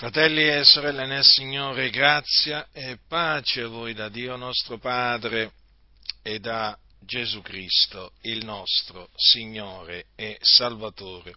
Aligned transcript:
Fratelli 0.00 0.48
e 0.48 0.64
sorelle 0.64 1.04
nel 1.04 1.22
Signore, 1.22 1.90
grazia 1.90 2.68
e 2.72 2.96
pace 3.06 3.60
a 3.60 3.68
voi 3.68 3.92
da 3.92 4.08
Dio 4.08 4.34
nostro 4.36 4.78
Padre 4.78 5.52
e 6.22 6.38
da 6.38 6.74
Gesù 7.00 7.42
Cristo, 7.42 8.12
il 8.22 8.42
nostro 8.42 9.10
Signore 9.14 10.06
e 10.16 10.38
Salvatore. 10.40 11.34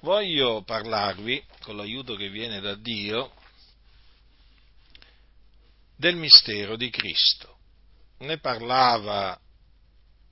Voglio 0.00 0.64
parlarvi, 0.64 1.42
con 1.62 1.78
l'aiuto 1.78 2.14
che 2.14 2.28
viene 2.28 2.60
da 2.60 2.74
Dio, 2.74 3.32
del 5.96 6.16
mistero 6.16 6.76
di 6.76 6.90
Cristo. 6.90 7.56
Ne 8.18 8.36
parlava 8.36 9.34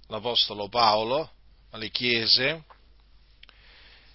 l'Apostolo 0.09 0.69
Paolo 0.69 1.31
alle 1.71 1.89
chiese 1.89 2.65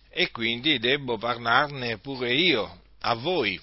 e 0.09 0.29
quindi 0.29 0.77
devo 0.77 1.17
parlarne 1.17 1.97
pure 1.97 2.35
io 2.35 2.81
a 3.01 3.13
voi, 3.15 3.59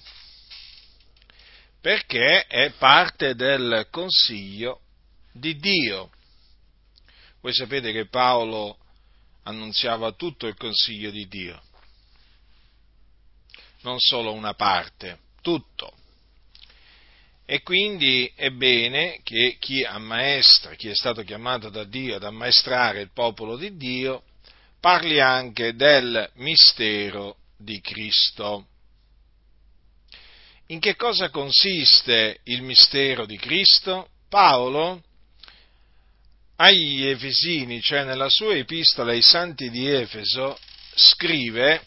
perché 1.79 2.45
è 2.47 2.71
parte 2.71 3.35
del 3.35 3.87
consiglio 3.91 4.81
di 5.31 5.55
Dio. 5.57 6.09
Voi 7.41 7.53
sapete 7.53 7.91
che 7.91 8.07
Paolo 8.07 8.77
annunziava 9.43 10.11
tutto 10.11 10.47
il 10.47 10.55
consiglio 10.55 11.11
di 11.11 11.27
Dio, 11.27 11.61
non 13.81 13.99
solo 13.99 14.33
una 14.33 14.53
parte, 14.53 15.19
tutto. 15.41 15.93
E 17.49 17.61
quindi 17.61 18.29
è 18.35 18.49
bene 18.49 19.21
che 19.23 19.55
chi 19.57 19.81
ammaestra, 19.81 20.75
chi 20.75 20.89
è 20.89 20.95
stato 20.95 21.23
chiamato 21.23 21.69
da 21.69 21.85
Dio 21.85 22.17
ad 22.17 22.23
ammaestrare 22.23 22.99
il 22.99 23.11
popolo 23.13 23.55
di 23.55 23.77
Dio, 23.77 24.23
parli 24.81 25.21
anche 25.21 25.73
del 25.73 26.29
mistero 26.35 27.37
di 27.55 27.79
Cristo. 27.79 28.67
In 30.69 30.81
che 30.81 30.97
cosa 30.97 31.29
consiste 31.29 32.41
il 32.43 32.61
mistero 32.61 33.25
di 33.25 33.37
Cristo? 33.37 34.09
Paolo 34.27 35.01
agli 36.57 37.05
Efesini, 37.05 37.79
cioè 37.81 38.03
nella 38.03 38.27
sua 38.27 38.53
epistola 38.53 39.13
ai 39.13 39.21
santi 39.21 39.69
di 39.69 39.87
Efeso, 39.87 40.59
scrive, 40.93 41.83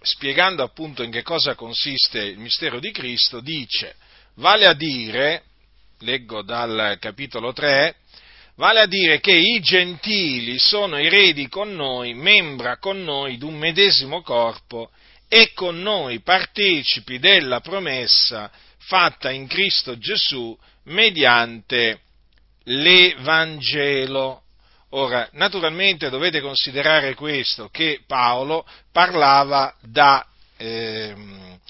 spiegando 0.00 0.64
appunto 0.64 1.04
in 1.04 1.12
che 1.12 1.22
cosa 1.22 1.54
consiste 1.54 2.18
il 2.18 2.38
mistero 2.38 2.80
di 2.80 2.90
Cristo, 2.90 3.38
dice, 3.38 3.94
vale 4.34 4.66
a 4.66 4.74
dire, 4.74 5.44
leggo 6.00 6.42
dal 6.42 6.96
capitolo 6.98 7.52
3, 7.52 7.94
vale 8.56 8.80
a 8.80 8.86
dire 8.86 9.20
che 9.20 9.34
i 9.34 9.60
gentili 9.60 10.58
sono 10.58 10.96
eredi 10.96 11.46
con 11.46 11.72
noi, 11.76 12.12
membra 12.14 12.78
con 12.78 13.04
noi 13.04 13.38
d'un 13.38 13.56
medesimo 13.56 14.22
corpo 14.22 14.90
e 15.28 15.52
con 15.52 15.80
noi 15.80 16.20
partecipi 16.20 17.18
della 17.18 17.60
promessa 17.60 18.50
fatta 18.78 19.30
in 19.30 19.46
Cristo 19.46 19.98
Gesù 19.98 20.56
mediante 20.84 22.00
l'Evangelo. 22.64 24.42
Ora, 24.90 25.28
naturalmente 25.32 26.10
dovete 26.10 26.40
considerare 26.40 27.14
questo, 27.14 27.68
che 27.68 28.02
Paolo 28.06 28.66
parlava, 28.92 29.74
da, 29.82 30.24
eh, 30.56 31.14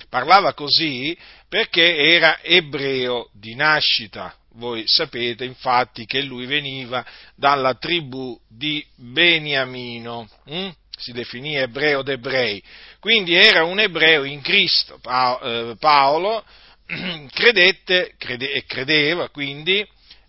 parlava 0.08 0.52
così 0.52 1.16
perché 1.48 1.96
era 1.96 2.40
ebreo 2.42 3.30
di 3.32 3.54
nascita. 3.54 4.34
Voi 4.56 4.84
sapete 4.86 5.44
infatti 5.44 6.06
che 6.06 6.22
lui 6.22 6.46
veniva 6.46 7.04
dalla 7.34 7.74
tribù 7.74 8.38
di 8.48 8.84
Beniamino. 8.94 10.28
Hm? 10.44 10.70
Si 10.96 11.12
definì 11.12 11.56
ebreo 11.56 12.02
d'ebrei, 12.02 12.62
quindi 13.00 13.34
era 13.34 13.64
un 13.64 13.78
ebreo 13.78 14.24
in 14.24 14.40
Cristo. 14.40 14.98
Eh, 15.02 15.76
Paolo 15.78 16.44
credette 17.32 18.14
crede, 18.18 18.52
e 18.52 18.64
credeva 18.64 19.28
quindi 19.28 19.86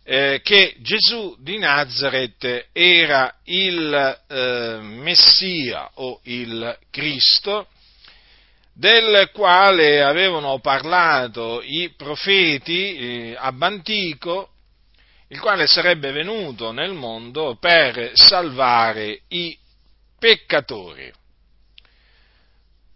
eh, 0.10 0.40
che 0.42 0.76
Gesù 0.80 1.36
di 1.40 1.58
Nazareth 1.58 2.70
era 2.72 3.34
il 3.44 4.20
eh, 4.30 4.78
Messia 4.82 5.90
o 5.96 6.22
il 6.24 6.78
Cristo, 6.90 7.68
del 8.74 9.30
quale 9.34 10.02
avevano 10.02 10.60
parlato 10.60 11.62
i 11.62 11.92
profeti 11.98 12.96
eh, 12.96 13.36
ab 13.38 13.62
antico, 13.62 14.52
il 15.28 15.40
quale 15.42 15.68
sarebbe 15.68 16.12
venuto 16.12 16.72
nel 16.72 16.94
mondo 16.94 17.58
per 17.60 18.12
salvare 18.14 19.24
i 19.28 19.58
peccatori. 20.18 21.12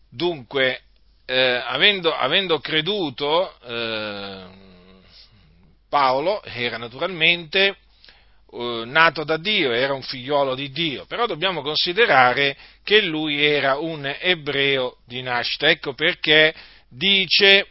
Dunque, 0.09 0.81
eh, 1.25 1.63
avendo, 1.65 2.13
avendo, 2.13 2.59
creduto, 2.59 3.57
eh, 3.61 4.45
Paolo 5.87 6.43
era 6.43 6.77
naturalmente 6.77 7.77
eh, 8.51 8.83
nato 8.85 9.23
da 9.23 9.37
Dio, 9.37 9.71
era 9.71 9.93
un 9.93 10.01
figliolo 10.01 10.55
di 10.55 10.71
Dio, 10.71 11.05
però 11.05 11.25
dobbiamo 11.25 11.61
considerare 11.61 12.57
che 12.83 13.01
lui 13.01 13.43
era 13.43 13.77
un 13.77 14.05
ebreo 14.19 14.97
di 15.05 15.21
nascita. 15.21 15.69
Ecco 15.69 15.93
perché 15.93 16.53
dice 16.89 17.67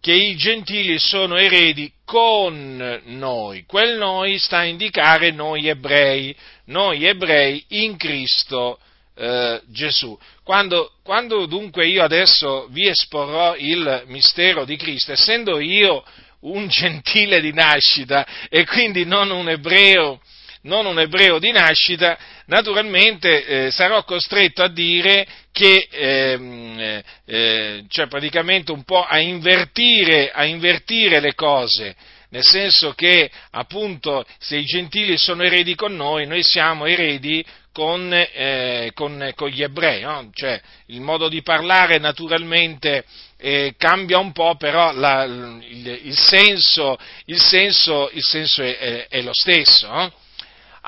che 0.00 0.12
i 0.12 0.36
gentili 0.36 0.98
sono 0.98 1.36
eredi 1.36 1.92
con 2.04 3.00
noi. 3.04 3.64
Quel 3.66 3.98
noi 3.98 4.38
sta 4.38 4.58
a 4.58 4.64
indicare 4.64 5.30
noi 5.30 5.68
ebrei, 5.68 6.34
noi 6.66 7.04
ebrei 7.04 7.64
in 7.68 7.96
Cristo 7.96 8.78
eh, 9.16 9.60
Gesù. 9.66 10.16
Quando, 10.44 10.92
quando 11.02 11.46
dunque 11.46 11.86
io 11.86 12.02
adesso 12.02 12.68
vi 12.70 12.88
esporrò 12.88 13.56
il 13.56 14.04
mistero 14.06 14.64
di 14.64 14.76
Cristo, 14.76 15.12
essendo 15.12 15.58
io 15.58 16.04
un 16.40 16.68
gentile 16.70 17.40
di 17.40 17.52
nascita 17.52 18.26
e 18.48 18.64
quindi 18.64 19.04
non 19.04 19.30
un 19.30 19.48
ebreo, 19.48 20.20
non 20.68 20.86
un 20.86 21.00
ebreo 21.00 21.38
di 21.38 21.50
nascita, 21.50 22.16
naturalmente 22.46 23.44
eh, 23.44 23.70
sarò 23.72 24.04
costretto 24.04 24.62
a 24.62 24.68
dire 24.68 25.26
che, 25.50 25.88
ehm, 25.90 27.02
eh, 27.24 27.84
cioè 27.88 28.06
praticamente 28.06 28.70
un 28.70 28.84
po' 28.84 29.02
a 29.02 29.18
invertire, 29.18 30.30
a 30.30 30.44
invertire 30.44 31.18
le 31.18 31.34
cose, 31.34 31.96
nel 32.30 32.44
senso 32.44 32.92
che 32.92 33.30
appunto 33.52 34.24
se 34.38 34.56
i 34.56 34.64
gentili 34.64 35.16
sono 35.16 35.42
eredi 35.42 35.74
con 35.74 35.96
noi, 35.96 36.26
noi 36.26 36.42
siamo 36.42 36.84
eredi 36.84 37.44
con, 37.72 38.12
eh, 38.12 38.90
con, 38.92 39.32
con 39.34 39.48
gli 39.48 39.62
ebrei, 39.62 40.02
no? 40.02 40.30
cioè 40.34 40.60
il 40.86 41.00
modo 41.00 41.28
di 41.28 41.42
parlare 41.42 41.98
naturalmente 41.98 43.04
eh, 43.38 43.74
cambia 43.78 44.18
un 44.18 44.32
po', 44.32 44.56
però 44.56 44.92
la, 44.92 45.24
il, 45.24 46.00
il, 46.02 46.18
senso, 46.18 46.98
il, 47.26 47.40
senso, 47.40 48.10
il 48.12 48.22
senso 48.22 48.62
è, 48.62 48.76
è, 48.76 49.06
è, 49.08 49.22
lo 49.22 49.32
stesso. 49.32 49.86
No? 49.86 50.12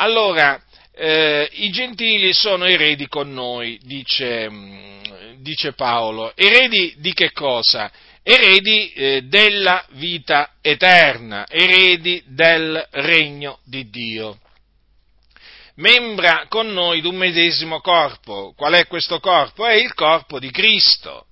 Allora, 0.00 0.58
eh, 0.94 1.46
i 1.52 1.70
gentili 1.70 2.32
sono 2.32 2.64
eredi 2.64 3.06
con 3.06 3.30
noi, 3.34 3.78
dice, 3.82 4.48
dice 5.40 5.74
Paolo. 5.74 6.32
Eredi 6.34 6.94
di 6.96 7.12
che 7.12 7.32
cosa? 7.32 7.92
Eredi 8.22 8.92
eh, 8.94 9.22
della 9.24 9.84
vita 9.90 10.52
eterna, 10.62 11.46
eredi 11.46 12.22
del 12.28 12.82
regno 12.92 13.58
di 13.64 13.90
Dio. 13.90 14.38
Membra 15.74 16.46
con 16.48 16.72
noi 16.72 17.02
d'un 17.02 17.16
medesimo 17.16 17.80
corpo. 17.80 18.54
Qual 18.56 18.72
è 18.72 18.86
questo 18.86 19.20
corpo? 19.20 19.66
È 19.66 19.74
il 19.74 19.92
corpo 19.92 20.38
di 20.38 20.50
Cristo, 20.50 21.26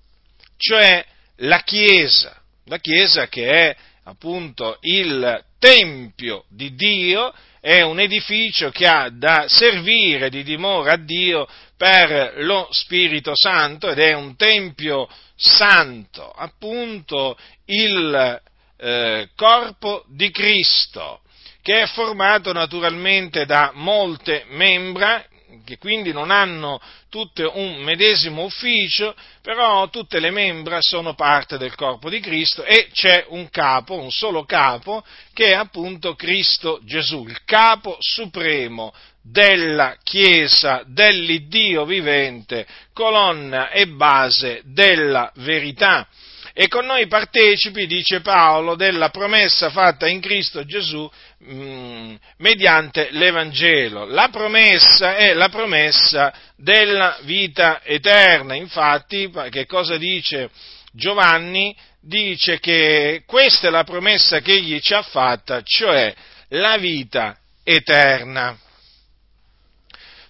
cioè 0.58 1.02
la 1.36 1.62
Chiesa, 1.62 2.38
la 2.66 2.78
Chiesa 2.78 3.28
che 3.28 3.48
è 3.48 3.76
appunto 4.04 4.76
il 4.82 5.42
Tempio 5.58 6.44
di 6.48 6.74
Dio 6.74 7.32
è 7.68 7.82
un 7.82 8.00
edificio 8.00 8.70
che 8.70 8.86
ha 8.86 9.10
da 9.10 9.44
servire 9.46 10.30
di 10.30 10.42
dimora 10.42 10.92
a 10.92 10.96
Dio 10.96 11.46
per 11.76 12.36
lo 12.36 12.66
Spirito 12.70 13.32
Santo 13.34 13.90
ed 13.90 13.98
è 13.98 14.14
un 14.14 14.36
Tempio 14.36 15.06
santo, 15.36 16.31
appunto 16.31 17.37
il 17.66 18.40
eh, 18.78 19.28
corpo 19.37 20.02
di 20.08 20.31
Cristo, 20.31 21.20
che 21.60 21.82
è 21.82 21.87
formato 21.88 22.54
naturalmente 22.54 23.44
da 23.44 23.72
molte 23.75 24.46
membra, 24.48 25.22
che 25.64 25.78
quindi 25.78 26.12
non 26.12 26.30
hanno 26.30 26.80
tutte 27.08 27.42
un 27.44 27.76
medesimo 27.82 28.44
ufficio, 28.44 29.14
però 29.42 29.88
tutte 29.88 30.20
le 30.20 30.30
membra 30.30 30.78
sono 30.80 31.14
parte 31.14 31.56
del 31.56 31.74
corpo 31.74 32.10
di 32.10 32.20
Cristo 32.20 32.64
e 32.64 32.88
c'è 32.92 33.24
un 33.28 33.48
capo, 33.48 33.94
un 33.94 34.10
solo 34.10 34.44
capo, 34.44 35.04
che 35.32 35.46
è 35.46 35.54
appunto 35.54 36.14
Cristo 36.14 36.80
Gesù, 36.84 37.24
il 37.26 37.44
capo 37.44 37.96
supremo 37.98 38.92
della 39.22 39.96
Chiesa 40.02 40.82
dell'Iddio 40.86 41.84
vivente, 41.84 42.66
colonna 42.92 43.70
e 43.70 43.86
base 43.86 44.62
della 44.64 45.30
verità. 45.36 46.06
e 46.54 46.66
con 46.66 46.86
noi 46.86 47.06
partecipi, 47.06 47.86
dice 47.86 48.20
Paolo, 48.20 48.74
della 48.74 49.10
promessa 49.10 49.70
fatta 49.70 50.08
in 50.08 50.20
Cristo 50.20 50.64
Gesù 50.64 51.08
mh, 51.38 51.55
mm, 51.55 52.14
mediante 52.38 53.08
l'Evangelo. 53.11 54.05
La 54.05 54.29
promessa 54.29 55.17
è 55.17 55.32
la 55.35 55.49
promessa 55.49 56.32
della 56.56 57.19
vita 57.23 57.82
eterna. 57.82 58.55
Infatti, 58.55 59.31
che 59.50 59.67
cosa 59.67 59.96
dice 59.96 60.50
Giovanni? 60.93 61.76
Dice 62.00 62.58
che 62.61 63.23
questa 63.26 63.67
è 63.69 63.70
la 63.70 63.85
promessa 63.85 64.40
che 64.40 64.52
egli 64.52 64.81
ci 64.81 64.94
ha 64.94 65.02
fatta, 65.02 65.62
cioè 65.62 66.14
la 66.49 66.76
vita 66.79 67.37
eterna 67.64 68.56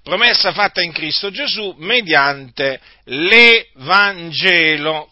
promessa 0.09 0.53
fatta 0.53 0.81
in 0.81 0.91
Cristo 0.91 1.31
Gesù 1.31 1.75
mediante 1.77 2.81
l'Evangelo. 3.05 4.31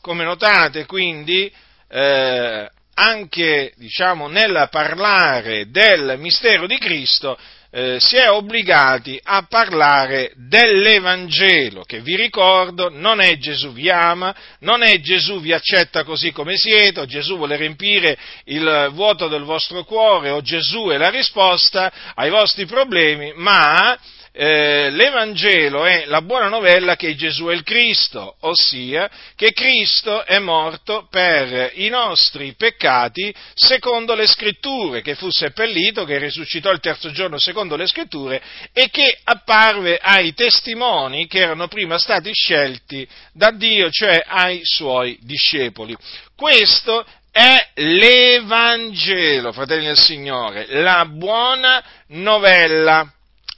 Come 0.01 0.25
notate, 0.25 0.87
quindi, 0.87 1.53
eh, 1.89 2.71
anche 2.99 3.73
diciamo, 3.77 4.27
nel 4.27 4.69
parlare 4.71 5.71
del 5.71 6.17
mistero 6.19 6.67
di 6.67 6.79
Cristo 6.79 7.37
eh, 7.71 7.99
si 8.01 8.17
è 8.17 8.31
obbligati 8.31 9.21
a 9.23 9.45
parlare 9.47 10.33
dell'Evangelo, 10.35 11.83
che 11.83 12.01
vi 12.01 12.17
ricordo 12.17 12.89
non 12.89 13.21
è 13.21 13.37
Gesù 13.37 13.73
vi 13.73 13.91
ama, 13.91 14.35
non 14.61 14.83
è 14.83 14.99
Gesù 15.01 15.41
vi 15.41 15.53
accetta 15.53 16.03
così 16.03 16.33
come 16.33 16.57
siete, 16.57 17.01
o 17.01 17.07
Gesù 17.07 17.37
vuole 17.37 17.57
riempire 17.57 18.17
il 18.45 18.89
vuoto 18.93 19.29
del 19.29 19.43
vostro 19.43 19.85
cuore, 19.85 20.31
o 20.31 20.41
Gesù 20.41 20.87
è 20.87 20.97
la 20.97 21.11
risposta 21.11 21.93
ai 22.15 22.31
vostri 22.31 22.65
problemi, 22.65 23.33
ma 23.35 23.99
eh, 24.39 24.91
l'Evangelo 24.91 25.87
è 25.87 26.05
la 26.05 26.21
buona 26.21 26.49
novella 26.49 26.95
che 26.95 27.15
Gesù 27.15 27.47
è 27.47 27.55
il 27.55 27.63
Cristo, 27.63 28.37
ossia 28.41 29.09
che 29.35 29.53
Cristo 29.53 30.27
è 30.27 30.39
morto 30.39 31.07
per 31.11 31.73
i 31.77 31.89
nostri 31.89 32.55
peccati 32.55 33.35
secondo 33.55 34.15
le 34.15 34.27
scritture, 34.27 35.01
che 35.01 35.15
fu 35.15 35.31
seppellito, 35.31 36.05
che 36.05 36.19
risuscitò 36.19 36.71
il 36.71 36.81
terzo 36.81 37.11
giorno 37.13 37.39
secondo 37.39 37.77
le 37.77 37.87
scritture 37.87 38.43
e 38.75 38.91
che 38.91 39.19
apparve 39.25 39.97
ai 39.97 40.35
testimoni 40.35 41.27
che 41.27 41.39
erano 41.39 41.67
prima 41.67 41.99
stati 41.99 42.31
scelti 42.35 43.09
da 43.33 43.51
Dio, 43.53 43.91
cioè 43.91 44.23
ai 44.27 44.61
suoi 44.65 45.19
discepoli. 45.23 45.97
Questo 46.37 47.07
è 47.31 47.69
l'Evangelo, 47.77 49.53
fratelli 49.53 49.87
del 49.87 49.97
Signore, 49.99 50.67
la 50.69 51.07
buona 51.07 51.83
novella 52.09 53.11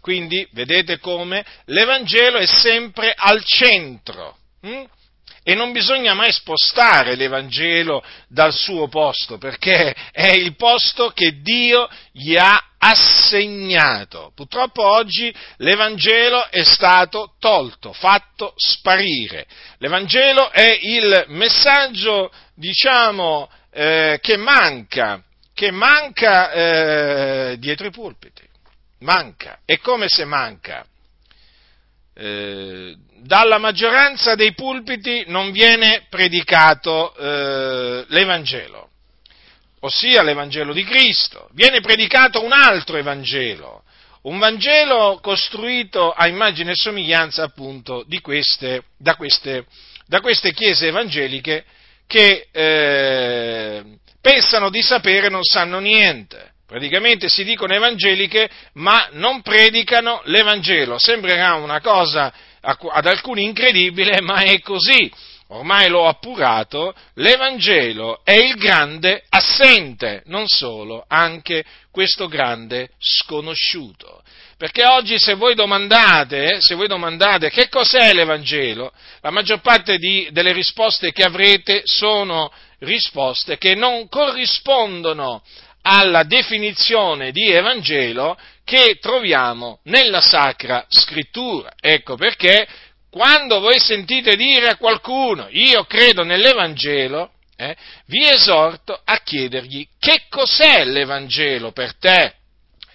quindi 0.08 0.48
vedete 0.52 0.98
come 1.00 1.44
l'Evangelo 1.66 2.38
è 2.38 2.46
sempre 2.46 3.12
al 3.14 3.44
centro. 3.44 4.38
Hm? 4.62 4.84
E 5.42 5.54
non 5.54 5.70
bisogna 5.70 6.14
mai 6.14 6.32
spostare 6.32 7.14
l'Evangelo 7.14 8.02
dal 8.26 8.54
suo 8.54 8.88
posto, 8.88 9.36
perché 9.36 9.94
è 10.10 10.28
il 10.28 10.56
posto 10.56 11.10
che 11.10 11.42
Dio 11.42 11.86
gli 12.10 12.38
ha 12.38 12.70
assegnato. 12.78 14.32
Purtroppo 14.34 14.82
oggi 14.82 15.30
l'Evangelo 15.58 16.48
è 16.48 16.64
stato 16.64 17.34
tolto, 17.38 17.92
fatto 17.92 18.54
sparire. 18.56 19.44
L'Evangelo 19.76 20.50
è 20.50 20.78
il 20.80 21.26
messaggio, 21.28 22.32
diciamo, 22.54 23.50
eh, 23.70 24.18
che 24.22 24.38
manca, 24.38 25.22
che 25.52 25.70
manca 25.70 26.50
eh, 26.50 27.56
dietro 27.58 27.86
i 27.86 27.90
pulpiti 27.90 28.47
manca. 29.00 29.60
È 29.64 29.78
come 29.78 30.08
se 30.08 30.24
manca. 30.24 30.84
Eh, 32.14 32.96
dalla 33.20 33.58
maggioranza 33.58 34.34
dei 34.34 34.52
pulpiti 34.52 35.24
non 35.28 35.52
viene 35.52 36.06
predicato 36.08 37.14
eh, 37.14 38.04
l'Evangelo, 38.08 38.90
ossia 39.80 40.22
l'Evangelo 40.22 40.72
di 40.72 40.82
Cristo, 40.82 41.48
viene 41.52 41.80
predicato 41.80 42.42
un 42.42 42.50
altro 42.50 42.96
Evangelo, 42.96 43.84
un 44.22 44.38
Vangelo 44.38 45.20
costruito 45.22 46.10
a 46.10 46.26
immagine 46.26 46.72
e 46.72 46.76
somiglianza 46.76 47.44
appunto 47.44 48.04
queste, 48.20 48.82
da, 48.96 49.14
queste, 49.14 49.66
da, 50.06 50.20
queste, 50.20 50.52
chiese 50.52 50.88
evangeliche 50.88 51.64
che 52.06 52.48
eh, 52.50 53.84
pensano 54.20 54.70
di 54.70 54.82
sapere 54.82 55.26
e 55.26 55.30
non 55.30 55.44
sanno 55.44 55.78
niente 55.78 56.54
praticamente 56.68 57.30
si 57.30 57.44
dicono 57.44 57.72
evangeliche, 57.72 58.48
ma 58.74 59.08
non 59.12 59.40
predicano 59.40 60.20
l'Evangelo. 60.24 60.98
Sembrerà 60.98 61.54
una 61.54 61.80
cosa 61.80 62.30
ad 62.60 63.06
alcuni 63.06 63.44
incredibile, 63.44 64.20
ma 64.20 64.42
è 64.42 64.60
così. 64.60 65.10
Ormai 65.50 65.88
l'ho 65.88 66.06
appurato, 66.06 66.94
l'Evangelo 67.14 68.20
è 68.22 68.34
il 68.34 68.56
grande 68.56 69.24
assente, 69.30 70.22
non 70.26 70.46
solo, 70.46 71.06
anche 71.08 71.64
questo 71.90 72.28
grande 72.28 72.90
sconosciuto. 72.98 74.22
Perché 74.58 74.84
oggi 74.84 75.18
se 75.18 75.34
voi 75.34 75.54
domandate, 75.54 76.60
se 76.60 76.74
voi 76.74 76.86
domandate 76.86 77.48
che 77.48 77.70
cos'è 77.70 78.12
l'Evangelo, 78.12 78.92
la 79.22 79.30
maggior 79.30 79.60
parte 79.60 79.96
di, 79.96 80.28
delle 80.32 80.52
risposte 80.52 81.12
che 81.12 81.22
avrete 81.22 81.80
sono 81.84 82.52
risposte 82.80 83.58
che 83.58 83.74
non 83.74 84.08
corrispondono 84.08 85.42
alla 85.90 86.22
definizione 86.24 87.32
di 87.32 87.50
Evangelo 87.50 88.38
che 88.62 88.98
troviamo 89.00 89.80
nella 89.84 90.20
Sacra 90.20 90.84
Scrittura. 90.86 91.72
Ecco 91.80 92.16
perché 92.16 92.68
quando 93.08 93.58
voi 93.60 93.78
sentite 93.78 94.36
dire 94.36 94.68
a 94.68 94.76
qualcuno 94.76 95.46
io 95.50 95.84
credo 95.84 96.24
nell'Evangelo, 96.24 97.32
eh, 97.56 97.74
vi 98.04 98.28
esorto 98.28 99.00
a 99.02 99.16
chiedergli 99.22 99.88
che 99.98 100.24
cos'è 100.28 100.84
l'Evangelo 100.84 101.72
per 101.72 101.96
te. 101.96 102.34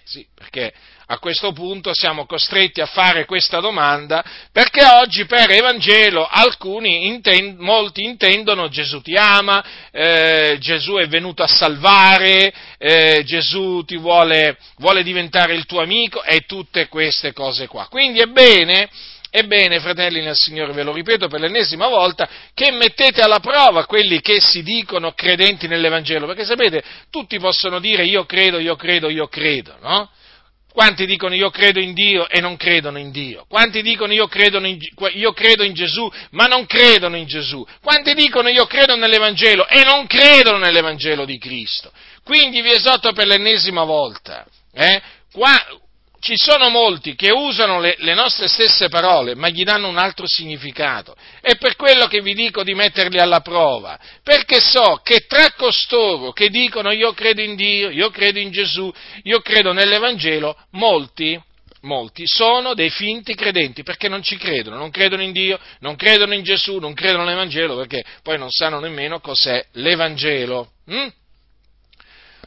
Sì, 0.03 0.27
perché 0.35 0.71
a 1.13 1.19
questo 1.19 1.51
punto 1.51 1.93
siamo 1.93 2.25
costretti 2.25 2.81
a 2.81 2.85
fare 2.85 3.25
questa 3.25 3.59
domanda 3.59 4.23
perché 4.51 4.83
oggi 4.83 5.25
per 5.25 5.51
Evangelo 5.51 6.27
alcuni, 6.27 7.07
intend- 7.07 7.59
molti 7.59 8.03
intendono 8.03 8.67
Gesù 8.67 9.01
ti 9.01 9.15
ama, 9.15 9.63
eh, 9.91 10.57
Gesù 10.59 10.95
è 10.95 11.07
venuto 11.07 11.43
a 11.43 11.47
salvare, 11.47 12.53
eh, 12.77 13.21
Gesù 13.25 13.83
ti 13.85 13.97
vuole, 13.97 14.57
vuole 14.77 15.03
diventare 15.03 15.53
il 15.53 15.65
tuo 15.65 15.81
amico 15.81 16.23
e 16.23 16.41
tutte 16.41 16.87
queste 16.87 17.31
cose 17.31 17.67
qua. 17.67 17.87
Quindi 17.87 18.19
è 18.19 18.25
bene 18.25 18.89
Ebbene, 19.35 19.79
fratelli 19.79 20.21
nel 20.21 20.35
Signore, 20.35 20.73
ve 20.73 20.83
lo 20.83 20.93
ripeto 20.93 21.27
per 21.27 21.39
l'ennesima 21.39 21.87
volta, 21.87 22.29
che 22.53 22.69
mettete 22.69 23.23
alla 23.23 23.39
prova 23.39 23.87
quelli 23.87 24.21
che 24.21 24.39
si 24.39 24.61
dicono 24.61 25.13
credenti 25.13 25.67
nell'Evangelo, 25.67 26.27
perché 26.27 26.45
sapete, 26.45 26.83
tutti 27.09 27.39
possono 27.39 27.79
dire 27.79 28.05
io 28.05 28.25
credo, 28.25 28.59
io 28.59 28.75
credo, 28.75 29.09
io 29.09 29.27
credo, 29.27 29.75
no? 29.81 30.07
Quanti 30.73 31.05
dicono 31.05 31.35
io 31.35 31.51
credo 31.51 31.79
in 31.79 31.93
Dio 31.93 32.27
e 32.27 32.41
non 32.41 32.57
credono 32.57 32.97
in 32.97 33.11
Dio? 33.11 33.45
Quanti 33.47 33.83
dicono 33.83 34.11
io 34.11 34.25
credo 34.25 34.57
in, 34.65 34.79
io 35.13 35.31
credo 35.31 35.63
in 35.63 35.73
Gesù 35.73 36.11
ma 36.31 36.47
non 36.47 36.65
credono 36.65 37.15
in 37.15 37.27
Gesù? 37.27 37.63
Quanti 37.79 38.15
dicono 38.15 38.49
io 38.49 38.65
credo 38.65 38.95
nell'Evangelo 38.95 39.67
e 39.67 39.83
non 39.83 40.07
credono 40.07 40.57
nell'Evangelo 40.57 41.25
di 41.25 41.37
Cristo? 41.37 41.91
Quindi 42.23 42.61
vi 42.61 42.71
esorto 42.71 43.11
per 43.13 43.27
l'ennesima 43.27 43.83
volta, 43.83 44.47
eh? 44.73 44.99
Qua, 45.31 45.63
ci 46.23 46.35
sono 46.37 46.69
molti 46.69 47.15
che 47.15 47.31
usano 47.31 47.81
le, 47.81 47.95
le, 47.99 48.13
nostre 48.13 48.47
stesse 48.47 48.87
parole, 48.87 49.35
ma 49.35 49.49
gli 49.49 49.63
danno 49.63 49.89
un 49.89 49.97
altro 49.97 50.25
significato. 50.25 51.15
È 51.41 51.57
per 51.57 51.75
quello 51.75 52.07
che 52.07 52.21
vi 52.21 52.33
dico 52.33 52.63
di 52.63 52.73
metterli 52.73 53.19
alla 53.19 53.41
prova, 53.41 53.99
perché 54.23 54.61
so 54.61 55.01
che 55.03 55.25
tra 55.27 55.51
costoro 55.51 56.31
che 56.31 56.47
dicono 56.47 56.91
io 56.91 57.11
credo 57.11 57.41
in 57.41 57.55
Dio, 57.55 57.89
io 57.89 58.09
credo 58.09 58.39
in 58.39 58.51
Gesù, 58.51 58.91
io 59.23 59.41
credo 59.41 59.73
nell'Evangelo, 59.73 60.55
molti, 60.71 61.37
molti 61.81 62.25
sono 62.25 62.73
dei 62.73 62.89
finti 62.89 63.35
credenti, 63.35 63.83
perché 63.83 64.07
non 64.07 64.23
ci 64.23 64.37
credono, 64.37 64.77
non 64.77 64.91
credono 64.91 65.23
in 65.23 65.33
Dio, 65.33 65.59
non 65.79 65.97
credono 65.97 66.33
in 66.33 66.43
Gesù, 66.43 66.77
non 66.77 66.93
credono 66.93 67.25
nell'Evangelo, 67.25 67.75
perché 67.75 68.01
poi 68.21 68.37
non 68.37 68.49
sanno 68.49 68.79
nemmeno 68.79 69.19
cos'è 69.19 69.61
l'Evangelo. 69.73 70.71
Hm? 70.85 71.07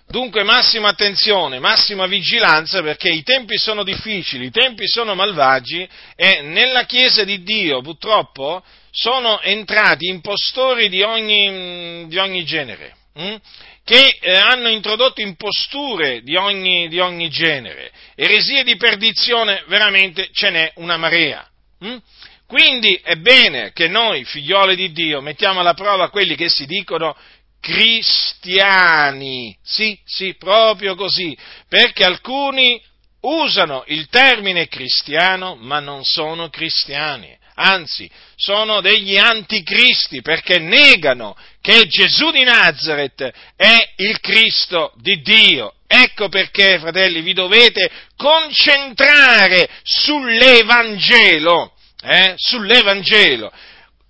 Dunque 0.08 0.44
massima 0.44 0.88
attenzione, 0.88 1.58
massima 1.58 2.06
vigilanza 2.06 2.80
perché 2.80 3.10
i 3.10 3.24
tempi 3.24 3.58
sono 3.58 3.82
difficili, 3.82 4.46
i 4.46 4.50
tempi 4.52 4.86
sono 4.86 5.16
malvagi 5.16 5.86
e 6.14 6.42
nella 6.42 6.84
Chiesa 6.84 7.24
di 7.24 7.42
Dio 7.42 7.80
purtroppo 7.80 8.62
sono 8.92 9.40
entrati 9.40 10.06
impostori 10.06 10.88
di 10.88 11.02
ogni, 11.02 12.06
di 12.06 12.18
ogni 12.18 12.44
genere, 12.44 12.96
hm? 13.14 13.34
che 13.82 14.16
eh, 14.20 14.36
hanno 14.36 14.68
introdotto 14.68 15.20
imposture 15.20 16.22
di 16.22 16.36
ogni, 16.36 16.88
di 16.88 17.00
ogni, 17.00 17.28
genere, 17.28 17.90
eresie 18.14 18.62
di 18.62 18.76
perdizione 18.76 19.64
veramente 19.66 20.28
ce 20.32 20.50
n'è 20.50 20.72
una 20.76 20.96
marea. 20.96 21.46
Hm? 21.80 21.96
Quindi 22.46 22.94
è 23.02 23.16
bene 23.16 23.72
che 23.72 23.88
noi, 23.88 24.24
figlioli 24.24 24.76
di 24.76 24.92
Dio, 24.92 25.20
mettiamo 25.20 25.58
alla 25.58 25.74
prova 25.74 26.10
quelli 26.10 26.36
che 26.36 26.48
si 26.48 26.64
dicono 26.64 27.16
cristiani. 27.60 29.56
Sì, 29.62 29.98
sì, 30.04 30.34
proprio 30.34 30.94
così, 30.94 31.36
perché 31.68 32.04
alcuni 32.04 32.80
usano 33.20 33.84
il 33.88 34.08
termine 34.08 34.68
cristiano 34.68 35.56
ma 35.56 35.80
non 35.80 36.04
sono 36.04 36.48
cristiani. 36.48 37.36
anzi, 37.58 38.08
sono 38.36 38.82
degli 38.82 39.16
anticristi 39.16 40.20
perché 40.20 40.58
negano 40.58 41.34
che 41.62 41.86
Gesù 41.86 42.30
di 42.30 42.44
Nazareth 42.44 43.32
è 43.56 43.92
il 43.96 44.20
Cristo 44.20 44.92
di 44.96 45.22
Dio. 45.22 45.72
Ecco 45.86 46.28
perché, 46.28 46.78
fratelli, 46.78 47.22
vi 47.22 47.32
dovete 47.32 47.90
concentrare 48.16 49.68
sull'Evangelo, 49.82 51.72
eh? 52.02 52.34
sull'Evangelo. 52.36 53.50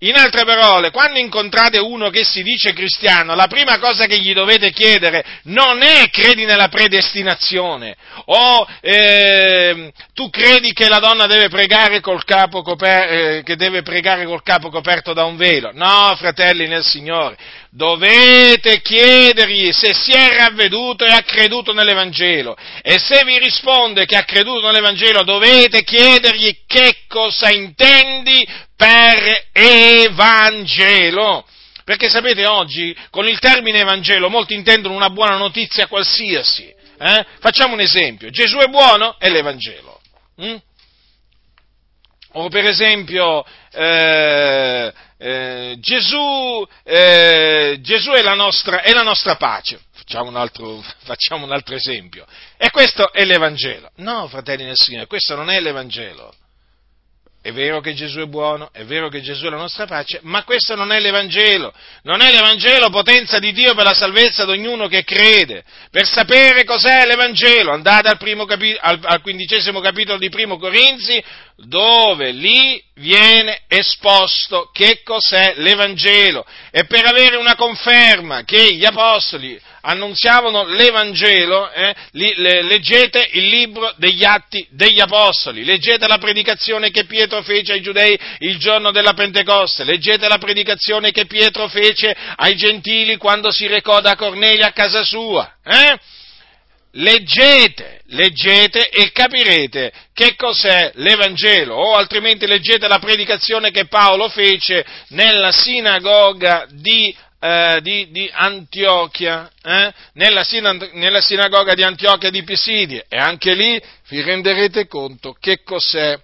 In 0.01 0.15
altre 0.15 0.45
parole, 0.45 0.91
quando 0.91 1.19
incontrate 1.19 1.79
uno 1.79 2.11
che 2.11 2.23
si 2.23 2.43
dice 2.43 2.75
cristiano, 2.75 3.35
la 3.35 3.47
prima 3.47 3.79
cosa 3.79 4.05
che 4.05 4.19
gli 4.19 4.35
dovete 4.35 4.71
chiedere 4.71 5.25
non 5.45 5.81
è 5.81 6.11
credi 6.11 6.45
nella 6.45 6.69
predestinazione 6.69 7.97
o 8.27 8.69
eh, 8.83 9.91
tu 10.13 10.29
credi 10.29 10.75
che 10.75 10.91
la 10.91 10.99
donna 10.99 11.25
deve 11.25 11.49
pregare, 11.49 12.03
coper- 12.03 13.43
eh, 13.49 13.57
deve 13.57 13.81
pregare 13.81 14.27
col 14.27 14.43
capo 14.43 14.69
coperto 14.69 15.15
da 15.15 15.25
un 15.25 15.37
velo. 15.37 15.71
No, 15.73 16.15
fratelli 16.19 16.69
nel 16.69 16.85
Signore, 16.85 17.39
dovete 17.71 18.83
chiedergli 18.83 19.73
se 19.73 19.95
si 19.95 20.13
è 20.13 20.37
ravveduto 20.37 21.07
e 21.07 21.13
ha 21.13 21.23
creduto 21.23 21.73
nell'Evangelo 21.73 22.57
e 22.83 22.99
se 22.99 23.23
vi 23.25 23.39
risponde 23.39 24.07
che 24.07 24.17
ha 24.17 24.25
creduto 24.25 24.67
nell'Evangelo 24.67 25.25
dovete 25.25 25.85
chiedergli 25.85 26.65
che 26.67 27.01
cosa 27.07 27.51
intendi 27.51 28.47
per 28.77 29.49
Evangelo. 29.53 31.45
Perché 31.85 32.09
sapete 32.09 32.47
oggi 32.47 32.97
con 33.11 33.29
il 33.29 33.39
termine 33.39 33.81
Evangelo 33.81 34.29
molti 34.29 34.55
intendono 34.55 34.95
una 34.95 35.11
buona 35.11 35.37
notizia 35.37 35.87
qualsiasi. 35.87 36.75
Eh? 36.99 37.27
Facciamo 37.39 37.75
un 37.75 37.81
esempio, 37.81 38.31
Gesù 38.31 38.57
è 38.59 38.67
buono 38.67 39.17
è 39.19 39.29
l'Evangelo. 39.29 40.01
Mm? 40.43 40.57
O 42.33 42.49
per 42.49 42.65
esempio 42.67 43.45
eh, 43.73 44.93
eh, 45.19 45.77
Gesù, 45.79 46.67
eh, 46.83 47.79
Gesù 47.81 48.11
è, 48.11 48.23
la 48.23 48.35
nostra, 48.35 48.83
è, 48.83 48.93
la 48.93 49.03
nostra, 49.03 49.37
pace. 49.37 49.81
Facciamo 49.93 50.29
un, 50.29 50.37
altro, 50.37 50.83
facciamo 51.05 51.45
un 51.45 51.53
altro 51.53 51.75
esempio. 51.75 52.27
E 52.57 52.71
questo 52.71 53.13
è 53.13 53.25
l'Evangelo. 53.25 53.91
No, 53.97 54.29
fratelli 54.29 54.65
del 54.65 54.77
Signore, 54.77 55.07
questo 55.07 55.35
non 55.35 55.51
è 55.51 55.61
l'Evangelo. 55.61 56.35
È 57.47 57.53
vero 57.53 57.81
che 57.81 57.95
Gesù 57.95 58.19
è 58.19 58.27
buono, 58.27 58.71
è 58.73 58.83
vero 58.83 59.09
che 59.09 59.23
Gesù 59.23 59.47
è 59.47 59.51
la 59.51 59.57
nostra 59.57 59.87
pace, 59.87 60.19
ma 60.23 60.43
questo 60.43 60.75
non 60.75 60.91
è 60.91 60.99
l'Evangelo. 60.99 61.73
Non 62.03 62.21
è 62.21 62.33
l'Evangelo 62.33 62.91
potenza 62.91 63.39
di 63.39 63.53
Dio 63.53 63.73
per 63.77 63.85
la 63.85 63.95
salvezza 63.95 64.45
di 64.45 64.51
ognuno 64.51 64.89
che 64.89 65.05
crede. 65.05 65.63
Per 65.93 66.09
sapere 66.09 66.65
cos'è 66.65 67.07
l'Evangelo, 67.07 67.71
andate 67.71 68.09
al, 68.09 68.19
capi- 68.19 68.77
al, 68.81 68.99
al 69.01 69.21
quindicesimo 69.21 69.79
capitolo 69.79 70.19
di 70.19 70.29
Primo 70.29 70.59
Corinzi, 70.59 71.23
dove 71.55 72.33
lì 72.33 72.83
viene 72.95 73.61
esposto 73.69 74.69
che 74.73 75.03
cos'è 75.05 75.55
l'Evangelo. 75.59 76.45
E 76.73 76.87
per 76.87 77.07
avere 77.07 77.37
una 77.37 77.55
conferma 77.55 78.43
che 78.43 78.75
gli 78.75 78.85
apostoli 78.85 79.57
annunziavano 79.87 80.65
l'Evangelo, 80.65 81.71
eh, 81.71 81.95
li, 82.13 82.35
le, 82.37 82.63
leggete 82.63 83.31
il 83.33 83.47
libro 83.47 83.95
degli 83.97 84.25
Atti 84.25 84.67
degli 84.71 85.01
Apostoli, 85.01 85.65
leggete 85.65 86.09
la 86.09 86.19
predicazione 86.19 86.91
che 86.91 87.05
Pietro 87.05 87.43
fece 87.43 87.75
ai 87.75 87.81
giudei 87.81 88.19
il 88.41 88.59
giorno 88.59 88.91
della 88.91 89.15
Pentecoste, 89.15 89.85
leggete 89.85 90.27
la 90.27 90.39
predicazione 90.39 91.13
che 91.13 91.27
Pietro 91.27 91.69
fece 91.69 92.15
ai 92.37 92.57
gentili 92.57 93.17
quando 93.17 93.51
si 93.53 93.67
recò 93.69 94.01
da 94.01 94.17
Cornelia 94.17 94.67
a 94.69 94.73
casa 94.73 95.05
sua. 95.05 95.55
Eh? 95.65 95.99
Leggete, 96.99 98.01
leggete 98.07 98.89
e 98.89 99.13
capirete 99.13 99.93
che 100.15 100.35
cos'è 100.35 100.93
l'Evangelo, 100.95 101.75
o 101.75 101.95
altrimenti 101.95 102.47
leggete 102.47 102.89
la 102.89 102.99
predicazione 102.99 103.71
che 103.71 103.87
Paolo 103.87 104.31
fece 104.31 104.85
nella 105.09 105.53
sinagoga 105.53 106.67
di 106.71 107.15
eh, 107.47 107.81
di, 107.81 108.11
di, 108.11 108.29
Antiochia, 108.33 109.49
eh? 109.63 109.93
nella, 110.15 110.45
nella, 110.95 111.21
sinagoga 111.21 111.75
di 111.75 111.85
Antiochia 111.85 112.29
di 112.29 112.43
Pisidie, 112.43 113.07
e 113.09 113.19
anche 113.19 113.55
lì 113.55 113.81
vi 114.09 114.21
renderete 114.21 114.89
conto 114.89 115.37
che 115.39 115.63
cos'è 115.63 116.19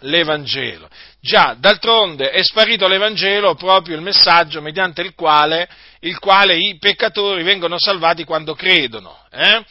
l'Evangelo. 0.00 0.90
Già, 1.20 1.56
d'altronde 1.58 2.30
è 2.30 2.42
sparito 2.42 2.86
l'Evangelo 2.86 3.54
proprio 3.54 3.96
il 3.96 4.02
messaggio 4.02 4.60
mediante 4.60 5.00
il 5.00 5.14
quale, 5.14 5.68
il 6.00 6.18
quale 6.18 6.56
i 6.58 6.76
peccatori 6.78 7.42
vengono 7.42 7.78
salvati 7.78 8.24
quando 8.24 8.54
credono. 8.54 9.24
Eh? 9.30 9.64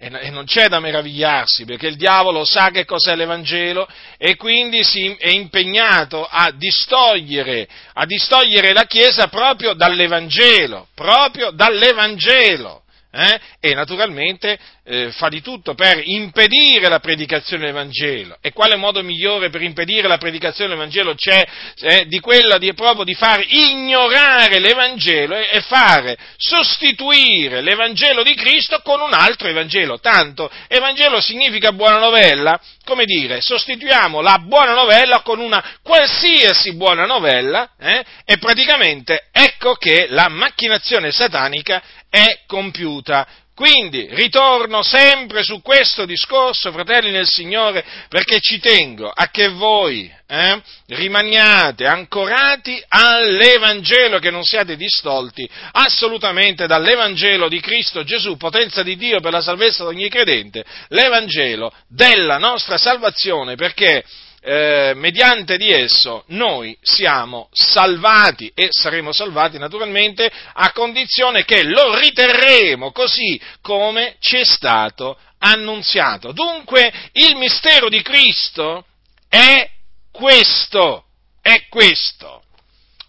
E 0.00 0.30
non 0.30 0.44
c'è 0.44 0.68
da 0.68 0.78
meravigliarsi 0.78 1.64
perché 1.64 1.88
il 1.88 1.96
diavolo 1.96 2.44
sa 2.44 2.70
che 2.70 2.84
cos'è 2.84 3.16
l'Evangelo 3.16 3.88
e 4.16 4.36
quindi 4.36 4.84
si 4.84 5.12
è 5.18 5.30
impegnato 5.30 6.24
a 6.24 6.52
distogliere, 6.52 7.66
a 7.94 8.06
distogliere 8.06 8.72
la 8.72 8.84
Chiesa 8.84 9.26
proprio 9.26 9.74
dall'Evangelo, 9.74 10.86
proprio 10.94 11.50
dall'Evangelo 11.50 12.84
eh? 13.10 13.40
e 13.60 13.74
naturalmente 13.74 14.58
eh, 14.84 15.10
fa 15.12 15.28
di 15.28 15.40
tutto 15.40 15.74
per 15.74 16.00
impedire 16.04 16.88
la 16.88 16.98
predicazione 16.98 17.62
dell'Evangelo. 17.64 18.36
E 18.40 18.52
quale 18.52 18.76
modo 18.76 19.02
migliore 19.02 19.50
per 19.50 19.62
impedire 19.62 20.08
la 20.08 20.18
predicazione 20.18 20.70
dell'Evangelo 20.70 21.14
c'è 21.14 21.46
eh, 21.80 22.06
di 22.06 22.20
quello 22.20 22.58
di, 22.58 22.72
proprio 22.74 23.04
di 23.04 23.14
far 23.14 23.44
ignorare 23.46 24.58
l'Evangelo 24.58 25.36
e, 25.36 25.48
e 25.52 25.60
fare 25.62 26.16
sostituire 26.36 27.60
l'Evangelo 27.60 28.22
di 28.22 28.34
Cristo 28.34 28.80
con 28.82 29.00
un 29.00 29.12
altro 29.12 29.48
Evangelo. 29.48 29.98
Tanto 29.98 30.50
Evangelo 30.68 31.20
significa 31.20 31.72
buona 31.72 31.98
novella, 31.98 32.60
come 32.84 33.04
dire, 33.04 33.40
sostituiamo 33.40 34.20
la 34.20 34.38
buona 34.38 34.74
novella 34.74 35.20
con 35.20 35.40
una 35.40 35.78
qualsiasi 35.82 36.74
buona 36.74 37.04
novella 37.04 37.70
eh, 37.78 38.04
e 38.24 38.38
praticamente 38.38 39.28
ecco 39.32 39.74
che 39.74 40.06
la 40.08 40.28
macchinazione 40.28 41.10
satanica 41.10 41.82
è 42.10 42.40
compiuta. 42.46 43.26
Quindi 43.58 44.06
ritorno 44.12 44.84
sempre 44.84 45.42
su 45.42 45.60
questo 45.62 46.04
discorso, 46.04 46.70
fratelli 46.70 47.10
nel 47.10 47.26
Signore, 47.26 47.84
perché 48.08 48.38
ci 48.38 48.60
tengo 48.60 49.10
a 49.12 49.30
che 49.30 49.48
voi 49.48 50.08
eh, 50.28 50.62
rimaniate 50.86 51.84
ancorati 51.84 52.80
all'Evangelo, 52.86 54.20
che 54.20 54.30
non 54.30 54.44
siate 54.44 54.76
distolti 54.76 55.48
assolutamente 55.72 56.68
dall'Evangelo 56.68 57.48
di 57.48 57.58
Cristo 57.58 58.04
Gesù, 58.04 58.36
potenza 58.36 58.84
di 58.84 58.94
Dio 58.94 59.18
per 59.18 59.32
la 59.32 59.40
salvezza 59.40 59.82
di 59.82 59.96
ogni 59.96 60.08
credente, 60.08 60.64
l'Evangelo 60.90 61.72
della 61.88 62.38
nostra 62.38 62.78
salvazione, 62.78 63.56
perché 63.56 64.04
eh, 64.40 64.92
mediante 64.94 65.56
di 65.56 65.70
esso 65.70 66.24
noi 66.28 66.76
siamo 66.80 67.48
salvati 67.52 68.50
e 68.54 68.68
saremo 68.70 69.12
salvati 69.12 69.58
naturalmente 69.58 70.30
a 70.52 70.72
condizione 70.72 71.44
che 71.44 71.64
lo 71.64 71.98
riterremo 71.98 72.92
così 72.92 73.40
come 73.60 74.16
ci 74.20 74.36
è 74.36 74.44
stato 74.44 75.18
annunziato. 75.38 76.32
Dunque 76.32 76.92
il 77.12 77.36
mistero 77.36 77.88
di 77.88 78.02
Cristo 78.02 78.84
è 79.28 79.68
questo, 80.10 81.04
è 81.40 81.66
questo. 81.68 82.42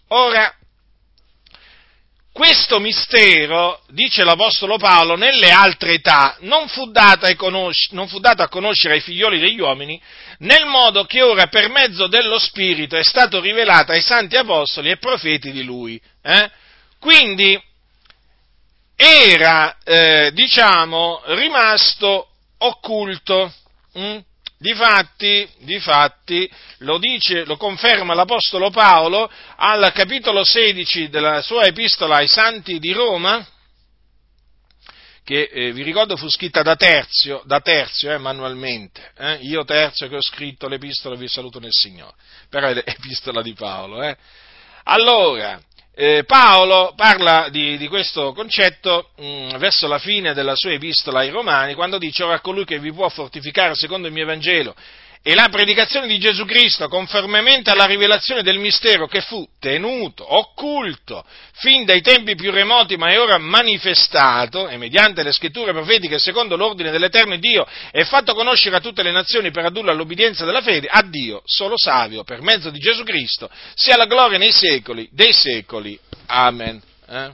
Ora, 0.08 0.54
questo 2.32 2.78
mistero, 2.78 3.82
dice 3.88 4.24
l'Apostolo 4.24 4.76
Paolo, 4.76 5.16
nelle 5.16 5.50
altre 5.50 5.94
età 5.94 6.36
non 6.40 6.68
fu, 6.68 6.90
dato 6.90 7.26
a 7.26 8.48
conoscere 8.48 8.94
ai 8.94 9.00
figlioli 9.00 9.38
degli 9.38 9.60
uomini, 9.60 10.00
nel 10.40 10.66
modo 10.66 11.04
che 11.04 11.22
ora 11.22 11.48
per 11.48 11.68
mezzo 11.68 12.06
dello 12.06 12.38
Spirito 12.38 12.96
è 12.96 13.02
stato 13.02 13.40
rivelato 13.40 13.92
ai 13.92 14.02
santi 14.02 14.36
apostoli 14.36 14.90
e 14.90 14.98
profeti 14.98 15.50
di 15.52 15.64
lui. 15.64 16.00
Eh? 16.22 16.50
Quindi 16.98 17.60
era, 18.96 19.76
eh, 19.82 20.30
diciamo, 20.32 21.22
rimasto 21.26 22.28
occulto. 22.58 23.52
Hm? 23.94 24.18
Difatti, 24.58 25.48
difatti, 25.60 26.50
lo 26.78 26.98
dice, 26.98 27.46
lo 27.46 27.56
conferma 27.56 28.12
l'Apostolo 28.12 28.68
Paolo 28.68 29.30
al 29.56 29.90
capitolo 29.94 30.44
16 30.44 31.08
della 31.08 31.40
sua 31.40 31.64
epistola 31.64 32.16
ai 32.16 32.28
santi 32.28 32.78
di 32.78 32.92
Roma, 32.92 33.42
che 35.30 35.48
eh, 35.52 35.70
vi 35.70 35.84
ricordo 35.84 36.16
fu 36.16 36.28
scritta 36.28 36.62
da 36.62 36.74
Terzio, 36.74 37.42
da 37.44 37.60
Terzio 37.60 38.10
eh, 38.10 38.18
manualmente, 38.18 39.12
eh? 39.16 39.34
io 39.42 39.62
Terzio 39.62 40.08
che 40.08 40.16
ho 40.16 40.20
scritto 40.20 40.66
l'epistola 40.66 41.14
vi 41.14 41.28
saluto 41.28 41.60
nel 41.60 41.70
Signore, 41.70 42.14
però 42.48 42.66
è 42.66 42.74
l'epistola 42.74 43.40
di 43.40 43.54
Paolo. 43.54 44.02
Eh. 44.02 44.16
Allora, 44.86 45.60
eh, 45.94 46.24
Paolo 46.26 46.94
parla 46.96 47.48
di, 47.48 47.78
di 47.78 47.86
questo 47.86 48.32
concetto 48.32 49.10
mh, 49.18 49.24
mm, 49.24 49.56
verso 49.58 49.86
la 49.86 50.00
fine 50.00 50.34
della 50.34 50.56
sua 50.56 50.72
epistola 50.72 51.20
ai 51.20 51.30
Romani, 51.30 51.74
quando 51.74 51.98
dice 51.98 52.24
ora 52.24 52.40
colui 52.40 52.64
che 52.64 52.80
vi 52.80 52.92
può 52.92 53.08
fortificare 53.08 53.76
secondo 53.76 54.08
il 54.08 54.12
mio 54.12 54.26
Vangelo 54.26 54.74
e 55.22 55.34
la 55.34 55.48
predicazione 55.50 56.06
di 56.06 56.18
Gesù 56.18 56.46
Cristo, 56.46 56.88
conformemente 56.88 57.70
alla 57.70 57.84
rivelazione 57.84 58.42
del 58.42 58.58
mistero 58.58 59.06
che 59.06 59.20
fu 59.20 59.46
tenuto, 59.58 60.24
occulto, 60.34 61.24
fin 61.52 61.84
dai 61.84 62.00
tempi 62.00 62.34
più 62.34 62.50
remoti, 62.50 62.96
ma 62.96 63.10
è 63.10 63.20
ora 63.20 63.36
manifestato, 63.36 64.66
e 64.68 64.78
mediante 64.78 65.22
le 65.22 65.32
scritture 65.32 65.72
profetiche, 65.72 66.18
secondo 66.18 66.56
l'ordine 66.56 66.90
dell'Eterno 66.90 67.36
Dio, 67.36 67.66
è 67.90 68.02
fatto 68.04 68.32
conoscere 68.34 68.76
a 68.76 68.80
tutte 68.80 69.02
le 69.02 69.12
nazioni 69.12 69.50
per 69.50 69.66
adurre 69.66 69.90
all'obbedienza 69.90 70.46
della 70.46 70.62
fede, 70.62 70.88
a 70.90 71.02
Dio, 71.02 71.42
solo 71.44 71.74
savio, 71.76 72.24
per 72.24 72.40
mezzo 72.40 72.70
di 72.70 72.78
Gesù 72.78 73.02
Cristo, 73.02 73.50
sia 73.74 73.96
la 73.96 74.06
gloria 74.06 74.38
nei 74.38 74.52
secoli 74.52 75.06
dei 75.12 75.34
secoli. 75.34 75.98
Amen. 76.26 76.80
Eh? 77.06 77.30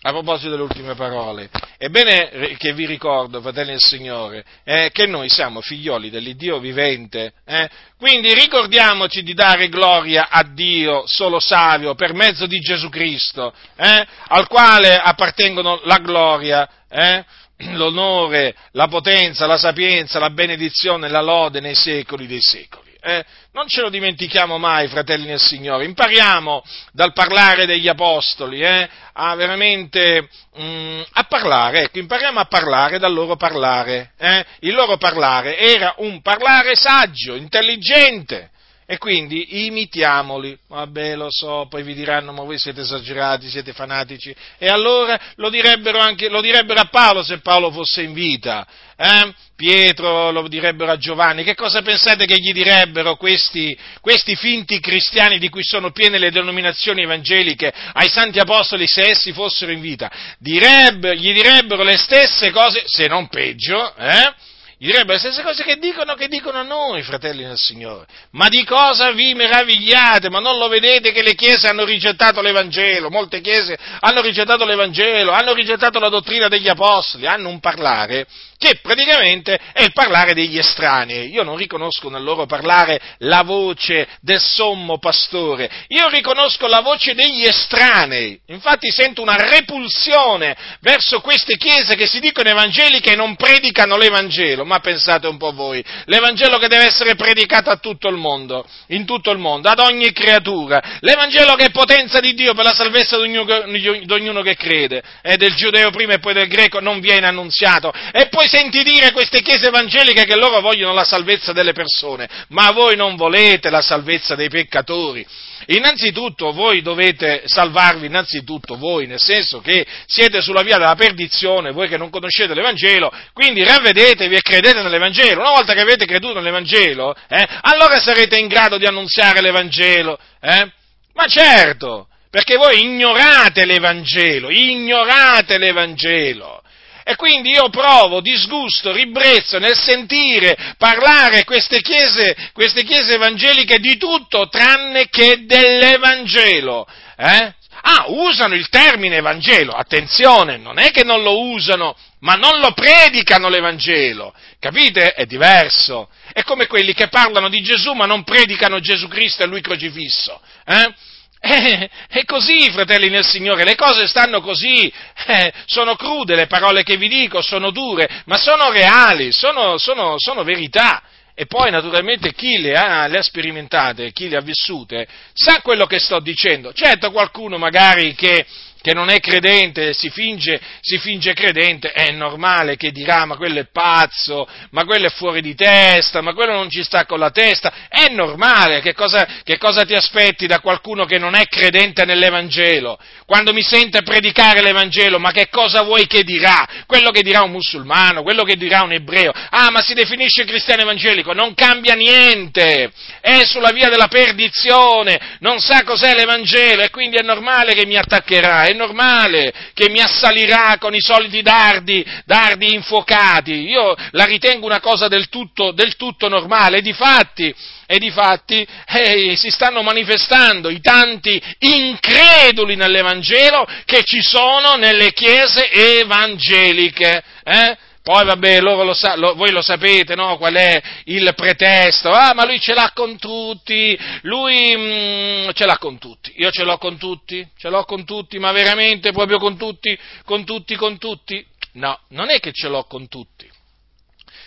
A 0.00 0.10
proposito 0.10 0.50
delle 0.50 0.62
ultime 0.62 0.94
parole, 0.94 1.50
è 1.78 1.88
bene 1.90 2.56
che 2.58 2.72
vi 2.72 2.86
ricordo, 2.86 3.40
fratelli 3.40 3.70
del 3.70 3.80
Signore, 3.80 4.44
eh, 4.64 4.90
che 4.92 5.06
noi 5.06 5.28
siamo 5.28 5.60
figlioli 5.60 6.10
dell'Iddio 6.10 6.58
vivente, 6.58 7.32
eh? 7.46 7.70
quindi 7.96 8.34
ricordiamoci 8.34 9.22
di 9.22 9.32
dare 9.32 9.68
gloria 9.68 10.28
a 10.28 10.42
Dio 10.42 11.04
solo 11.06 11.38
savio 11.38 11.94
per 11.94 12.14
mezzo 12.14 12.46
di 12.46 12.58
Gesù 12.58 12.88
Cristo, 12.88 13.54
eh? 13.76 14.06
al 14.26 14.48
quale 14.48 14.98
appartengono 14.98 15.80
la 15.84 15.98
gloria, 15.98 16.68
eh? 16.90 17.24
l'onore, 17.74 18.56
la 18.72 18.88
potenza, 18.88 19.46
la 19.46 19.56
sapienza, 19.56 20.18
la 20.18 20.30
benedizione, 20.30 21.08
la 21.08 21.22
lode 21.22 21.60
nei 21.60 21.76
secoli 21.76 22.26
dei 22.26 22.42
secoli. 22.42 22.87
Eh, 23.08 23.24
non 23.52 23.66
ce 23.68 23.80
lo 23.80 23.88
dimentichiamo 23.88 24.58
mai, 24.58 24.86
fratelli 24.86 25.24
nel 25.24 25.40
Signore, 25.40 25.86
impariamo 25.86 26.62
dal 26.92 27.14
parlare 27.14 27.64
degli 27.64 27.88
apostoli 27.88 28.60
eh, 28.60 28.86
a 29.14 29.34
veramente 29.34 30.28
mm, 30.60 31.00
a 31.12 31.24
parlare, 31.24 31.84
ecco, 31.84 32.00
impariamo 32.00 32.38
a 32.38 32.44
parlare 32.44 32.98
dal 32.98 33.14
loro 33.14 33.36
parlare. 33.36 34.12
Eh. 34.18 34.44
Il 34.60 34.74
loro 34.74 34.98
parlare 34.98 35.56
era 35.56 35.94
un 35.98 36.20
parlare 36.20 36.74
saggio, 36.74 37.34
intelligente, 37.34 38.50
e 38.90 38.96
quindi 38.96 39.66
imitiamoli. 39.66 40.58
Vabbè, 40.66 41.14
lo 41.14 41.26
so, 41.28 41.66
poi 41.68 41.82
vi 41.82 41.92
diranno, 41.92 42.32
ma 42.32 42.42
voi 42.42 42.58
siete 42.58 42.80
esagerati, 42.80 43.50
siete 43.50 43.74
fanatici. 43.74 44.34
E 44.56 44.66
allora 44.68 45.20
lo 45.34 45.50
direbbero, 45.50 45.98
anche, 45.98 46.30
lo 46.30 46.40
direbbero 46.40 46.80
a 46.80 46.86
Paolo 46.86 47.22
se 47.22 47.40
Paolo 47.40 47.70
fosse 47.70 48.00
in 48.00 48.14
vita. 48.14 48.66
Eh? 48.96 49.34
Pietro 49.54 50.30
lo 50.30 50.48
direbbero 50.48 50.90
a 50.90 50.96
Giovanni. 50.96 51.44
Che 51.44 51.54
cosa 51.54 51.82
pensate 51.82 52.24
che 52.24 52.40
gli 52.40 52.50
direbbero 52.54 53.16
questi, 53.16 53.76
questi 54.00 54.36
finti 54.36 54.80
cristiani 54.80 55.38
di 55.38 55.50
cui 55.50 55.64
sono 55.64 55.90
piene 55.90 56.16
le 56.16 56.30
denominazioni 56.30 57.02
evangeliche 57.02 57.70
ai 57.92 58.08
santi 58.08 58.38
apostoli 58.38 58.86
se 58.86 59.10
essi 59.10 59.34
fossero 59.34 59.70
in 59.70 59.82
vita? 59.82 60.10
Direbbero, 60.38 61.12
gli 61.12 61.34
direbbero 61.34 61.82
le 61.82 61.98
stesse 61.98 62.50
cose, 62.52 62.84
se 62.86 63.06
non 63.06 63.28
peggio, 63.28 63.94
eh? 63.96 64.32
Gli 64.80 64.86
direbbero 64.86 65.14
le 65.14 65.18
stesse 65.18 65.42
cose 65.42 65.64
che 65.64 65.76
dicono, 65.76 66.14
che 66.14 66.28
dicono 66.28 66.62
noi, 66.62 67.02
fratelli 67.02 67.42
del 67.42 67.58
Signore. 67.58 68.06
Ma 68.30 68.48
di 68.48 68.64
cosa 68.64 69.10
vi 69.10 69.34
meravigliate? 69.34 70.30
Ma 70.30 70.38
non 70.38 70.56
lo 70.56 70.68
vedete 70.68 71.10
che 71.10 71.22
le 71.22 71.34
chiese 71.34 71.66
hanno 71.66 71.84
rigettato 71.84 72.40
l'Evangelo? 72.40 73.10
Molte 73.10 73.40
chiese 73.40 73.76
hanno 73.98 74.20
rigettato 74.20 74.64
l'Evangelo, 74.64 75.32
hanno 75.32 75.52
rigettato 75.52 75.98
la 75.98 76.08
dottrina 76.08 76.46
degli 76.46 76.68
Apostoli, 76.68 77.26
hanno 77.26 77.48
un 77.48 77.58
parlare 77.58 78.26
che 78.58 78.80
praticamente 78.82 79.58
è 79.72 79.82
il 79.82 79.92
parlare 79.92 80.34
degli 80.34 80.58
estranei. 80.58 81.30
Io 81.30 81.44
non 81.44 81.56
riconosco 81.56 82.10
nel 82.10 82.24
loro 82.24 82.44
parlare 82.44 83.00
la 83.18 83.42
voce 83.42 84.06
del 84.20 84.40
sommo 84.40 84.98
pastore, 84.98 85.70
io 85.88 86.08
riconosco 86.08 86.66
la 86.66 86.80
voce 86.80 87.14
degli 87.14 87.44
estranei. 87.44 88.38
Infatti 88.46 88.90
sento 88.90 89.22
una 89.22 89.36
repulsione 89.36 90.56
verso 90.80 91.20
queste 91.20 91.56
chiese 91.56 91.94
che 91.94 92.06
si 92.06 92.18
dicono 92.18 92.48
evangeliche 92.48 93.12
e 93.12 93.16
non 93.16 93.36
predicano 93.36 93.96
l'Evangelo. 93.96 94.64
Ma 94.64 94.80
pensate 94.80 95.28
un 95.28 95.36
po' 95.36 95.52
voi, 95.52 95.82
l'Evangelo 96.06 96.58
che 96.58 96.68
deve 96.68 96.86
essere 96.86 97.14
predicato 97.14 97.70
a 97.70 97.76
tutto 97.76 98.08
il 98.08 98.16
mondo, 98.16 98.66
in 98.88 99.06
tutto 99.06 99.30
il 99.30 99.38
mondo, 99.38 99.68
ad 99.68 99.78
ogni 99.78 100.12
creatura. 100.12 100.98
L'Evangelo 101.00 101.54
che 101.54 101.66
è 101.66 101.70
potenza 101.70 102.18
di 102.18 102.34
Dio 102.34 102.54
per 102.54 102.64
la 102.64 102.74
salvezza 102.74 103.16
di 103.16 103.22
ognuno, 103.22 103.62
di 103.66 104.12
ognuno 104.12 104.42
che 104.42 104.56
crede, 104.56 105.02
è 105.22 105.36
del 105.36 105.54
giudeo 105.54 105.90
prima 105.90 106.14
e 106.14 106.18
poi 106.18 106.34
del 106.34 106.48
greco, 106.48 106.80
non 106.80 106.98
viene 106.98 107.26
annunziato. 107.26 107.92
E 108.12 108.26
poi 108.28 108.47
senti 108.48 108.82
dire 108.82 109.12
queste 109.12 109.40
chiese 109.42 109.68
evangeliche 109.68 110.24
che 110.24 110.36
loro 110.36 110.60
vogliono 110.60 110.92
la 110.92 111.04
salvezza 111.04 111.52
delle 111.52 111.72
persone, 111.72 112.28
ma 112.48 112.72
voi 112.72 112.96
non 112.96 113.16
volete 113.16 113.70
la 113.70 113.80
salvezza 113.80 114.34
dei 114.34 114.48
peccatori. 114.48 115.24
Innanzitutto 115.66 116.52
voi 116.52 116.82
dovete 116.82 117.42
salvarvi, 117.46 118.06
innanzitutto 118.06 118.76
voi, 118.76 119.06
nel 119.06 119.20
senso 119.20 119.60
che 119.60 119.86
siete 120.06 120.40
sulla 120.40 120.62
via 120.62 120.78
della 120.78 120.94
perdizione, 120.94 121.72
voi 121.72 121.88
che 121.88 121.96
non 121.96 122.10
conoscete 122.10 122.54
l'Evangelo, 122.54 123.12
quindi 123.32 123.62
ravvedetevi 123.62 124.34
e 124.34 124.40
credete 124.40 124.82
nell'Evangelo. 124.82 125.40
Una 125.40 125.50
volta 125.50 125.74
che 125.74 125.80
avete 125.80 126.06
creduto 126.06 126.34
nell'Evangelo, 126.34 127.14
eh, 127.28 127.46
allora 127.62 128.00
sarete 128.00 128.38
in 128.38 128.46
grado 128.46 128.78
di 128.78 128.86
annunziare 128.86 129.40
l'Evangelo. 129.40 130.18
Eh? 130.40 130.70
Ma 131.14 131.26
certo, 131.26 132.08
perché 132.30 132.56
voi 132.56 132.80
ignorate 132.80 133.64
l'Evangelo, 133.64 134.50
ignorate 134.50 135.58
l'Evangelo. 135.58 136.62
E 137.08 137.16
quindi 137.16 137.52
io 137.52 137.70
provo 137.70 138.20
disgusto, 138.20 138.92
ribrezzo 138.92 139.58
nel 139.58 139.78
sentire 139.78 140.74
parlare 140.76 141.44
queste 141.44 141.80
chiese, 141.80 142.36
queste 142.52 142.84
chiese 142.84 143.14
evangeliche 143.14 143.78
di 143.78 143.96
tutto 143.96 144.50
tranne 144.50 145.08
che 145.08 145.46
dell'Evangelo. 145.46 146.86
Eh? 147.16 147.54
Ah, 147.80 148.04
usano 148.08 148.54
il 148.54 148.68
termine 148.68 149.16
Evangelo, 149.16 149.72
attenzione, 149.72 150.58
non 150.58 150.78
è 150.78 150.90
che 150.90 151.02
non 151.02 151.22
lo 151.22 151.48
usano, 151.48 151.96
ma 152.20 152.34
non 152.34 152.60
lo 152.60 152.72
predicano 152.72 153.48
l'Evangelo, 153.48 154.34
capite? 154.58 155.14
È 155.14 155.24
diverso. 155.24 156.10
È 156.30 156.42
come 156.42 156.66
quelli 156.66 156.92
che 156.92 157.08
parlano 157.08 157.48
di 157.48 157.62
Gesù 157.62 157.94
ma 157.94 158.04
non 158.04 158.22
predicano 158.22 158.80
Gesù 158.80 159.08
Cristo 159.08 159.44
e 159.44 159.46
Lui 159.46 159.62
crocifisso. 159.62 160.38
Eh? 160.66 160.92
Eh, 161.40 161.88
è 162.08 162.24
così, 162.24 162.70
fratelli 162.70 163.08
nel 163.08 163.24
Signore, 163.24 163.64
le 163.64 163.76
cose 163.76 164.06
stanno 164.08 164.40
così, 164.40 164.92
eh, 165.26 165.52
sono 165.66 165.94
crude 165.94 166.34
le 166.34 166.46
parole 166.46 166.82
che 166.82 166.96
vi 166.96 167.08
dico, 167.08 167.40
sono 167.42 167.70
dure, 167.70 168.22
ma 168.26 168.36
sono 168.36 168.70
reali, 168.70 169.30
sono, 169.32 169.78
sono, 169.78 170.14
sono 170.18 170.42
verità. 170.42 171.02
E 171.40 171.46
poi 171.46 171.70
naturalmente 171.70 172.32
chi 172.34 172.58
le 172.58 172.74
ha, 172.74 173.06
le 173.06 173.18
ha, 173.18 173.22
sperimentate, 173.22 174.10
chi 174.10 174.28
le 174.28 174.38
ha 174.38 174.40
vissute, 174.40 175.06
sa 175.32 175.60
quello 175.62 175.86
che 175.86 176.00
sto 176.00 176.18
dicendo. 176.18 176.72
Certo 176.72 177.12
qualcuno 177.12 177.58
magari 177.58 178.12
che 178.16 178.44
che 178.80 178.94
non 178.94 179.08
è 179.10 179.20
credente, 179.20 179.92
si 179.92 180.10
finge, 180.10 180.60
si 180.80 180.98
finge, 180.98 181.32
credente, 181.32 181.90
è 181.90 182.10
normale 182.10 182.76
che 182.76 182.92
dirà 182.92 183.24
ma 183.24 183.36
quello 183.36 183.60
è 183.60 183.66
pazzo, 183.70 184.48
ma 184.70 184.84
quello 184.84 185.06
è 185.06 185.10
fuori 185.10 185.40
di 185.40 185.54
testa, 185.54 186.20
ma 186.20 186.32
quello 186.32 186.52
non 186.52 186.70
ci 186.70 186.82
sta 186.82 187.04
con 187.04 187.18
la 187.18 187.30
testa, 187.30 187.72
è 187.88 188.08
normale, 188.12 188.80
che 188.80 188.94
cosa, 188.94 189.26
che 189.42 189.58
cosa 189.58 189.84
ti 189.84 189.94
aspetti 189.94 190.46
da 190.46 190.60
qualcuno 190.60 191.04
che 191.04 191.18
non 191.18 191.34
è 191.34 191.46
credente 191.46 192.04
nell'Evangelo? 192.04 192.98
Quando 193.26 193.52
mi 193.52 193.62
sente 193.62 194.02
predicare 194.02 194.62
l'Evangelo, 194.62 195.18
ma 195.18 195.32
che 195.32 195.48
cosa 195.50 195.82
vuoi 195.82 196.06
che 196.06 196.22
dirà? 196.22 196.66
Quello 196.86 197.10
che 197.10 197.22
dirà 197.22 197.42
un 197.42 197.50
musulmano, 197.50 198.22
quello 198.22 198.44
che 198.44 198.56
dirà 198.56 198.82
un 198.82 198.92
ebreo, 198.92 199.32
ah 199.32 199.70
ma 199.70 199.80
si 199.82 199.94
definisce 199.94 200.44
cristiano 200.44 200.82
evangelico, 200.82 201.32
non 201.32 201.54
cambia 201.54 201.94
niente, 201.94 202.90
è 203.20 203.44
sulla 203.44 203.70
via 203.72 203.88
della 203.88 204.08
perdizione, 204.08 205.36
non 205.40 205.60
sa 205.60 205.82
cos'è 205.82 206.14
l'Evangelo 206.14 206.82
e 206.82 206.90
quindi 206.90 207.16
è 207.16 207.22
normale 207.22 207.74
che 207.74 207.86
mi 207.86 207.96
attaccherà 207.96 208.67
è 208.68 208.72
normale 208.74 209.52
che 209.72 209.88
mi 209.88 210.00
assalirà 210.00 210.76
con 210.78 210.94
i 210.94 211.00
soliti 211.00 211.42
dardi, 211.42 212.04
dardi 212.24 212.74
infuocati. 212.74 213.52
Io 213.52 213.94
la 214.10 214.24
ritengo 214.24 214.66
una 214.66 214.80
cosa 214.80 215.08
del 215.08 215.28
tutto, 215.28 215.72
del 215.72 215.96
tutto 215.96 216.28
normale. 216.28 216.78
E 216.78 216.82
difatti, 216.82 217.54
e 217.86 217.98
difatti 217.98 218.66
eh, 218.86 219.34
si 219.36 219.50
stanno 219.50 219.82
manifestando 219.82 220.68
i 220.68 220.80
tanti 220.80 221.40
increduli 221.60 222.76
nell'Evangelo 222.76 223.66
che 223.84 224.04
ci 224.04 224.20
sono 224.22 224.74
nelle 224.74 225.12
chiese 225.12 225.70
evangeliche. 225.70 227.22
Eh? 227.44 227.76
Poi 228.08 228.24
vabbè, 228.24 228.60
lo 228.62 228.94
sa, 228.94 229.16
lo, 229.16 229.34
voi 229.34 229.50
lo 229.50 229.60
sapete, 229.60 230.14
no? 230.14 230.38
Qual 230.38 230.54
è 230.54 230.80
il 231.04 231.30
pretesto? 231.36 232.08
Ah, 232.10 232.32
ma 232.32 232.46
lui 232.46 232.58
ce 232.58 232.72
l'ha 232.72 232.92
con 232.94 233.18
tutti, 233.18 233.98
lui 234.22 234.74
mm, 234.74 235.50
ce 235.52 235.66
l'ha 235.66 235.76
con 235.76 235.98
tutti, 235.98 236.32
io 236.36 236.50
ce 236.50 236.64
l'ho 236.64 236.78
con 236.78 236.96
tutti, 236.96 237.46
ce 237.58 237.68
l'ho 237.68 237.84
con 237.84 238.06
tutti, 238.06 238.38
ma 238.38 238.50
veramente 238.50 239.12
proprio 239.12 239.36
con 239.36 239.58
tutti, 239.58 239.94
con 240.24 240.46
tutti, 240.46 240.74
con 240.74 240.96
tutti? 240.96 241.46
No, 241.72 242.00
non 242.08 242.30
è 242.30 242.40
che 242.40 242.50
ce 242.50 242.68
l'ho 242.68 242.84
con 242.84 243.08
tutti. 243.08 243.46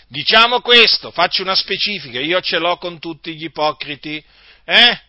Diciamo 0.07 0.61
questo, 0.61 1.11
faccio 1.11 1.43
una 1.43 1.53
specifica, 1.53 2.19
io 2.19 2.41
ce 2.41 2.57
l'ho 2.57 2.77
con 2.77 2.97
tutti 2.97 3.35
gli 3.35 3.43
ipocriti, 3.43 4.25
eh? 4.65 5.01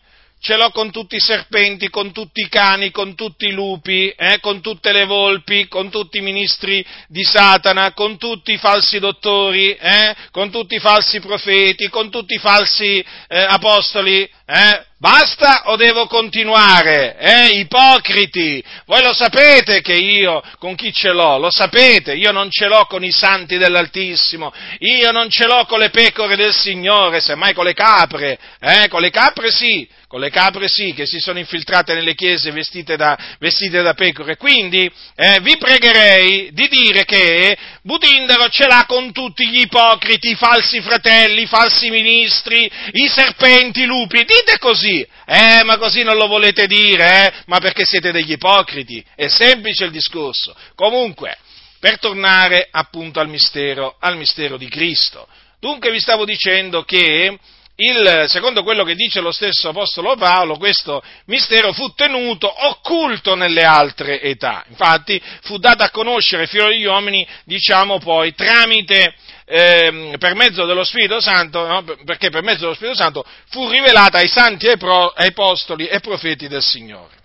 Ce 0.43 0.57
l'ho 0.57 0.71
con 0.71 0.91
tutti 0.91 1.15
i 1.15 1.21
serpenti, 1.21 1.89
con 1.89 2.11
tutti 2.11 2.41
i 2.41 2.49
cani, 2.49 2.91
con 2.91 3.15
tutti 3.15 3.45
i 3.45 3.53
lupi, 3.53 4.09
eh, 4.09 4.41
con 4.41 4.59
tutte 4.59 4.91
le 4.91 5.05
volpi, 5.05 5.69
con 5.69 5.89
tutti 5.89 6.17
i 6.17 6.21
ministri 6.21 6.85
di 7.07 7.23
Satana, 7.23 7.93
con 7.93 8.17
tutti 8.17 8.51
i 8.51 8.57
falsi 8.57 8.99
dottori, 8.99 9.73
eh, 9.73 10.13
con 10.31 10.51
tutti 10.51 10.75
i 10.75 10.79
falsi 10.79 11.21
profeti, 11.21 11.87
con 11.87 12.09
tutti 12.09 12.33
i 12.33 12.39
falsi 12.39 12.99
eh, 12.99 13.39
apostoli. 13.39 14.29
Eh. 14.53 14.91
Basta 15.03 15.63
o 15.65 15.75
devo 15.75 16.07
continuare? 16.07 17.17
Eh, 17.17 17.59
ipocriti! 17.59 18.63
Voi 18.85 19.01
lo 19.03 19.11
sapete 19.11 19.81
che 19.81 19.95
io 19.95 20.41
con 20.59 20.75
chi 20.75 20.93
ce 20.93 21.11
l'ho? 21.11 21.37
Lo 21.39 21.51
sapete? 21.51 22.13
Io 22.13 22.31
non 22.31 22.49
ce 22.49 22.67
l'ho 22.67 22.85
con 22.85 23.03
i 23.03 23.11
santi 23.11 23.57
dell'Altissimo, 23.57 24.53
io 24.79 25.11
non 25.11 25.29
ce 25.29 25.45
l'ho 25.45 25.65
con 25.65 25.79
le 25.79 25.89
pecore 25.89 26.37
del 26.37 26.53
Signore, 26.53 27.19
semmai 27.19 27.53
con 27.53 27.65
le 27.65 27.73
capre, 27.73 28.39
eh, 28.61 28.87
con 28.87 29.01
le 29.01 29.09
capre 29.09 29.51
sì, 29.51 29.85
con 30.07 30.21
le 30.21 30.29
capre 30.29 30.69
sì, 30.69 30.93
che 30.93 31.05
si 31.05 31.19
sono 31.19 31.37
infiltrate 31.37 31.93
nelle 31.93 32.15
chiese 32.15 32.51
vestite 32.51 32.95
da, 32.95 33.17
vestite 33.39 33.81
da 33.81 33.93
pecore. 33.93 34.37
Quindi 34.37 34.89
eh, 35.17 35.39
vi 35.41 35.57
pregherei 35.57 36.51
di 36.53 36.69
dire 36.69 37.03
che 37.03 37.57
Budindaro 37.85 38.47
ce 38.47 38.65
l'ha 38.65 38.85
con 38.87 39.11
tutti 39.11 39.45
gli 39.49 39.59
ipocriti, 39.59 40.29
i 40.29 40.35
falsi 40.35 40.79
fratelli, 40.79 41.41
i 41.41 41.47
falsi 41.47 41.89
ministri, 41.89 42.71
i 42.93 43.09
serpenti, 43.09 43.81
i 43.81 43.85
lupi. 43.85 44.19
Dite 44.19 44.57
così, 44.57 45.05
eh, 45.25 45.63
ma 45.65 45.77
così 45.77 46.01
non 46.01 46.15
lo 46.15 46.27
volete 46.27 46.65
dire, 46.65 47.25
eh? 47.25 47.33
Ma 47.47 47.59
perché 47.59 47.83
siete 47.83 48.13
degli 48.13 48.31
ipocriti? 48.31 49.03
È 49.13 49.27
semplice 49.27 49.83
il 49.83 49.91
discorso. 49.91 50.55
Comunque, 50.75 51.37
per 51.77 51.99
tornare 51.99 52.69
appunto 52.71 53.19
al 53.19 53.27
mistero, 53.27 53.97
al 53.99 54.15
mistero 54.15 54.55
di 54.55 54.69
Cristo. 54.69 55.27
Dunque 55.59 55.91
vi 55.91 55.99
stavo 55.99 56.23
dicendo 56.23 56.83
che 56.83 57.37
il, 57.75 58.25
secondo 58.27 58.61
quello 58.61 58.83
che 58.83 58.93
dice 58.93 59.19
lo 59.19 59.31
stesso 59.31 59.69
Apostolo 59.69 60.15
Paolo, 60.15 60.57
questo 60.57 61.01
mistero 61.25 61.73
fu 61.73 61.91
tenuto 61.93 62.47
occulto 62.67 63.33
nelle 63.33 63.63
altre 63.63 64.21
età. 64.21 64.63
Infatti 64.69 65.19
fu 65.41 65.57
dato 65.57 65.81
a 65.83 65.89
conoscere 65.89 66.43
ai 66.43 66.47
figli 66.47 66.61
degli 66.61 66.85
uomini, 66.85 67.27
diciamo 67.45 67.97
poi, 67.97 68.35
tramite, 68.35 69.15
eh, 69.45 70.15
per 70.19 70.35
mezzo 70.35 70.65
dello 70.65 70.83
Spirito 70.83 71.19
Santo, 71.19 71.65
no? 71.65 71.83
perché 72.05 72.29
per 72.29 72.43
mezzo 72.43 72.61
dello 72.61 72.75
Spirito 72.75 72.97
Santo 72.97 73.25
fu 73.49 73.67
rivelata 73.67 74.19
ai 74.19 74.27
santi 74.27 74.67
apostoli 74.67 75.87
e 75.87 75.99
profeti 75.99 76.47
del 76.47 76.61
Signore. 76.61 77.21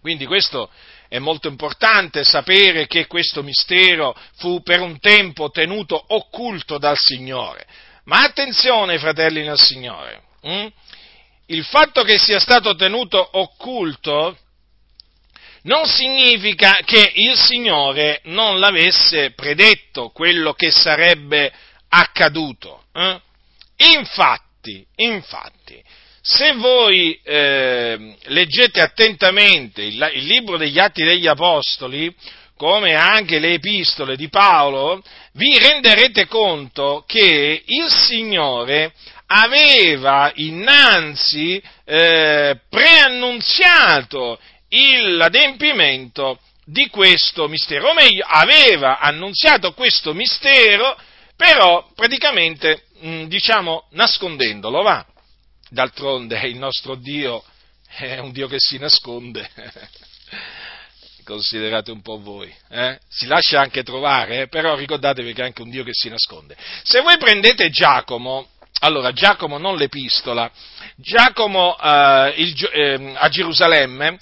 Quindi 0.00 0.26
questo 0.26 0.68
è 1.08 1.18
molto 1.20 1.46
importante 1.46 2.24
sapere 2.24 2.88
che 2.88 3.06
questo 3.06 3.42
mistero 3.44 4.16
fu 4.36 4.62
per 4.62 4.80
un 4.80 4.98
tempo 4.98 5.48
tenuto 5.50 6.02
occulto 6.08 6.76
dal 6.76 6.96
Signore 6.98 7.66
ma 8.04 8.22
attenzione, 8.22 8.98
fratelli 8.98 9.42
nel 9.42 9.58
Signore, 9.58 10.22
hm? 10.42 10.66
il 11.46 11.64
fatto 11.64 12.02
che 12.02 12.18
sia 12.18 12.38
stato 12.38 12.74
tenuto 12.74 13.26
occulto 13.38 14.36
non 15.64 15.86
significa 15.86 16.80
che 16.84 17.12
il 17.14 17.36
Signore 17.36 18.20
non 18.24 18.58
l'avesse 18.58 19.32
predetto 19.32 20.10
quello 20.10 20.52
che 20.52 20.70
sarebbe 20.70 21.52
accaduto. 21.88 22.84
Eh? 22.92 23.20
Infatti, 23.94 24.84
infatti, 24.96 25.82
se 26.20 26.52
voi 26.54 27.18
eh, 27.22 28.16
leggete 28.24 28.80
attentamente 28.80 29.82
il, 29.82 30.10
il 30.14 30.24
libro 30.24 30.56
degli 30.56 30.78
Atti 30.78 31.02
degli 31.02 31.26
Apostoli, 31.26 32.14
come 32.56 32.94
anche 32.94 33.38
le 33.38 33.54
epistole 33.54 34.16
di 34.16 34.28
Paolo, 34.28 35.02
vi 35.32 35.58
renderete 35.58 36.26
conto 36.26 37.04
che 37.06 37.62
il 37.64 37.90
Signore 37.90 38.92
aveva 39.26 40.30
innanzi 40.34 41.62
eh, 41.84 42.58
preannunziato 42.68 44.38
l'adempimento 45.16 46.38
di 46.64 46.88
questo 46.88 47.46
mistero, 47.48 47.90
o 47.90 47.94
meglio, 47.94 48.24
aveva 48.26 48.98
annunziato 48.98 49.72
questo 49.72 50.14
mistero, 50.14 50.96
però 51.36 51.88
praticamente, 51.94 52.84
mh, 53.00 53.08
mm, 53.08 53.24
diciamo, 53.24 53.88
nascondendolo, 53.90 54.82
va. 54.82 55.04
D'altronde 55.68 56.38
il 56.46 56.56
nostro 56.56 56.94
Dio 56.94 57.44
è 57.96 58.18
un 58.18 58.32
Dio 58.32 58.46
che 58.48 58.58
si 58.58 58.78
nasconde. 58.78 59.48
considerate 61.24 61.90
un 61.90 62.02
po' 62.02 62.20
voi. 62.20 62.54
Eh? 62.70 62.98
Si 63.08 63.26
lascia 63.26 63.60
anche 63.60 63.82
trovare, 63.82 64.42
eh? 64.42 64.48
però 64.48 64.76
ricordatevi 64.76 65.32
che 65.32 65.42
è 65.42 65.46
anche 65.46 65.62
un 65.62 65.70
Dio 65.70 65.82
che 65.82 65.92
si 65.92 66.08
nasconde. 66.08 66.56
Se 66.82 67.00
voi 67.00 67.16
prendete 67.18 67.70
Giacomo, 67.70 68.48
allora 68.80 69.12
Giacomo 69.12 69.58
non 69.58 69.76
l'epistola, 69.76 70.50
Giacomo 70.96 71.76
eh, 71.78 72.34
il, 72.36 72.70
eh, 72.72 73.12
a 73.16 73.28
Gerusalemme, 73.28 74.18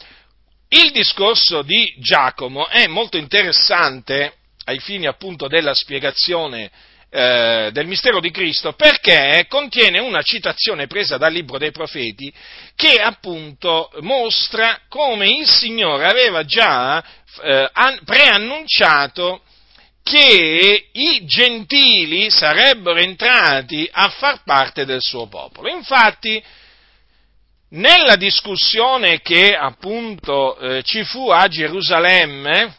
il 0.69 0.91
discorso 0.93 1.63
di 1.63 1.95
Giacomo 1.99 2.67
è 2.69 2.87
molto 2.87 3.19
interessante 3.19 4.37
ai 4.65 4.79
fini 4.79 5.07
appunto 5.07 5.49
della 5.49 5.75
spiegazione 5.75 6.71
eh, 7.15 7.69
del 7.73 7.87
mistero 7.87 8.21
di 8.21 8.31
Cristo 8.31 8.73
perché 8.73 9.45
contiene 9.47 9.99
una 9.99 10.23
citazione 10.23 10.87
presa 10.87 11.19
dal 11.19 11.31
libro 11.31 11.59
dei 11.59 11.71
profeti 11.71 12.33
che 12.75 12.95
appunto 13.03 13.91
mostra 14.01 14.81
come 14.89 15.29
il 15.29 15.47
Signore 15.47 16.07
aveva 16.07 16.43
già 16.45 17.05
eh, 17.43 17.71
preannunciato 18.07 19.43
che 20.03 20.89
i 20.91 21.27
gentili 21.27 22.31
sarebbero 22.31 22.99
entrati 22.99 23.87
a 23.93 24.09
far 24.09 24.43
parte 24.43 24.87
del 24.87 25.03
suo 25.03 25.27
popolo. 25.27 25.69
Infatti, 25.69 26.43
nella 27.73 28.17
discussione 28.17 29.21
che 29.21 29.55
appunto 29.55 30.59
eh, 30.59 30.83
ci 30.83 31.05
fu 31.05 31.29
a 31.29 31.47
Gerusalemme, 31.47 32.75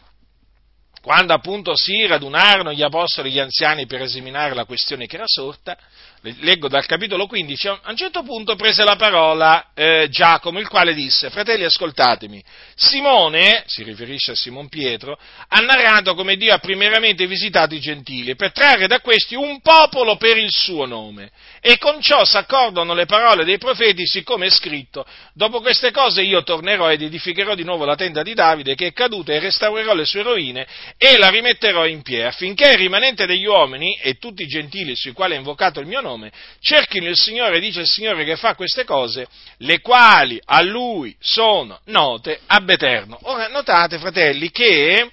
quando 1.04 1.34
appunto 1.34 1.76
si 1.76 2.06
radunarono 2.06 2.72
gli 2.72 2.80
apostoli 2.80 3.28
e 3.28 3.32
gli 3.32 3.38
anziani 3.38 3.84
per 3.84 4.00
esaminare 4.00 4.54
la 4.54 4.64
questione 4.64 5.06
che 5.06 5.16
era 5.16 5.26
sorta, 5.26 5.76
leggo 6.22 6.66
dal 6.66 6.86
capitolo 6.86 7.26
15, 7.26 7.68
a 7.68 7.80
un 7.88 7.96
certo 7.96 8.22
punto 8.22 8.56
prese 8.56 8.84
la 8.84 8.96
parola 8.96 9.66
eh, 9.74 10.08
Giacomo, 10.10 10.60
il 10.60 10.66
quale 10.66 10.94
disse, 10.94 11.28
fratelli 11.28 11.64
ascoltatemi, 11.64 12.42
Simone, 12.76 13.64
si 13.66 13.82
riferisce 13.82 14.32
a 14.32 14.34
Simon 14.34 14.68
Pietro, 14.68 15.18
ha 15.48 15.60
narrato 15.60 16.14
come 16.14 16.36
Dio 16.36 16.52
ha 16.52 16.58
primeramente 16.58 17.26
visitato 17.26 17.74
i 17.74 17.80
gentili 17.80 18.34
per 18.34 18.52
trarre 18.52 18.86
da 18.86 19.00
questi 19.00 19.34
un 19.34 19.60
popolo 19.60 20.16
per 20.16 20.36
il 20.36 20.50
suo 20.50 20.86
nome. 20.86 21.30
E 21.60 21.78
con 21.78 22.00
ciò 22.00 22.24
s'accordano 22.24 22.94
le 22.94 23.06
parole 23.06 23.44
dei 23.44 23.58
profeti, 23.58 24.06
siccome 24.06 24.46
è 24.46 24.50
scritto, 24.50 25.06
dopo 25.32 25.60
queste 25.60 25.90
cose 25.90 26.22
io 26.22 26.42
tornerò 26.42 26.90
ed 26.90 27.02
edificherò 27.02 27.54
di 27.54 27.64
nuovo 27.64 27.84
la 27.84 27.96
tenda 27.96 28.22
di 28.22 28.34
Davide 28.34 28.74
che 28.74 28.88
è 28.88 28.92
caduta 28.92 29.32
e 29.32 29.38
restaurerò 29.38 29.94
le 29.94 30.04
sue 30.04 30.22
rovine 30.22 30.66
e 30.98 31.16
la 31.16 31.30
rimetterò 31.30 31.86
in 31.86 32.02
piedi, 32.02 32.26
affinché 32.26 32.72
il 32.72 32.78
rimanente 32.78 33.26
degli 33.26 33.46
uomini 33.46 33.98
e 34.02 34.18
tutti 34.18 34.42
i 34.42 34.48
gentili 34.48 34.94
sui 34.94 35.12
quali 35.12 35.34
è 35.34 35.38
invocato 35.38 35.80
il 35.80 35.86
mio 35.86 36.00
nome 36.00 36.32
cerchino 36.60 37.08
il 37.08 37.16
Signore, 37.16 37.60
dice 37.60 37.80
il 37.80 37.86
Signore 37.86 38.24
che 38.24 38.36
fa 38.36 38.54
queste 38.54 38.84
cose, 38.84 39.26
le 39.58 39.80
quali 39.80 40.40
a 40.44 40.62
Lui 40.62 41.14
sono 41.20 41.80
note 41.86 42.40
ab 42.64 42.70
eterno. 42.70 43.18
Ora 43.22 43.48
notate, 43.48 43.98
fratelli, 43.98 44.50
che 44.50 45.10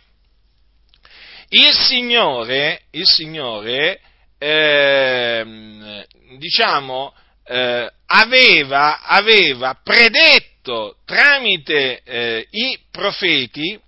il 1.50 1.74
Signore, 1.74 2.84
il 2.92 3.06
Signore 3.06 4.00
eh, 4.38 6.06
diciamo, 6.38 7.14
eh, 7.44 7.92
aveva, 8.06 9.02
aveva, 9.02 9.78
predetto 9.84 10.98
tramite 11.06 12.02
eh, 12.04 12.48
i 12.50 12.80
profeti 12.90 13.80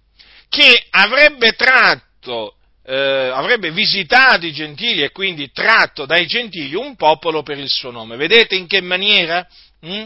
che 0.49 0.85
avrebbe 0.89 1.53
tratto 1.53 2.55
eh, 2.85 3.31
avrebbe 3.33 3.71
visitato 3.71 4.45
i 4.45 4.51
gentili 4.51 5.03
e 5.03 5.11
quindi 5.11 5.51
tratto 5.51 6.05
dai 6.05 6.25
gentili 6.25 6.75
un 6.75 6.97
popolo 6.97 7.41
per 7.41 7.57
il 7.57 7.69
suo 7.69 7.91
nome. 7.91 8.17
Vedete 8.17 8.55
in 8.55 8.67
che 8.67 8.81
maniera? 8.81 9.47
Mm? 9.85 10.03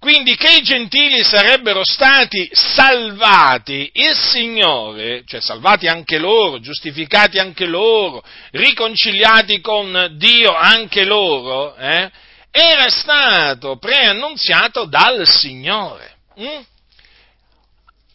Quindi 0.00 0.36
che 0.36 0.58
i 0.58 0.62
gentili 0.62 1.24
sarebbero 1.24 1.82
stati 1.82 2.48
salvati, 2.52 3.90
il 3.94 4.14
Signore, 4.14 5.24
cioè 5.26 5.40
salvati 5.40 5.88
anche 5.88 6.18
loro, 6.18 6.60
giustificati 6.60 7.38
anche 7.40 7.66
loro, 7.66 8.22
riconciliati 8.52 9.60
con 9.60 10.14
Dio 10.16 10.54
anche 10.54 11.04
loro, 11.04 11.74
eh, 11.74 12.10
era 12.52 12.88
stato 12.90 13.76
preannunziato 13.78 14.84
dal 14.84 15.26
Signore. 15.26 16.16
Mm? 16.40 16.60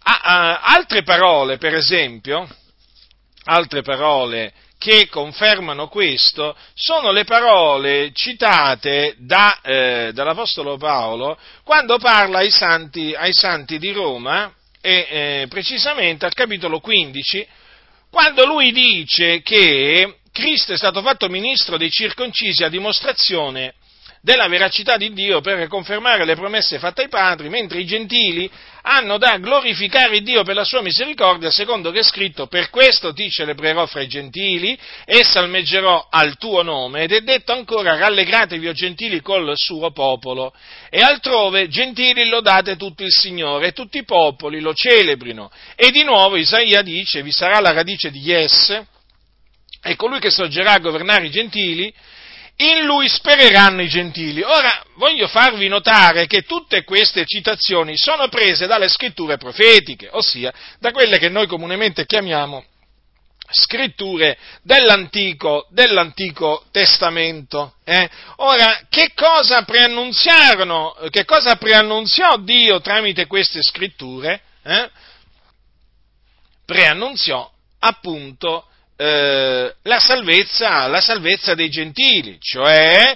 A, 0.05 0.19
a, 0.21 0.59
altre 0.61 1.03
parole, 1.03 1.57
per 1.57 1.75
esempio, 1.75 2.47
altre 3.43 3.81
parole 3.81 4.53
che 4.83 5.07
confermano 5.07 5.87
questo 5.87 6.57
sono 6.73 7.13
le 7.13 7.23
parole 7.23 8.11
citate 8.13 9.15
da, 9.19 9.61
eh, 9.61 10.11
dall'Apostolo 10.13 10.75
Paolo 10.75 11.37
quando 11.63 11.97
parla 11.99 12.39
ai 12.39 12.51
santi, 12.51 13.13
ai 13.15 13.31
santi 13.31 13.79
di 13.79 13.93
Roma 13.93 14.53
e 14.81 15.07
eh, 15.09 15.45
precisamente 15.47 16.25
al 16.25 16.33
capitolo 16.33 16.81
15 16.81 17.47
quando 18.09 18.45
lui 18.45 18.73
dice 18.73 19.41
che 19.41 20.17
Cristo 20.33 20.73
è 20.73 20.77
stato 20.77 21.01
fatto 21.01 21.29
ministro 21.29 21.77
dei 21.77 21.89
circoncisi 21.89 22.65
a 22.65 22.69
dimostrazione 22.69 23.75
della 24.19 24.49
veracità 24.49 24.97
di 24.97 25.13
Dio 25.13 25.39
per 25.39 25.65
confermare 25.67 26.25
le 26.25 26.35
promesse 26.35 26.77
fatte 26.79 27.03
ai 27.03 27.09
padri, 27.09 27.47
mentre 27.47 27.79
i 27.79 27.85
gentili 27.85 28.49
hanno 28.85 29.17
da 29.17 29.37
glorificare 29.37 30.21
Dio 30.21 30.43
per 30.43 30.55
la 30.55 30.65
sua 30.65 30.81
misericordia, 30.81 31.49
secondo 31.51 31.91
che 31.91 31.99
è 31.99 32.03
scritto, 32.03 32.47
per 32.47 32.69
questo 32.69 33.13
ti 33.13 33.29
celebrerò 33.29 33.85
fra 33.85 34.01
i 34.01 34.07
gentili 34.07 34.77
e 35.05 35.23
salmeggerò 35.23 36.07
al 36.09 36.37
tuo 36.37 36.63
nome, 36.63 37.03
ed 37.03 37.13
è 37.13 37.21
detto 37.21 37.53
ancora, 37.53 37.95
rallegratevi 37.95 38.67
o 38.67 38.73
gentili 38.73 39.21
col 39.21 39.53
suo 39.55 39.91
popolo, 39.91 40.53
e 40.89 40.99
altrove, 40.99 41.69
gentili 41.69 42.27
lodate 42.27 42.75
tutto 42.75 43.03
il 43.03 43.11
Signore, 43.11 43.67
e 43.67 43.71
tutti 43.71 43.99
i 43.99 44.05
popoli 44.05 44.59
lo 44.59 44.73
celebrino. 44.73 45.49
E 45.75 45.89
di 45.89 46.03
nuovo 46.03 46.35
Isaia 46.35 46.81
dice, 46.81 47.21
vi 47.21 47.31
sarà 47.31 47.61
la 47.61 47.71
radice 47.71 48.11
di 48.11 48.19
Jesse, 48.19 48.87
e 49.81 49.95
colui 49.95 50.19
che 50.19 50.29
sorgerà 50.29 50.73
a 50.73 50.79
governare 50.79 51.27
i 51.27 51.31
gentili, 51.31 51.93
in 52.63 52.85
lui 52.85 53.07
spereranno 53.09 53.81
i 53.81 53.87
gentili. 53.87 54.41
Ora 54.41 54.83
voglio 54.95 55.27
farvi 55.27 55.67
notare 55.67 56.27
che 56.27 56.43
tutte 56.43 56.83
queste 56.83 57.25
citazioni 57.25 57.97
sono 57.97 58.29
prese 58.29 58.67
dalle 58.67 58.87
scritture 58.87 59.37
profetiche, 59.37 60.09
ossia 60.11 60.53
da 60.79 60.91
quelle 60.91 61.17
che 61.17 61.29
noi 61.29 61.47
comunemente 61.47 62.05
chiamiamo 62.05 62.65
scritture 63.53 64.37
dell'Antico, 64.63 65.67
dell'Antico 65.69 66.65
Testamento. 66.71 67.75
Eh? 67.83 68.09
Ora, 68.37 68.85
che 68.89 69.11
cosa 69.13 69.63
preannunziarono, 69.63 70.95
che 71.09 71.25
cosa 71.25 71.55
preannunziò 71.55 72.37
Dio 72.37 72.81
tramite 72.81 73.27
queste 73.27 73.61
scritture? 73.61 74.41
Eh? 74.63 74.89
Preannunziò 76.65 77.49
appunto 77.79 78.67
eh, 79.05 79.75
la, 79.81 79.99
salvezza, 79.99 80.87
la, 80.87 81.01
salvezza, 81.01 81.55
dei 81.55 81.67
gentili, 81.69 82.37
cioè 82.39 83.13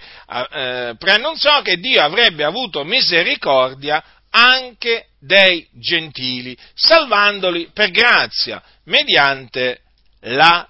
eh, 0.51 0.95
preannunziò 0.99 1.61
che 1.61 1.77
Dio 1.77 2.01
avrebbe 2.01 2.43
avuto 2.43 2.83
misericordia 2.83 4.03
anche 4.29 5.05
dei 5.17 5.65
gentili, 5.71 6.57
salvandoli 6.73 7.69
per 7.73 7.91
grazia, 7.91 8.61
mediante 8.83 9.79
la 10.23 10.67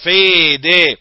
fede. 0.00 0.98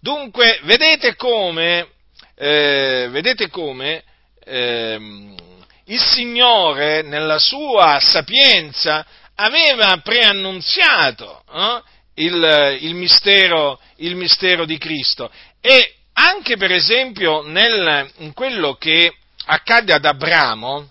Dunque, 0.00 0.60
vedete 0.62 1.14
come, 1.14 1.88
eh, 2.34 3.08
vedete 3.10 3.50
come 3.50 4.04
ehm, 4.42 5.36
il 5.84 6.00
Signore, 6.00 7.02
nella 7.02 7.38
sua 7.38 7.98
sapienza, 8.00 9.04
aveva 9.34 9.98
preannunziato 9.98 11.42
eh, 11.52 11.91
il, 12.14 12.78
il, 12.80 12.94
mistero, 12.94 13.80
il 13.96 14.14
mistero 14.14 14.64
di 14.64 14.78
Cristo. 14.78 15.30
E 15.60 15.94
anche 16.14 16.56
per 16.56 16.72
esempio 16.72 17.42
nel, 17.42 18.10
in 18.18 18.32
quello 18.32 18.74
che 18.74 19.12
accadde 19.46 19.92
ad 19.92 20.04
Abramo, 20.04 20.88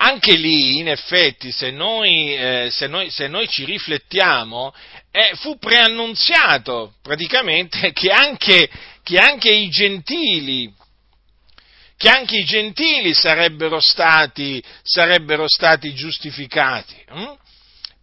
anche 0.00 0.36
lì, 0.36 0.78
in 0.78 0.88
effetti, 0.88 1.50
se 1.50 1.70
noi, 1.70 2.34
eh, 2.34 2.68
se 2.70 2.86
noi, 2.86 3.10
se 3.10 3.26
noi 3.26 3.48
ci 3.48 3.64
riflettiamo, 3.64 4.72
eh, 5.10 5.32
fu 5.36 5.58
preannunziato 5.58 6.94
praticamente 7.02 7.90
che 7.92 8.10
anche, 8.10 8.68
che 9.02 9.18
anche, 9.18 9.50
i 9.50 9.68
gentili, 9.68 10.72
che 11.96 12.08
anche 12.08 12.36
i 12.36 12.44
gentili 12.44 13.12
sarebbero 13.12 13.80
stati, 13.80 14.62
sarebbero 14.82 15.48
stati 15.48 15.92
giustificati. 15.94 16.94
Hm? 17.10 17.32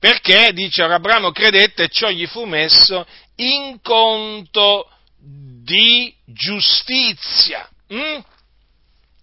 Perché, 0.05 0.53
dice, 0.53 0.83
Abramo 0.83 1.31
credette 1.31 1.85
e 1.85 1.89
ciò 1.89 2.09
gli 2.09 2.27
fu 2.27 2.43
messo 2.43 3.07
in 3.37 3.79
conto 3.81 4.87
di 5.17 6.13
giustizia. 6.25 7.67
Mm? 7.91 8.19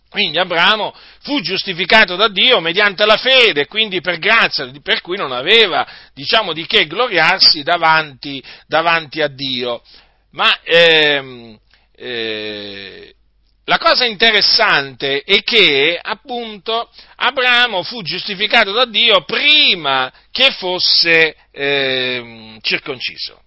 Quindi 0.09 0.41
Abramo 0.41 0.93
fu 1.21 1.41
giustificato 1.41 2.17
da 2.17 2.27
Dio 2.27 2.59
mediante 2.59 3.07
la 3.07 3.17
fede, 3.17 3.69
quindi 3.69 4.01
per 4.01 4.19
grazia, 4.19 4.69
per 4.83 5.03
cui 5.03 5.17
non 5.17 5.31
aveva, 5.31 5.87
diciamo, 6.15 6.53
di 6.53 6.67
che 6.67 6.89
gloriarsi 6.89 7.63
davanti, 7.63 8.43
davanti 8.67 9.21
a 9.21 9.29
Dio. 9.29 9.83
Ma 10.33 10.63
ehm, 10.65 11.57
eh, 11.95 13.15
la 13.67 13.79
cosa 13.79 14.05
interessante 14.05 15.23
è 15.23 15.43
che 15.43 15.99
appunto 16.01 16.91
Abramo 17.17 17.85
fu 17.85 18.03
giustificato 18.03 18.73
da 18.73 18.85
Dio 18.87 19.25
prima 19.25 20.13
che 20.33 20.51
fosse 20.51 21.37
eh, 21.53 22.59
circonciso. 22.61 23.41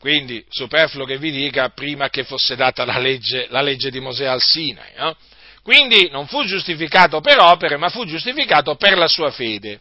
Quindi, 0.00 0.44
superfluo 0.48 1.04
che 1.04 1.18
vi 1.18 1.30
dica, 1.30 1.68
prima 1.70 2.10
che 2.10 2.24
fosse 2.24 2.54
data 2.54 2.84
la 2.84 2.98
legge, 2.98 3.46
la 3.50 3.60
legge 3.60 3.90
di 3.90 4.00
Mosè 4.00 4.26
al 4.26 4.40
Sinai. 4.40 4.92
No? 4.96 5.16
Quindi 5.62 6.08
non 6.10 6.26
fu 6.26 6.44
giustificato 6.44 7.20
per 7.20 7.38
opere, 7.38 7.76
ma 7.76 7.88
fu 7.88 8.04
giustificato 8.04 8.76
per 8.76 8.96
la 8.96 9.08
sua 9.08 9.30
fede. 9.30 9.80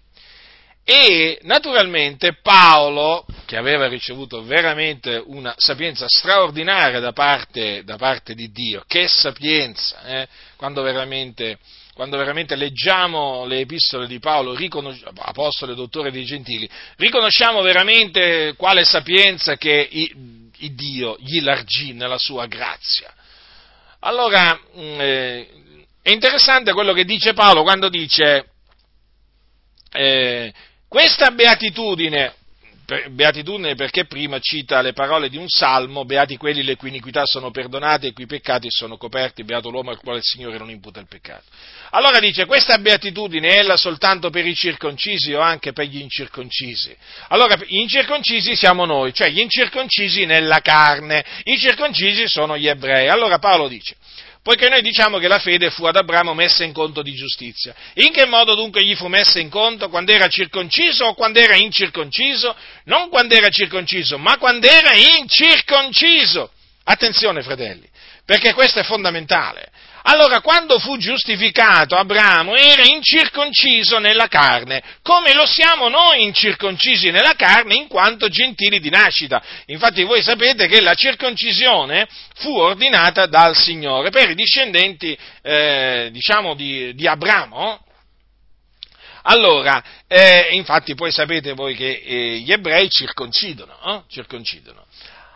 E 0.87 1.39
naturalmente 1.41 2.37
Paolo, 2.43 3.25
che 3.45 3.57
aveva 3.57 3.87
ricevuto 3.87 4.43
veramente 4.43 5.19
una 5.25 5.55
sapienza 5.57 6.05
straordinaria 6.07 6.99
da 6.99 7.11
parte, 7.11 7.83
da 7.83 7.97
parte 7.97 8.35
di 8.35 8.51
Dio, 8.51 8.83
che 8.87 9.07
sapienza, 9.07 10.03
eh? 10.03 10.27
quando, 10.55 10.83
veramente, 10.83 11.57
quando, 11.95 12.17
veramente, 12.17 12.55
leggiamo 12.55 13.45
le 13.45 13.61
epistole 13.61 14.05
di 14.05 14.19
Paolo, 14.19 14.55
apostolo 15.21 15.71
e 15.71 15.75
dottore 15.75 16.11
dei 16.11 16.23
gentili, 16.23 16.69
riconosciamo 16.97 17.63
veramente 17.63 18.53
quale 18.55 18.85
sapienza 18.85 19.57
che 19.57 19.89
il 19.91 20.75
Dio 20.75 21.17
gli 21.19 21.41
largì 21.41 21.93
nella 21.93 22.19
sua 22.19 22.45
grazia. 22.45 23.11
Allora, 24.01 24.53
mm, 24.77 25.01
eh, 25.01 25.47
è 26.03 26.11
interessante 26.11 26.73
quello 26.73 26.93
che 26.93 27.05
dice 27.05 27.33
Paolo 27.33 27.63
quando 27.63 27.89
dice... 27.89 28.49
Eh, 29.91 30.53
questa 30.95 31.31
beatitudine, 31.31 32.36
beatitudine 33.10 33.75
perché 33.75 34.05
prima 34.05 34.39
cita 34.39 34.79
le 34.79 34.93
parole 34.93 35.27
di 35.27 35.36
un 35.36 35.49
salmo, 35.49 36.05
beati 36.05 36.38
quelli 36.38 36.63
le 36.63 36.77
cui 36.77 36.88
iniquità 36.88 37.25
sono 37.25 37.51
perdonate 37.51 38.05
e 38.05 38.10
i 38.12 38.13
cui 38.13 38.25
peccati 38.25 38.67
sono 38.69 38.95
coperti, 38.95 39.43
beato 39.43 39.69
l'uomo 39.69 39.89
al 39.89 39.99
quale 39.99 40.19
il 40.19 40.23
Signore 40.23 40.58
non 40.58 40.69
imputa 40.69 41.01
il 41.01 41.08
peccato. 41.10 41.43
Allora 41.89 42.17
dice, 42.19 42.45
questa 42.45 42.77
beatitudine 42.77 43.49
è 43.49 43.58
ella 43.58 43.75
soltanto 43.75 44.29
per 44.29 44.45
i 44.45 44.55
circoncisi 44.55 45.34
o 45.34 45.41
anche 45.41 45.73
per 45.73 45.86
gli 45.86 45.99
incirconcisi? 45.99 46.95
Allora, 47.27 47.58
gli 47.58 47.75
incirconcisi 47.75 48.55
siamo 48.55 48.86
noi, 48.86 49.13
cioè 49.13 49.29
gli 49.31 49.39
incirconcisi 49.39 50.23
nella 50.23 50.62
carne, 50.62 51.25
i 51.43 51.58
circoncisi 51.58 52.25
sono 52.29 52.58
gli 52.58 52.69
ebrei. 52.69 53.10
Allora 53.10 53.38
Paolo 53.38 53.67
dice, 53.67 53.97
poiché 54.45 54.69
noi 54.69 54.84
diciamo 54.84 55.17
che 55.17 55.27
la 55.27 55.39
fede 55.39 55.71
fu 55.71 55.86
ad 55.86 55.95
Abramo 55.95 56.36
messa 56.36 56.63
in 56.63 56.71
conto 56.71 57.01
di 57.01 57.13
giustizia. 57.13 57.73
In 57.95 58.12
che 58.12 58.27
modo 58.27 58.53
dunque 58.53 58.84
gli 58.86 58.93
fu 58.93 59.08
messa 59.08 59.39
in 59.39 59.49
conto? 59.49 59.89
Quando 59.89 60.12
era 60.12 60.27
circonciso 60.27 61.05
o 61.05 61.13
quando 61.15 61.39
era 61.39 61.55
incirconciso? 61.55 62.55
Non 62.84 63.10
quando 63.10 63.34
era 63.34 63.49
circonciso, 63.49 64.19
ma 64.19 64.38
quando 64.38 64.67
era 64.67 64.93
incirconciso. 64.93 66.51
Attenzione, 66.84 67.41
fratelli, 67.41 67.89
perché 68.23 68.53
questo 68.53 68.77
è 68.77 68.84
fondamentale. 68.84 69.71
Allora, 70.07 70.39
quando 70.41 70.77
fu 70.77 70.97
giustificato 70.97 71.95
Abramo 71.95 72.55
era 72.55 72.83
incirconciso 72.83 73.97
nella 73.97 74.27
carne, 74.27 74.83
come 75.01 75.33
lo 75.33 75.47
siamo 75.47 75.89
noi 75.89 76.23
incirconcisi 76.23 77.09
nella 77.09 77.33
carne 77.33 77.73
in 77.73 77.87
quanto 77.87 78.29
gentili 78.29 78.79
di 78.79 78.91
nascita. 78.91 79.41
Infatti 79.67 80.03
voi 80.03 80.21
sapete 80.21 80.67
che 80.67 80.79
la 80.81 80.93
circoncisione 80.93 82.07
fu 82.35 82.55
ordinata 82.55 83.25
dal 83.25 83.55
Signore 83.55 84.11
per 84.11 84.29
i 84.29 84.35
discendenti, 84.35 85.17
eh, 85.41 86.09
diciamo, 86.11 86.53
di, 86.53 86.93
di 86.93 87.07
Abramo. 87.07 87.83
Allora, 89.23 89.83
eh, 90.07 90.49
infatti 90.51 90.93
poi 90.93 91.11
sapete 91.11 91.53
voi 91.53 91.73
che 91.73 92.03
eh, 92.05 92.37
gli 92.41 92.51
ebrei 92.51 92.91
circoncidono, 92.91 93.75
eh? 93.87 94.01
circoncidono. 94.07 94.85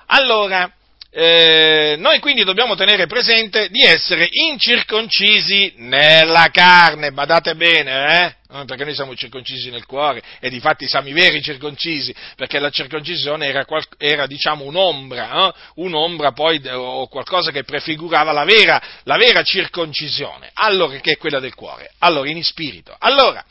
Allora, 0.05 0.71
eh, 1.11 1.95
noi 1.97 2.19
quindi 2.19 2.43
dobbiamo 2.43 2.75
tenere 2.75 3.07
presente 3.07 3.69
di 3.69 3.81
essere 3.81 4.27
incirconcisi 4.29 5.73
nella 5.77 6.49
carne, 6.51 7.11
badate 7.11 7.55
bene, 7.55 8.35
eh? 8.51 8.65
perché 8.65 8.83
noi 8.83 8.93
siamo 8.93 9.15
circoncisi 9.15 9.71
nel 9.71 9.85
cuore 9.85 10.21
e 10.39 10.49
di 10.49 10.59
fatti 10.59 10.87
siamo 10.87 11.07
i 11.07 11.13
veri 11.13 11.41
circoncisi, 11.41 12.13
perché 12.35 12.59
la 12.59 12.69
circoncisione 12.69 13.47
era, 13.47 13.65
era 13.97 14.27
diciamo 14.27 14.65
un'ombra, 14.65 15.47
eh? 15.47 15.53
un'ombra 15.75 16.31
poi 16.31 16.61
o 16.67 17.07
qualcosa 17.07 17.49
che 17.49 17.63
prefigurava 17.63 18.31
la 18.31 18.43
vera, 18.43 18.81
la 19.03 19.17
vera 19.17 19.41
circoncisione, 19.41 20.51
allora 20.53 20.99
che 20.99 21.13
è 21.13 21.17
quella 21.17 21.39
del 21.39 21.55
cuore, 21.55 21.91
allora 21.99 22.29
in 22.29 22.43
spirito. 22.43 22.95
Allora, 22.99 23.43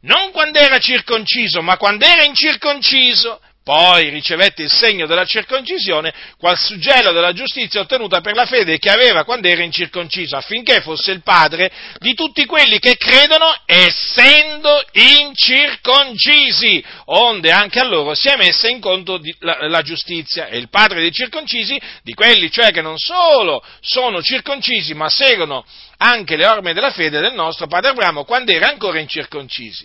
non 0.00 0.32
quando 0.32 0.58
era 0.58 0.78
circonciso, 0.78 1.62
ma 1.62 1.76
quando 1.76 2.04
era 2.04 2.24
incirconciso, 2.24 3.40
poi 3.68 4.08
ricevette 4.08 4.62
il 4.62 4.70
segno 4.70 5.04
della 5.04 5.26
circoncisione, 5.26 6.14
qual 6.38 6.56
suggello 6.56 7.12
della 7.12 7.34
giustizia 7.34 7.82
ottenuta 7.82 8.22
per 8.22 8.34
la 8.34 8.46
fede 8.46 8.78
che 8.78 8.88
aveva 8.88 9.24
quando 9.24 9.46
era 9.46 9.62
incirconciso, 9.62 10.36
affinché 10.36 10.80
fosse 10.80 11.10
il 11.10 11.20
padre 11.22 11.70
di 11.98 12.14
tutti 12.14 12.46
quelli 12.46 12.78
che 12.78 12.96
credono 12.96 13.44
essendo 13.66 14.82
incirconcisi, 14.92 16.82
onde 17.08 17.50
anche 17.50 17.78
a 17.78 17.84
loro 17.84 18.14
si 18.14 18.28
è 18.28 18.36
messa 18.36 18.68
in 18.68 18.80
conto 18.80 19.20
la, 19.40 19.68
la 19.68 19.82
giustizia. 19.82 20.46
E 20.46 20.56
il 20.56 20.70
padre 20.70 21.00
dei 21.00 21.12
circoncisi, 21.12 21.78
di 22.02 22.14
quelli 22.14 22.50
cioè 22.50 22.70
che 22.70 22.80
non 22.80 22.96
solo 22.96 23.62
sono 23.82 24.22
circoncisi, 24.22 24.94
ma 24.94 25.10
seguono 25.10 25.62
anche 25.98 26.36
le 26.36 26.46
orme 26.46 26.72
della 26.72 26.90
fede 26.90 27.20
del 27.20 27.34
nostro 27.34 27.66
padre 27.66 27.90
Abramo 27.90 28.24
quando 28.24 28.50
era 28.50 28.70
ancora 28.70 28.98
incirconciso. 28.98 29.84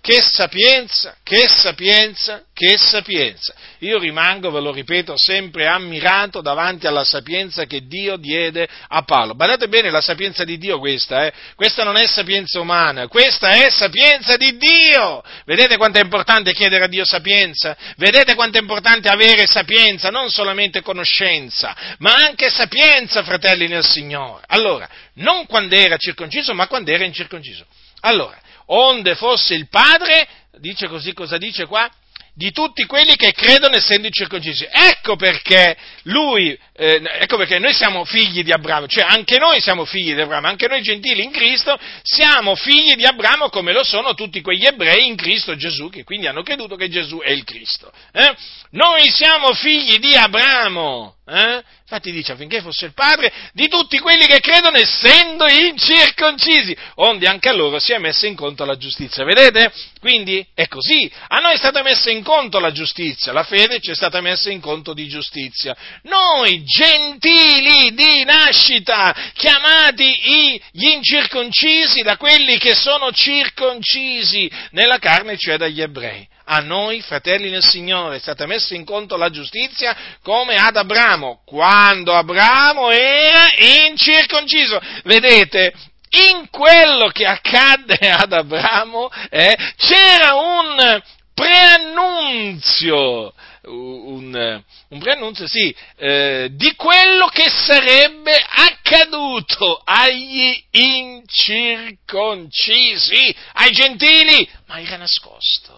Che 0.00 0.22
sapienza, 0.22 1.16
che 1.22 1.48
sapienza, 1.48 2.44
che 2.54 2.78
sapienza. 2.78 3.52
Io 3.80 3.98
rimango, 3.98 4.50
ve 4.50 4.60
lo 4.60 4.72
ripeto, 4.72 5.16
sempre 5.16 5.66
ammirato 5.66 6.40
davanti 6.40 6.86
alla 6.86 7.04
sapienza 7.04 7.66
che 7.66 7.86
Dio 7.86 8.16
diede 8.16 8.66
a 8.88 9.02
Paolo. 9.02 9.34
Badate 9.34 9.68
bene, 9.68 9.90
la 9.90 10.00
sapienza 10.00 10.44
di 10.44 10.56
Dio 10.56 10.78
questa, 10.78 11.26
eh? 11.26 11.32
Questa 11.54 11.84
non 11.84 11.96
è 11.96 12.06
sapienza 12.06 12.58
umana, 12.58 13.06
questa 13.08 13.50
è 13.50 13.70
sapienza 13.70 14.36
di 14.36 14.56
Dio. 14.56 15.22
Vedete 15.44 15.76
quanto 15.76 15.98
è 15.98 16.02
importante 16.02 16.52
chiedere 16.54 16.84
a 16.84 16.88
Dio 16.88 17.04
sapienza? 17.04 17.76
Vedete 17.96 18.34
quanto 18.34 18.56
è 18.56 18.60
importante 18.60 19.08
avere 19.08 19.46
sapienza, 19.46 20.10
non 20.10 20.30
solamente 20.30 20.80
conoscenza, 20.80 21.76
ma 21.98 22.14
anche 22.14 22.48
sapienza, 22.50 23.22
fratelli 23.24 23.68
nel 23.68 23.84
Signore. 23.84 24.42
Allora, 24.46 24.88
non 25.14 25.44
quando 25.46 25.74
era 25.74 25.96
circonciso, 25.96 26.54
ma 26.54 26.66
quando 26.66 26.92
era 26.92 27.04
incirconciso. 27.04 27.66
Allora, 28.00 28.40
onde 28.68 29.14
fosse 29.14 29.54
il 29.54 29.68
padre, 29.68 30.26
dice 30.58 30.88
così 30.88 31.12
cosa 31.12 31.36
dice 31.38 31.66
qua? 31.66 31.88
Di 32.34 32.52
tutti 32.52 32.84
quelli 32.84 33.16
che 33.16 33.32
credono 33.32 33.74
essendo 33.74 34.06
incirconcisi. 34.06 34.64
Ecco 34.70 35.16
perché 35.16 35.76
lui, 36.02 36.56
eh, 36.76 37.02
ecco 37.18 37.36
perché 37.36 37.58
noi 37.58 37.72
siamo 37.74 38.04
figli 38.04 38.44
di 38.44 38.52
Abramo, 38.52 38.86
cioè 38.86 39.04
anche 39.08 39.38
noi 39.38 39.60
siamo 39.60 39.84
figli 39.84 40.14
di 40.14 40.20
Abramo, 40.20 40.46
anche 40.46 40.68
noi 40.68 40.80
gentili 40.80 41.24
in 41.24 41.32
Cristo 41.32 41.76
siamo 42.02 42.54
figli 42.54 42.94
di 42.94 43.04
Abramo 43.04 43.48
come 43.48 43.72
lo 43.72 43.82
sono 43.82 44.14
tutti 44.14 44.40
quegli 44.40 44.66
ebrei 44.66 45.08
in 45.08 45.16
Cristo 45.16 45.56
Gesù, 45.56 45.88
che 45.90 46.04
quindi 46.04 46.28
hanno 46.28 46.44
creduto 46.44 46.76
che 46.76 46.88
Gesù 46.88 47.18
è 47.18 47.30
il 47.30 47.42
Cristo. 47.42 47.92
Eh? 48.12 48.32
Noi 48.70 49.10
siamo 49.10 49.52
figli 49.54 49.98
di 49.98 50.14
Abramo. 50.14 51.16
Eh? 51.26 51.62
Infatti 51.90 52.12
dice 52.12 52.32
affinché 52.32 52.60
fosse 52.60 52.84
il 52.84 52.92
padre 52.92 53.32
di 53.54 53.66
tutti 53.66 53.98
quelli 53.98 54.26
che 54.26 54.40
credono 54.40 54.76
essendo 54.76 55.48
incirconcisi, 55.48 56.76
onde 56.96 57.26
anche 57.26 57.48
a 57.48 57.54
loro 57.54 57.78
si 57.78 57.94
è 57.94 57.98
messa 57.98 58.26
in 58.26 58.36
conto 58.36 58.66
la 58.66 58.76
giustizia. 58.76 59.24
Vedete? 59.24 59.72
Quindi 59.98 60.46
è 60.52 60.68
così. 60.68 61.10
A 61.28 61.38
noi 61.38 61.54
è 61.54 61.56
stata 61.56 61.82
messa 61.82 62.10
in 62.10 62.22
conto 62.22 62.58
la 62.58 62.72
giustizia, 62.72 63.32
la 63.32 63.42
fede 63.42 63.80
ci 63.80 63.90
è 63.90 63.94
stata 63.94 64.20
messa 64.20 64.50
in 64.50 64.60
conto 64.60 64.92
di 64.92 65.08
giustizia. 65.08 65.74
Noi, 66.02 66.62
gentili 66.62 67.94
di 67.94 68.22
nascita, 68.22 69.32
chiamati 69.32 70.60
gli 70.70 70.88
incirconcisi 70.88 72.02
da 72.02 72.18
quelli 72.18 72.58
che 72.58 72.74
sono 72.74 73.12
circoncisi 73.12 74.50
nella 74.72 74.98
carne, 74.98 75.38
cioè 75.38 75.56
dagli 75.56 75.80
ebrei 75.80 76.28
a 76.50 76.60
noi, 76.60 77.02
fratelli 77.02 77.50
nel 77.50 77.62
Signore, 77.62 78.16
è 78.16 78.20
stata 78.20 78.46
messa 78.46 78.74
in 78.74 78.86
conto 78.86 79.18
la 79.18 79.28
giustizia 79.28 79.94
come 80.22 80.56
ad 80.56 80.76
Abramo, 80.76 81.42
quando 81.44 82.14
Abramo 82.14 82.90
era 82.90 83.50
incirconciso. 83.86 84.80
Vedete, 85.04 85.74
in 86.10 86.48
quello 86.50 87.08
che 87.08 87.26
accadde 87.26 87.98
ad 88.10 88.32
Abramo 88.32 89.10
eh, 89.28 89.54
c'era 89.76 90.36
un 90.36 91.02
preannunzio, 91.34 93.34
un, 93.64 94.62
un 94.88 94.98
preannunzio, 94.98 95.46
sì, 95.46 95.76
eh, 95.96 96.48
di 96.52 96.74
quello 96.76 97.26
che 97.26 97.50
sarebbe 97.50 98.42
accaduto 98.42 99.82
agli 99.84 100.64
incirconcisi, 100.70 103.36
ai 103.52 103.70
gentili, 103.70 104.48
ma 104.66 104.80
era 104.80 104.96
nascosto. 104.96 105.77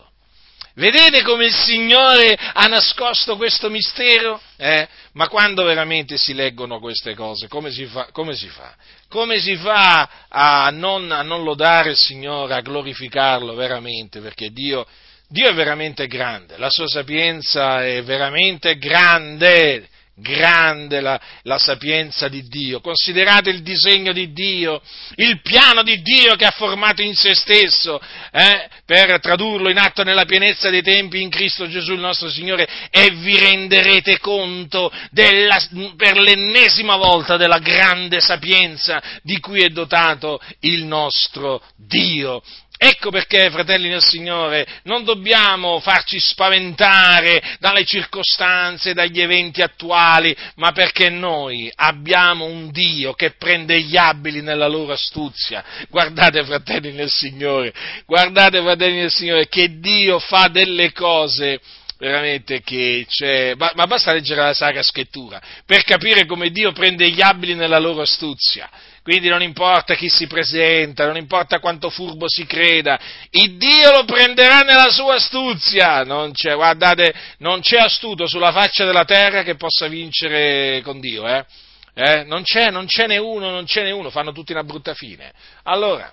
Vedete 0.80 1.20
come 1.20 1.44
il 1.44 1.52
Signore 1.52 2.34
ha 2.34 2.66
nascosto 2.66 3.36
questo 3.36 3.68
mistero? 3.68 4.40
Eh? 4.56 4.88
Ma 5.12 5.28
quando 5.28 5.62
veramente 5.62 6.16
si 6.16 6.32
leggono 6.32 6.80
queste 6.80 7.14
cose, 7.14 7.48
come 7.48 7.70
si 7.70 7.84
fa? 7.84 8.08
Come 8.12 8.34
si 8.34 8.48
fa, 8.48 8.74
come 9.06 9.38
si 9.40 9.56
fa 9.56 10.08
a, 10.26 10.70
non, 10.70 11.12
a 11.12 11.20
non 11.20 11.44
lodare 11.44 11.90
il 11.90 11.98
Signore, 11.98 12.54
a 12.54 12.62
glorificarlo 12.62 13.52
veramente? 13.52 14.20
Perché 14.20 14.52
Dio, 14.52 14.86
Dio 15.28 15.50
è 15.50 15.52
veramente 15.52 16.06
grande, 16.06 16.56
la 16.56 16.70
sua 16.70 16.88
sapienza 16.88 17.84
è 17.84 18.02
veramente 18.02 18.78
grande 18.78 19.86
grande 20.20 21.00
la, 21.00 21.20
la, 21.42 21.58
sapienza 21.58 22.28
di 22.28 22.46
Dio, 22.48 22.80
considerate 22.80 23.50
il 23.50 23.62
disegno 23.62 24.12
di 24.12 24.32
Dio, 24.32 24.80
il 25.16 25.40
piano 25.42 25.82
di 25.82 26.00
Dio 26.02 26.36
che 26.36 26.44
ha 26.44 26.52
formato 26.52 27.02
in 27.02 27.14
se 27.14 27.34
stesso 27.34 28.00
eh, 28.32 28.68
per 28.84 29.20
tradurlo 29.20 29.70
in 29.70 29.78
atto 29.78 30.02
nella 30.02 30.24
pienezza 30.24 30.70
dei 30.70 30.82
tempi 30.82 31.20
in 31.20 31.30
Cristo 31.30 31.68
Gesù 31.68 31.92
il 31.92 32.00
nostro 32.00 32.30
Signore 32.30 32.68
e 32.90 33.10
vi 33.10 33.38
renderete 33.38 34.18
conto 34.18 34.92
della, 35.10 35.58
per 35.96 36.18
l'ennesima 36.18 36.96
volta 36.96 37.36
della 37.36 37.58
grande 37.58 38.20
sapienza 38.20 39.02
di 39.22 39.38
cui 39.40 39.62
è 39.62 39.68
dotato 39.68 40.40
il 40.60 40.84
nostro 40.84 41.62
Dio. 41.76 42.42
Ecco 42.82 43.10
perché, 43.10 43.50
fratelli 43.50 43.90
del 43.90 44.02
Signore, 44.02 44.66
non 44.84 45.04
dobbiamo 45.04 45.80
farci 45.80 46.18
spaventare 46.18 47.58
dalle 47.58 47.84
circostanze, 47.84 48.94
dagli 48.94 49.20
eventi 49.20 49.60
attuali, 49.60 50.34
ma 50.54 50.72
perché 50.72 51.10
noi 51.10 51.70
abbiamo 51.74 52.46
un 52.46 52.70
Dio 52.70 53.12
che 53.12 53.32
prende 53.32 53.82
gli 53.82 53.98
abili 53.98 54.40
nella 54.40 54.66
loro 54.66 54.94
astuzia. 54.94 55.62
Guardate, 55.90 56.42
fratelli 56.42 56.92
del 56.92 57.10
Signore, 57.10 57.74
guardate, 58.06 58.62
fratelli 58.62 59.00
del 59.00 59.12
Signore, 59.12 59.46
che 59.46 59.78
Dio 59.78 60.18
fa 60.18 60.48
delle 60.48 60.92
cose 60.92 61.60
veramente 61.98 62.62
che 62.62 63.04
c'è, 63.06 63.52
ma, 63.58 63.72
ma 63.74 63.86
basta 63.86 64.14
leggere 64.14 64.40
la 64.40 64.54
Sacra 64.54 64.82
Scrittura 64.82 65.38
per 65.66 65.84
capire 65.84 66.24
come 66.24 66.48
Dio 66.48 66.72
prende 66.72 67.10
gli 67.10 67.20
abili 67.20 67.54
nella 67.54 67.78
loro 67.78 68.00
astuzia. 68.00 68.70
Quindi 69.10 69.28
non 69.28 69.42
importa 69.42 69.96
chi 69.96 70.08
si 70.08 70.28
presenta, 70.28 71.04
non 71.04 71.16
importa 71.16 71.58
quanto 71.58 71.90
furbo 71.90 72.26
si 72.28 72.46
creda, 72.46 72.96
il 73.30 73.56
Dio 73.56 73.90
lo 73.90 74.04
prenderà 74.04 74.60
nella 74.60 74.88
sua 74.88 75.14
astuzia. 75.16 76.04
Non 76.04 76.30
c'è, 76.30 76.54
guardate, 76.54 77.12
non 77.38 77.60
c'è 77.60 77.78
astuto 77.78 78.28
sulla 78.28 78.52
faccia 78.52 78.84
della 78.84 79.04
terra 79.04 79.42
che 79.42 79.56
possa 79.56 79.88
vincere 79.88 80.80
con 80.84 81.00
Dio, 81.00 81.26
eh? 81.26 81.44
Eh? 81.92 82.22
Non, 82.22 82.44
c'è, 82.44 82.70
non 82.70 82.86
c'è 82.86 83.08
né 83.08 83.18
uno, 83.18 83.50
non 83.50 83.64
c'è 83.64 83.82
né 83.82 83.90
uno, 83.90 84.10
fanno 84.10 84.30
tutti 84.30 84.52
una 84.52 84.62
brutta 84.62 84.94
fine. 84.94 85.32
Allora, 85.64 86.08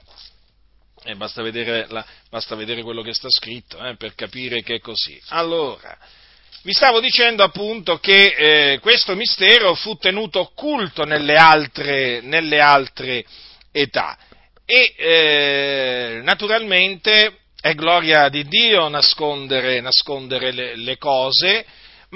eh, 1.03 1.13
basta, 1.13 1.43
vedere 1.43 1.85
la, 1.89 2.03
basta, 2.31 2.55
vedere 2.55 2.81
quello 2.81 3.03
che 3.03 3.13
sta 3.13 3.29
scritto 3.29 3.77
eh, 3.77 3.95
per 3.95 4.15
capire 4.15 4.63
che 4.63 4.77
è 4.77 4.79
così. 4.79 5.21
Allora, 5.27 5.95
vi 6.67 6.73
stavo 6.73 6.99
dicendo 6.99 7.43
appunto 7.43 7.97
che 7.97 8.73
eh, 8.73 8.79
questo 8.79 9.15
mistero 9.15 9.73
fu 9.73 9.95
tenuto 9.95 10.41
occulto 10.41 11.05
nelle 11.05 11.37
altre, 11.37 12.19
nelle 12.19 12.59
altre 12.59 13.23
età. 13.71 14.17
E 14.65 14.93
eh, 14.97 16.19
naturalmente 16.23 17.37
è 17.61 17.73
gloria 17.73 18.27
di 18.27 18.45
Dio 18.49 18.89
nascondere, 18.89 19.79
nascondere 19.79 20.51
le, 20.51 20.75
le, 20.75 20.97
cose, 20.97 21.65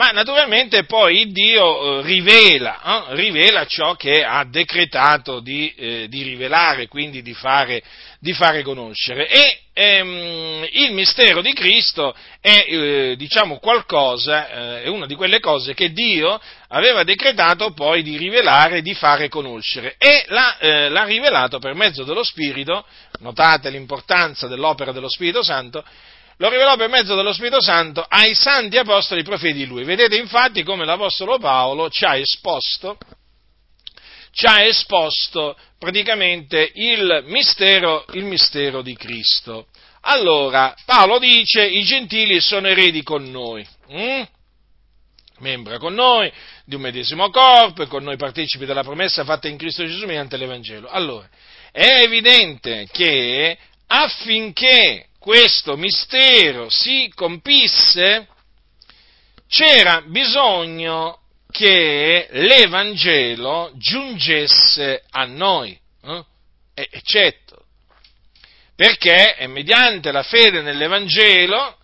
ma 0.02 0.10
naturalmente 0.10 0.86
poi 0.86 1.32
Dio 1.32 2.00
eh, 2.00 2.02
rivela, 2.02 3.06
eh, 3.12 3.16
rivela, 3.16 3.68
ciò 3.68 3.94
che 3.94 4.24
ha 4.24 4.44
decretato 4.46 5.42
di, 5.42 5.72
eh, 5.78 6.08
di 6.10 6.24
rivelare, 6.24 6.88
quindi 6.88 7.22
di 7.22 7.36
fare, 7.36 7.84
di 8.20 8.34
fare 8.34 8.64
conoscere. 8.64 9.28
E 9.28 9.60
ehm, 9.72 10.68
il 10.72 10.94
mistero 10.94 11.44
di 11.44 11.54
Cristo 11.54 12.16
è, 12.40 12.66
eh, 12.68 13.16
diciamo, 13.16 13.60
qualcosa, 13.60 14.50
eh, 14.50 14.84
è 14.86 14.88
una 14.88 15.06
di 15.06 15.14
quelle 15.14 15.40
cose 15.40 15.76
che 15.76 15.92
Dio 15.92 16.42
aveva 16.70 17.04
decretato 17.04 17.72
poi 17.74 18.02
di 18.02 18.18
rivelare, 18.18 18.82
di 18.82 18.96
fare 18.96 19.30
conoscere. 19.30 19.98
E 20.00 20.26
l'ha, 20.30 20.58
eh, 20.58 20.90
l'ha 20.90 21.04
rivelato 21.04 21.60
per 21.60 21.76
mezzo 21.76 22.04
dello 22.04 22.24
Spirito, 22.24 22.84
notate 23.20 23.70
l'importanza 23.70 24.48
dell'opera 24.48 24.92
dello 24.92 25.10
Spirito 25.10 25.44
Santo, 25.44 25.84
lo 26.38 26.50
rivelò 26.50 26.76
per 26.76 26.90
mezzo 26.90 27.16
dello 27.16 27.34
Spirito 27.34 27.62
Santo 27.62 28.06
ai 28.08 28.34
santi 28.34 28.78
apostoli 28.78 29.24
profeti 29.24 29.54
di 29.54 29.66
lui. 29.66 29.84
Vedete 29.84 30.16
infatti 30.16 30.64
come 30.64 30.86
l'Apostolo 30.86 31.38
Paolo 31.38 31.90
ci 31.90 32.06
ha 32.06 32.16
esposto 32.16 32.98
ci 34.34 34.46
ha 34.46 34.62
esposto 34.64 35.58
praticamente 35.78 36.72
il 36.74 37.24
mistero, 37.28 38.06
il 38.14 38.24
mistero 38.24 38.82
di 38.82 38.96
Cristo. 38.96 39.68
Allora, 40.02 40.74
Paolo 40.86 41.20
dice, 41.20 41.64
i 41.66 41.84
gentili 41.84 42.40
sono 42.40 42.68
eredi 42.68 43.04
con 43.04 43.30
noi, 43.30 43.66
hm? 43.88 44.24
membra 45.40 45.78
con 45.78 45.94
noi 45.94 46.32
di 46.66 46.76
un 46.76 46.82
medesimo 46.82 47.30
corpo 47.30 47.84
e 47.84 47.88
con 47.88 48.04
noi 48.04 48.16
partecipi 48.16 48.66
della 48.66 48.84
promessa 48.84 49.24
fatta 49.24 49.48
in 49.48 49.58
Cristo 49.58 49.86
Gesù 49.86 50.06
mediante 50.06 50.38
l'Evangelo. 50.38 50.88
Allora, 50.88 51.28
è 51.72 52.02
evidente 52.02 52.88
che 52.92 53.58
affinché 53.88 55.08
questo 55.22 55.78
mistero 55.78 56.68
si 56.72 57.12
compisse, 57.14 58.28
c'era 59.48 60.02
bisogno 60.02 61.20
che 61.52 62.28
l'Evangelo 62.32 63.72
giungesse 63.76 65.04
a 65.12 65.26
noi, 65.26 65.80
eh? 66.04 66.26
eccetto, 66.74 67.66
perché 68.76 69.36
è 69.36 69.46
mediante 69.46 70.12
la 70.12 70.24
fede 70.24 70.64
nell'Evangelo 70.64 71.78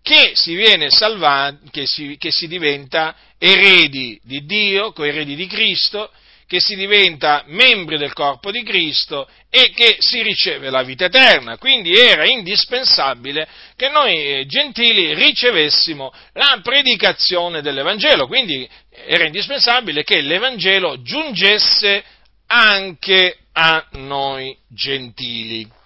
che 0.00 0.34
si 0.36 0.54
viene 0.54 0.88
salvati, 0.88 1.70
che 1.72 1.86
si, 1.86 2.16
che 2.16 2.30
si 2.30 2.46
diventa 2.46 3.16
eredi 3.38 4.20
di 4.22 4.44
Dio, 4.44 4.92
coeredi 4.92 5.34
di 5.34 5.48
Cristo, 5.48 6.12
che 6.46 6.60
si 6.60 6.76
diventa 6.76 7.44
membri 7.46 7.96
del 7.96 8.12
corpo 8.12 8.50
di 8.50 8.62
Cristo 8.62 9.28
e 9.50 9.70
che 9.70 9.96
si 9.98 10.22
riceve 10.22 10.70
la 10.70 10.82
vita 10.82 11.06
eterna. 11.06 11.58
Quindi 11.58 11.92
era 11.94 12.26
indispensabile 12.26 13.48
che 13.76 13.88
noi 13.88 14.14
eh, 14.14 14.46
gentili 14.46 15.14
ricevessimo 15.14 16.12
la 16.34 16.60
predicazione 16.62 17.62
dell'Evangelo, 17.62 18.26
quindi 18.26 18.68
era 19.06 19.24
indispensabile 19.24 20.04
che 20.04 20.20
l'Evangelo 20.20 21.02
giungesse 21.02 22.04
anche 22.46 23.38
a 23.52 23.86
noi 23.92 24.56
gentili. 24.68 25.82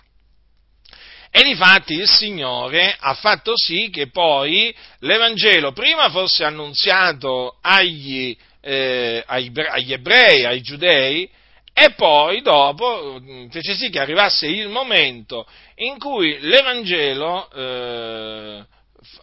E 1.30 1.42
difatti 1.42 1.94
il 1.94 2.08
Signore 2.08 2.96
ha 2.98 3.14
fatto 3.14 3.52
sì 3.54 3.90
che 3.90 4.08
poi 4.10 4.74
l'Evangelo 5.00 5.72
prima 5.72 6.08
fosse 6.08 6.42
annunziato 6.42 7.58
agli, 7.60 8.36
eh, 8.68 9.22
agli 9.26 9.92
ebrei, 9.92 10.44
ai 10.44 10.60
giudei, 10.60 11.28
e 11.72 11.92
poi 11.92 12.42
dopo 12.42 13.18
mm, 13.20 13.48
fece 13.48 13.74
sì 13.74 13.88
che 13.88 14.00
arrivasse 14.00 14.46
il 14.46 14.68
momento 14.68 15.46
in 15.76 15.96
cui 15.98 16.38
l'Evangelo 16.40 17.48
eh, 17.54 18.64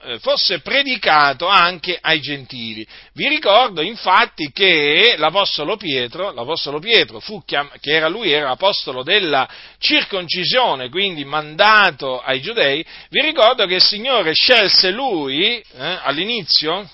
eh, 0.04 0.20
fosse 0.20 0.60
predicato 0.60 1.48
anche 1.48 1.98
ai 2.00 2.22
gentili. 2.22 2.88
Vi 3.14 3.28
ricordo 3.28 3.82
infatti 3.82 4.52
che 4.52 5.16
l'Apostolo 5.18 5.76
Pietro, 5.78 6.32
l'Apostolo 6.32 6.80
Pietro 6.80 7.20
fu 7.20 7.44
chiam- 7.44 7.78
che 7.80 7.92
era 7.92 8.08
lui, 8.08 8.32
era 8.32 8.52
apostolo 8.52 9.04
della 9.04 9.48
circoncisione, 9.78 10.90
quindi 10.90 11.26
mandato 11.26 12.22
ai 12.22 12.40
giudei, 12.40 12.86
vi 13.10 13.22
ricordo 13.22 13.66
che 13.66 13.76
il 13.76 13.84
Signore 13.84 14.34
scelse 14.34 14.92
lui 14.92 15.58
eh, 15.58 15.64
all'inizio, 16.04 16.90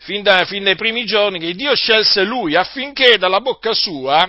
fin, 0.00 0.22
da, 0.22 0.44
fin 0.44 0.64
dai 0.64 0.76
primi 0.76 1.04
giorni, 1.04 1.38
che 1.38 1.54
Dio 1.54 1.74
scelse 1.74 2.24
lui 2.24 2.54
affinché 2.56 3.16
dalla 3.18 3.40
bocca 3.40 3.72
sua 3.72 4.28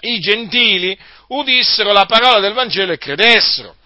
i 0.00 0.18
gentili 0.18 0.98
udissero 1.28 1.92
la 1.92 2.06
parola 2.06 2.40
del 2.40 2.52
Vangelo 2.52 2.92
e 2.92 2.98
credessero. 2.98 3.76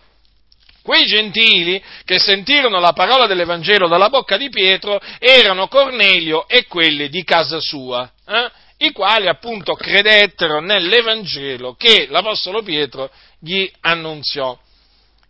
Quei 0.82 1.04
gentili 1.04 1.82
che 2.04 2.20
sentirono 2.20 2.78
la 2.78 2.92
parola 2.92 3.26
dell'Evangelo 3.26 3.88
dalla 3.88 4.08
bocca 4.08 4.36
di 4.36 4.48
Pietro 4.48 5.00
erano 5.18 5.66
Cornelio 5.66 6.46
e 6.46 6.66
quelli 6.66 7.08
di 7.08 7.24
casa 7.24 7.58
sua, 7.58 8.08
eh? 8.24 8.50
i 8.86 8.92
quali 8.92 9.26
appunto 9.26 9.74
credettero 9.74 10.60
nell'Evangelo 10.60 11.74
che 11.74 12.06
l'Apostolo 12.08 12.62
Pietro 12.62 13.10
gli 13.40 13.68
annunziò. 13.80 14.56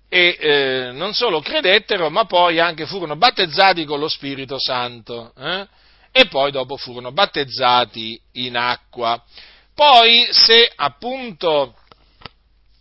E 0.08 0.36
eh, 0.38 0.90
non 0.92 1.14
solo 1.14 1.40
credettero, 1.40 2.10
ma 2.10 2.24
poi 2.24 2.60
anche 2.60 2.86
furono 2.86 3.16
battezzati 3.16 3.84
con 3.84 3.98
lo 3.98 4.08
Spirito 4.08 4.56
Santo. 4.58 5.32
Eh? 5.36 5.66
E 6.12 6.26
poi 6.28 6.50
dopo 6.50 6.76
furono 6.76 7.12
battezzati 7.12 8.18
in 8.34 8.56
acqua. 8.56 9.22
Poi 9.74 10.26
se 10.30 10.70
appunto 10.74 11.74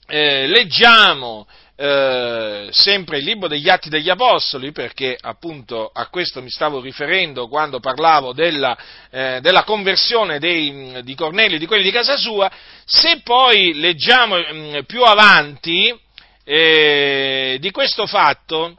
eh, 0.07 0.47
leggiamo 0.47 1.47
eh, 1.77 2.69
sempre 2.71 3.17
il 3.17 3.25
libro 3.25 3.49
degli 3.49 3.67
Atti 3.67 3.89
degli 3.89 4.09
Apostoli, 4.09 4.71
perché 4.71 5.17
appunto 5.19 5.89
a 5.93 6.07
questo 6.07 6.41
mi 6.41 6.49
stavo 6.49 6.79
riferendo 6.79 7.47
quando 7.47 7.79
parlavo 7.79 8.31
della, 8.31 8.77
eh, 9.11 9.39
della 9.41 9.63
conversione 9.63 10.39
dei, 10.39 11.01
di 11.03 11.15
Cornelio 11.15 11.57
e 11.57 11.59
di 11.59 11.65
quelli 11.65 11.83
di 11.83 11.91
casa 11.91 12.15
sua, 12.15 12.49
se 12.85 13.19
poi 13.23 13.73
leggiamo 13.73 14.37
mm, 14.37 14.75
più 14.85 15.03
avanti 15.03 15.93
eh, 16.45 17.57
di 17.59 17.71
questo 17.71 18.05
fatto, 18.05 18.77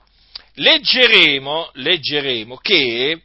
leggeremo, 0.55 1.71
leggeremo 1.75 2.57
che 2.57 3.21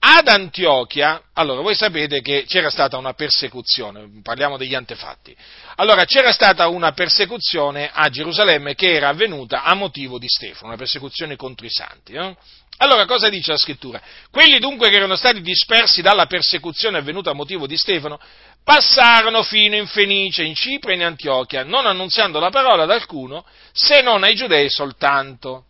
ad 0.00 0.26
Antiochia, 0.26 1.22
allora 1.34 1.60
voi 1.60 1.76
sapete 1.76 2.20
che 2.22 2.44
c'era 2.48 2.70
stata 2.70 2.96
una 2.96 3.12
persecuzione, 3.12 4.08
parliamo 4.22 4.56
degli 4.56 4.74
antefatti, 4.74 5.36
allora 5.76 6.04
c'era 6.04 6.32
stata 6.32 6.68
una 6.68 6.92
persecuzione 6.92 7.90
a 7.92 8.08
Gerusalemme 8.08 8.74
che 8.74 8.92
era 8.92 9.08
avvenuta 9.08 9.62
a 9.62 9.74
motivo 9.74 10.18
di 10.18 10.28
Stefano, 10.28 10.68
una 10.68 10.76
persecuzione 10.76 11.36
contro 11.36 11.66
i 11.66 11.70
santi. 11.70 12.12
Eh? 12.12 12.36
Allora 12.78 13.06
cosa 13.06 13.28
dice 13.28 13.52
la 13.52 13.58
scrittura? 13.58 14.00
Quelli 14.30 14.58
dunque 14.58 14.90
che 14.90 14.96
erano 14.96 15.16
stati 15.16 15.40
dispersi 15.40 16.02
dalla 16.02 16.26
persecuzione 16.26 16.98
avvenuta 16.98 17.30
a 17.30 17.34
motivo 17.34 17.66
di 17.66 17.76
Stefano 17.76 18.18
passarono 18.64 19.42
fino 19.42 19.76
in 19.76 19.86
Fenice, 19.86 20.42
in 20.42 20.54
Cipro 20.54 20.90
e 20.90 20.94
in 20.94 21.04
Antiochia, 21.04 21.64
non 21.64 21.86
annunziando 21.86 22.38
la 22.38 22.50
parola 22.50 22.84
ad 22.84 22.90
alcuno 22.90 23.44
se 23.72 24.02
non 24.02 24.24
ai 24.24 24.34
giudei 24.34 24.68
soltanto. 24.68 25.66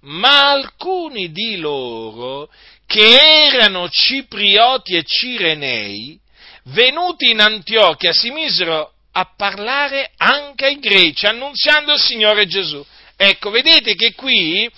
Ma 0.00 0.50
alcuni 0.50 1.30
di 1.32 1.56
loro 1.56 2.50
che 2.86 3.18
erano 3.52 3.88
ciprioti 3.88 4.96
e 4.96 5.04
cirenei, 5.04 6.20
venuti 6.64 7.30
in 7.30 7.40
Antiochia, 7.40 8.12
si 8.12 8.30
misero 8.30 8.92
a 9.12 9.30
parlare 9.36 10.12
anche 10.16 10.66
ai 10.66 10.78
greci, 10.78 11.26
annunziando 11.26 11.94
il 11.94 12.00
Signore 12.00 12.46
Gesù. 12.46 12.84
Ecco, 13.16 13.50
vedete 13.50 13.94
che 13.94 14.14
qui 14.14 14.68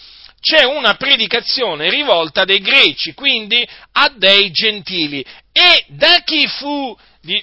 c'è 0.40 0.64
una 0.64 0.94
predicazione 0.94 1.88
rivolta 1.90 2.44
dei 2.44 2.60
greci, 2.60 3.14
quindi 3.14 3.66
a 3.92 4.12
dei 4.14 4.50
gentili. 4.50 5.24
E 5.52 5.84
da 5.88 6.22
chi, 6.24 6.46
fu, 6.46 6.96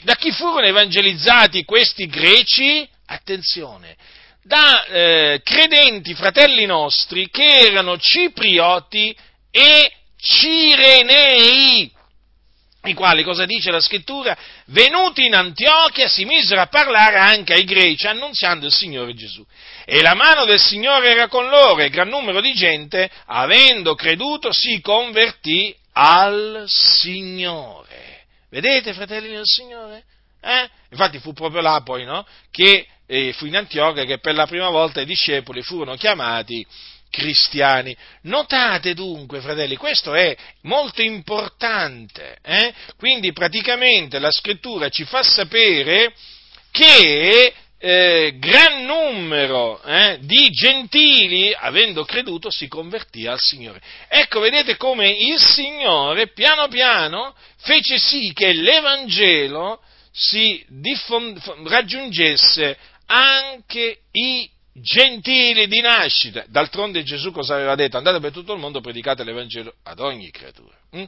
da 0.03 0.15
chi 0.15 0.31
furono 0.31 0.67
evangelizzati 0.67 1.65
questi 1.65 2.07
greci? 2.07 2.87
Attenzione, 3.07 3.97
da 4.43 4.85
eh, 4.85 5.41
credenti 5.43 6.13
fratelli 6.13 6.65
nostri 6.65 7.29
che 7.29 7.67
erano 7.67 7.97
ciprioti 7.97 9.15
e 9.51 9.91
Cirenei, 10.15 11.91
i 12.85 12.93
quali, 12.93 13.23
cosa 13.23 13.45
dice 13.45 13.71
la 13.71 13.79
scrittura? 13.79 14.37
Venuti 14.65 15.25
in 15.25 15.35
Antiochia 15.35 16.09
si 16.09 16.25
misero 16.25 16.59
a 16.59 16.67
parlare 16.67 17.17
anche 17.17 17.53
ai 17.53 17.63
greci, 17.63 18.07
annunziando 18.07 18.65
il 18.65 18.73
Signore 18.73 19.13
Gesù. 19.13 19.45
E 19.85 20.01
la 20.01 20.15
mano 20.15 20.43
del 20.43 20.59
Signore 20.59 21.09
era 21.09 21.27
con 21.27 21.47
loro 21.47 21.79
e 21.79 21.89
gran 21.89 22.09
numero 22.09 22.41
di 22.41 22.53
gente, 22.53 23.09
avendo 23.27 23.95
creduto, 23.95 24.51
si 24.51 24.81
convertì 24.81 25.73
al 25.93 26.65
Signore. 26.67 28.25
Vedete, 28.49 28.93
fratelli 28.93 29.29
del 29.29 29.45
Signore? 29.45 30.03
Eh? 30.41 30.69
Infatti 30.89 31.19
fu 31.19 31.31
proprio 31.31 31.61
là 31.61 31.81
poi, 31.83 32.03
no? 32.03 32.25
Che 32.51 32.85
eh, 33.05 33.31
fu 33.33 33.45
in 33.45 33.55
Antiochia 33.55 34.03
che 34.03 34.19
per 34.19 34.35
la 34.35 34.45
prima 34.45 34.69
volta 34.69 34.99
i 34.99 35.05
discepoli 35.05 35.61
furono 35.61 35.95
chiamati 35.95 36.65
cristiani. 37.13 37.95
Notate 38.23 38.95
dunque, 38.95 39.39
fratelli, 39.39 39.75
questo 39.75 40.15
è 40.15 40.35
molto 40.61 41.03
importante. 41.03 42.37
Eh? 42.41 42.73
Quindi 42.97 43.31
praticamente 43.33 44.17
la 44.17 44.31
scrittura 44.31 44.89
ci 44.89 45.03
fa 45.05 45.21
sapere 45.21 46.11
che 46.71 47.53
eh, 47.77 48.33
gran 48.39 48.83
numero 48.85 49.79
eh, 49.83 50.17
di 50.21 50.49
gentili, 50.49 51.53
avendo 51.53 52.03
creduto, 52.03 52.49
si 52.49 52.67
convertì 52.67 53.27
al 53.27 53.39
Signore. 53.39 53.79
Ecco, 54.07 54.39
vedete 54.39 54.75
come 54.75 55.09
il 55.09 55.37
Signore 55.37 56.29
piano 56.29 56.67
piano 56.67 57.35
fece 57.57 57.99
sì 57.99 58.33
che 58.33 58.53
l'Evangelo 58.53 59.81
si 60.11 60.65
diffond- 60.67 61.39
raggiungesse 61.65 62.75
anche 63.05 63.99
i 64.11 64.49
gentili 64.73 65.67
di 65.67 65.81
nascita. 65.81 66.43
D'altronde 66.47 67.03
Gesù 67.03 67.31
cosa 67.31 67.55
aveva 67.55 67.75
detto? 67.75 67.97
Andate 67.97 68.19
per 68.19 68.31
tutto 68.31 68.53
il 68.53 68.59
mondo, 68.59 68.81
predicate 68.81 69.23
l'Evangelo 69.23 69.73
ad 69.83 69.99
ogni 69.99 70.31
creatura. 70.31 70.75
Hm? 70.91 71.03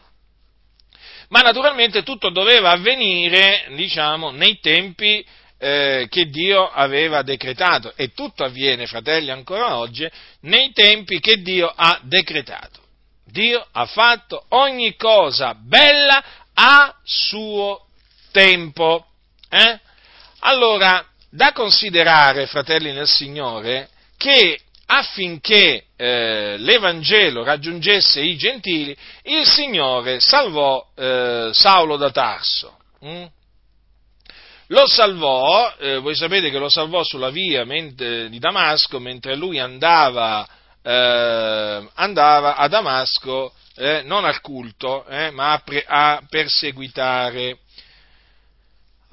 Ma 1.30 1.41
naturalmente 1.41 2.03
tutto 2.03 2.30
doveva 2.30 2.72
avvenire, 2.72 3.66
diciamo, 3.76 4.32
nei 4.32 4.59
tempi 4.59 5.26
eh, 5.57 6.07
che 6.09 6.26
Dio 6.26 6.70
aveva 6.70 7.24
decretato. 7.24 7.93
E 7.95 8.13
tutto 8.13 8.43
avviene, 8.43 8.86
fratelli, 8.86 9.32
ancora 9.32 9.78
oggi, 9.78 10.07
nei 10.41 10.72
tempi 10.72 11.20
che 11.20 11.41
Dio 11.41 11.72
ha 11.74 11.99
decretato. 12.03 12.84
Dio 13.26 13.66
ha 13.72 13.86
fatto 13.86 14.45
ogni 14.49 14.95
cosa 14.95 15.55
bella 15.55 16.24
a 16.53 16.95
suo 17.03 17.88
tempo. 18.32 19.05
Eh? 19.49 19.80
Allora, 20.39 21.05
da 21.36 21.51
considerare, 21.51 22.47
fratelli 22.47 22.93
nel 22.93 23.07
Signore, 23.07 23.89
che 24.17 24.59
affinché 24.88 25.86
eh, 25.95 26.55
l'Evangelo 26.57 27.43
raggiungesse 27.43 28.21
i 28.21 28.38
gentili, 28.38 28.95
il 29.23 29.45
Signore 29.45 30.19
salvò 30.19 30.86
eh, 30.95 31.49
Saulo 31.51 31.97
da 31.97 32.11
Tarso. 32.11 32.77
Mm? 33.05 33.25
lo 34.69 34.88
salvò, 34.88 35.75
eh, 35.77 35.97
voi 35.97 36.15
sapete 36.15 36.49
che 36.49 36.57
lo 36.57 36.69
salvò 36.69 37.03
sulla 37.03 37.29
via 37.29 37.65
mente, 37.65 38.29
di 38.29 38.39
Damasco 38.39 38.99
mentre 38.99 39.36
lui 39.36 39.59
andava, 39.59 40.47
eh, 40.81 41.89
andava 41.93 42.55
a 42.55 42.67
Damasco 42.67 43.53
eh, 43.75 44.01
non 44.05 44.25
al 44.25 44.41
culto, 44.41 45.05
eh, 45.05 45.31
ma 45.31 45.51
a, 45.51 45.59
pre, 45.59 45.83
a, 45.86 46.21
perseguitare, 46.27 47.57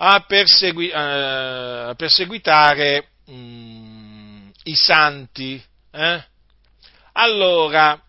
a, 0.05 0.21
persegui, 0.27 0.89
eh, 0.89 0.97
a 0.97 1.95
perseguitare 1.95 3.11
mm, 3.31 4.49
i 4.65 4.75
santi. 4.75 5.63
Eh? 5.93 6.25
Allora, 7.13 8.03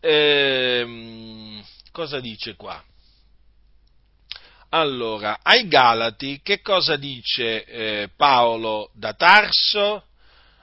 ehm, 0.00 1.62
cosa 1.92 2.18
dice 2.18 2.56
qua? 2.56 2.82
Allora, 4.70 5.38
ai 5.42 5.68
Galati 5.68 6.40
che 6.42 6.60
cosa 6.62 6.96
dice 6.96 7.64
eh, 7.64 8.08
Paolo 8.16 8.90
da 8.94 9.14
Tarso? 9.14 10.04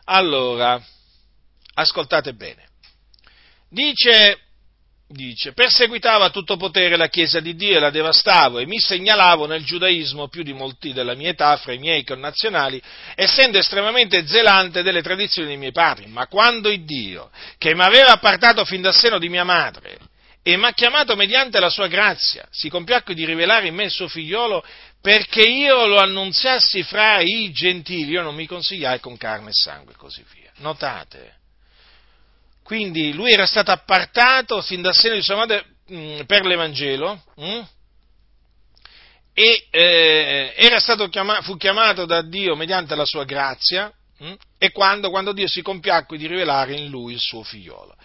Allora, 0.06 0.82
ascoltate 1.76 2.34
bene. 2.34 2.68
Dice, 3.70 4.47
dice, 5.08 5.54
perseguitava 5.54 6.26
a 6.26 6.30
tutto 6.30 6.58
potere 6.58 6.98
la 6.98 7.08
Chiesa 7.08 7.40
di 7.40 7.56
Dio 7.56 7.78
e 7.78 7.80
la 7.80 7.90
devastavo 7.90 8.60
e 8.60 8.66
mi 8.66 8.80
segnalavo 8.80 9.46
nel 9.46 9.64
giudaismo 9.64 10.28
più 10.28 10.44
di 10.44 10.54
molti 10.54 10.92
della 10.92 11.16
mia 11.16 11.30
età 11.30 11.56
fra 11.58 11.74
i 11.74 11.78
miei 11.78 12.04
connazionali, 12.04 12.82
essendo 13.16 13.58
estremamente 13.58 14.28
zelante 14.28 14.84
delle 14.84 15.02
tradizioni 15.02 15.48
dei 15.48 15.58
miei 15.58 15.72
padri. 15.72 16.08
Ma 16.08 16.28
quando 16.28 16.70
il 16.70 16.84
Dio, 16.84 17.32
che 17.58 17.74
mi 17.74 17.84
aveva 17.84 18.12
appartato 18.12 18.66
fin 18.66 18.82
dal 18.82 18.94
seno 18.94 19.18
di 19.18 19.30
mia 19.30 19.44
madre, 19.46 19.98
e 20.44 20.56
mi 20.56 20.66
ha 20.66 20.72
chiamato 20.72 21.16
mediante 21.16 21.60
la 21.60 21.70
sua 21.70 21.88
grazia, 21.88 22.48
si 22.50 22.70
compiacque 22.70 23.14
di 23.14 23.26
rivelare 23.26 23.68
in 23.68 23.76
me 23.76 23.86
il 23.86 23.92
suo 23.92 24.08
figliolo 24.08 24.64
perché 25.02 25.42
io 25.42 25.86
lo 25.86 26.00
annunziassi 26.00 26.84
fra 26.84 27.20
i 27.20 27.52
gentili, 27.52 28.12
io 28.12 28.22
non 28.22 28.36
mi 28.36 28.46
consigliai 28.46 29.00
con 29.00 29.18
carne 29.18 29.50
e 29.50 29.54
sangue 29.54 29.94
e 29.94 29.98
così 29.98 30.24
via. 30.34 30.52
Notate? 30.58 31.37
Quindi 32.68 33.14
lui 33.14 33.32
era 33.32 33.46
stato 33.46 33.72
appartato 33.72 34.62
fin 34.62 34.82
dal 34.82 34.94
seno 34.94 35.16
di 35.16 35.22
sua 35.22 35.38
madre 35.38 35.64
mh, 35.88 35.98
mm, 35.98 36.20
per 36.26 36.46
l'Evangelo 36.46 37.24
mh? 37.38 37.46
Mm? 37.46 37.62
e 39.34 39.68
eh, 39.70 41.08
chiamato, 41.10 41.44
fu 41.44 41.56
chiamato 41.56 42.06
da 42.06 42.22
Dio 42.22 42.58
mediante 42.58 42.94
la 42.94 43.06
sua 43.06 43.24
grazia 43.24 43.90
mh? 44.18 44.28
Mm? 44.28 44.34
e 44.58 44.72
quando, 44.72 45.10
quando 45.10 45.32
Dio 45.32 45.48
si 45.48 45.62
compiacque 45.62 46.18
di 46.18 46.28
rivelare 46.28 46.74
in 46.74 46.90
lui 46.90 47.14
il 47.14 47.22
suo 47.22 47.42
figliolo 47.42 47.96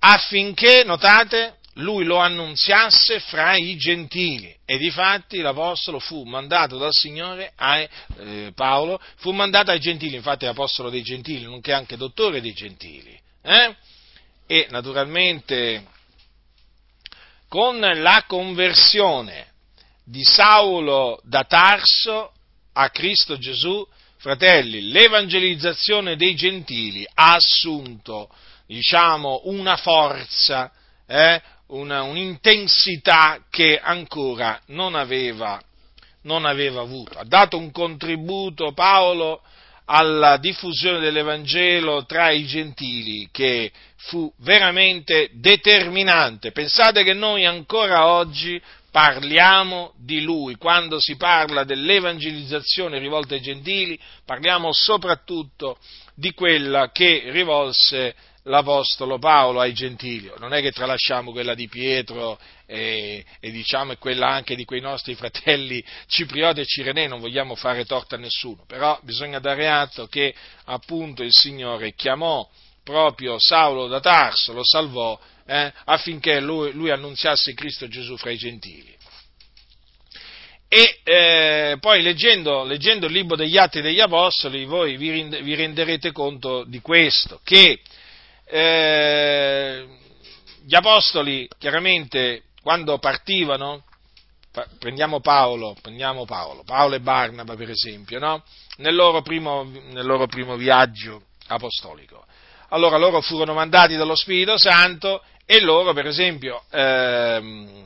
affinché, 0.00 0.82
notate, 0.82 1.58
lui 1.74 2.04
lo 2.04 2.16
annunziasse 2.16 3.20
fra 3.20 3.54
i 3.54 3.76
gentili 3.76 4.52
e 4.64 4.76
difatti 4.76 5.38
l'apostolo 5.38 6.00
fu 6.00 6.24
mandato 6.24 6.78
dal 6.78 6.92
Signore 6.92 7.52
a 7.54 7.78
eh, 7.78 8.52
Paolo, 8.56 9.00
fu 9.18 9.30
mandato 9.30 9.70
ai 9.70 9.78
gentili, 9.78 10.16
infatti 10.16 10.46
è 10.46 10.48
apostolo 10.48 10.90
dei 10.90 11.02
gentili, 11.02 11.44
nonché 11.44 11.72
anche 11.72 11.96
dottore 11.96 12.40
dei 12.40 12.52
gentili. 12.52 13.16
Eh? 13.42 13.76
E 14.52 14.66
naturalmente 14.70 15.86
con 17.46 17.78
la 17.78 18.24
conversione 18.26 19.52
di 20.02 20.24
Saulo 20.24 21.20
da 21.22 21.44
Tarso 21.44 22.32
a 22.72 22.90
Cristo 22.90 23.38
Gesù, 23.38 23.86
fratelli, 24.16 24.90
l'evangelizzazione 24.90 26.16
dei 26.16 26.34
gentili 26.34 27.06
ha 27.14 27.34
assunto, 27.34 28.28
diciamo, 28.66 29.42
una 29.44 29.76
forza, 29.76 30.72
eh, 31.06 31.40
una, 31.68 32.02
un'intensità 32.02 33.44
che 33.50 33.78
ancora 33.78 34.60
non 34.66 34.96
aveva, 34.96 35.62
non 36.22 36.44
aveva 36.44 36.80
avuto. 36.80 37.20
Ha 37.20 37.24
dato 37.24 37.56
un 37.56 37.70
contributo 37.70 38.72
Paolo 38.72 39.42
alla 39.92 40.36
diffusione 40.36 41.00
dell'Evangelo 41.00 42.04
tra 42.06 42.30
i 42.30 42.46
gentili 42.46 43.28
che 43.32 43.72
fu 43.96 44.32
veramente 44.38 45.30
determinante. 45.32 46.52
Pensate 46.52 47.02
che 47.02 47.12
noi 47.12 47.44
ancora 47.44 48.06
oggi 48.06 48.62
parliamo 48.92 49.92
di 49.96 50.22
lui, 50.22 50.54
quando 50.54 51.00
si 51.00 51.16
parla 51.16 51.64
dell'evangelizzazione 51.64 53.00
rivolta 53.00 53.34
ai 53.34 53.40
gentili, 53.40 53.98
parliamo 54.24 54.72
soprattutto 54.72 55.78
di 56.14 56.32
quella 56.34 56.92
che 56.92 57.24
rivolse 57.26 58.14
l'Apostolo 58.44 59.18
Paolo 59.18 59.60
ai 59.60 59.72
gentili, 59.74 60.30
non 60.38 60.54
è 60.54 60.60
che 60.60 60.72
tralasciamo 60.72 61.32
quella 61.32 61.54
di 61.54 61.68
Pietro 61.68 62.38
e, 62.70 63.24
e 63.40 63.50
diciamo 63.50 63.96
quella 63.96 64.28
anche 64.28 64.54
di 64.54 64.64
quei 64.64 64.80
nostri 64.80 65.16
fratelli 65.16 65.84
Ciprioti 66.06 66.60
e 66.60 66.66
Cirenei, 66.66 67.08
non 67.08 67.18
vogliamo 67.18 67.56
fare 67.56 67.84
torto 67.84 68.14
a 68.14 68.18
nessuno, 68.18 68.64
però 68.66 68.96
bisogna 69.02 69.40
dare 69.40 69.68
atto 69.68 70.06
che 70.06 70.32
appunto 70.66 71.24
il 71.24 71.32
Signore 71.32 71.94
chiamò 71.94 72.48
proprio 72.84 73.38
Saulo 73.40 73.88
da 73.88 73.98
Tarso, 73.98 74.52
lo 74.52 74.64
salvò 74.64 75.18
eh, 75.46 75.72
affinché 75.86 76.38
lui, 76.38 76.70
lui 76.72 76.90
annunziasse 76.90 77.54
Cristo 77.54 77.88
Gesù 77.88 78.16
fra 78.16 78.30
i 78.30 78.36
gentili. 78.36 78.96
E 80.68 81.00
eh, 81.02 81.76
poi 81.80 82.00
leggendo, 82.02 82.62
leggendo, 82.62 83.06
il 83.06 83.12
libro 83.12 83.34
degli 83.34 83.56
Atti 83.56 83.80
degli 83.80 83.98
Apostoli 83.98 84.64
voi 84.64 84.96
vi, 84.96 85.24
vi 85.42 85.54
renderete 85.56 86.12
conto 86.12 86.62
di 86.62 86.80
questo, 86.80 87.40
che 87.42 87.80
eh, 88.44 89.86
gli 90.64 90.74
apostoli 90.76 91.48
chiaramente 91.58 92.44
quando 92.62 92.98
partivano, 92.98 93.84
prendiamo 94.78 95.20
Paolo, 95.20 95.76
prendiamo 95.80 96.24
Paolo, 96.24 96.62
Paolo 96.64 96.94
e 96.94 97.00
Barnaba 97.00 97.54
per 97.54 97.70
esempio, 97.70 98.18
no? 98.18 98.42
nel, 98.80 98.94
loro 98.94 99.22
primo, 99.22 99.64
nel 99.64 100.04
loro 100.04 100.26
primo 100.26 100.56
viaggio 100.56 101.22
apostolico. 101.46 102.24
Allora 102.68 102.96
loro 102.96 103.20
furono 103.20 103.54
mandati 103.54 103.96
dallo 103.96 104.14
Spirito 104.14 104.56
Santo 104.58 105.22
e 105.44 105.60
loro 105.60 105.92
per 105.92 106.06
esempio 106.06 106.62
ehm, 106.70 107.84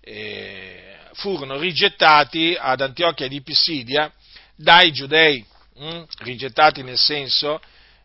eh, 0.00 0.96
furono 1.14 1.58
rigettati 1.58 2.56
ad 2.58 2.80
Antiochia 2.80 3.28
di 3.28 3.42
Pissidia 3.42 4.10
dai 4.56 4.90
giudei, 4.92 5.44
hm? 5.76 6.02
rigettati 6.18 6.82
nel 6.82 6.98
senso 6.98 7.60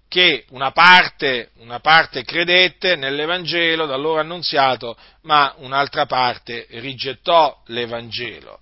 che 0.08 0.46
una 0.50 0.72
parte, 0.72 1.50
una 1.58 1.80
parte 1.80 2.24
credette 2.24 2.96
nell'Evangelo 2.96 3.86
da 3.86 3.96
loro 3.96 4.20
annunziato, 4.20 4.96
ma 5.22 5.54
un'altra 5.58 6.06
parte 6.06 6.68
rigettò 6.70 7.62
l'Evangelo. 7.68 8.60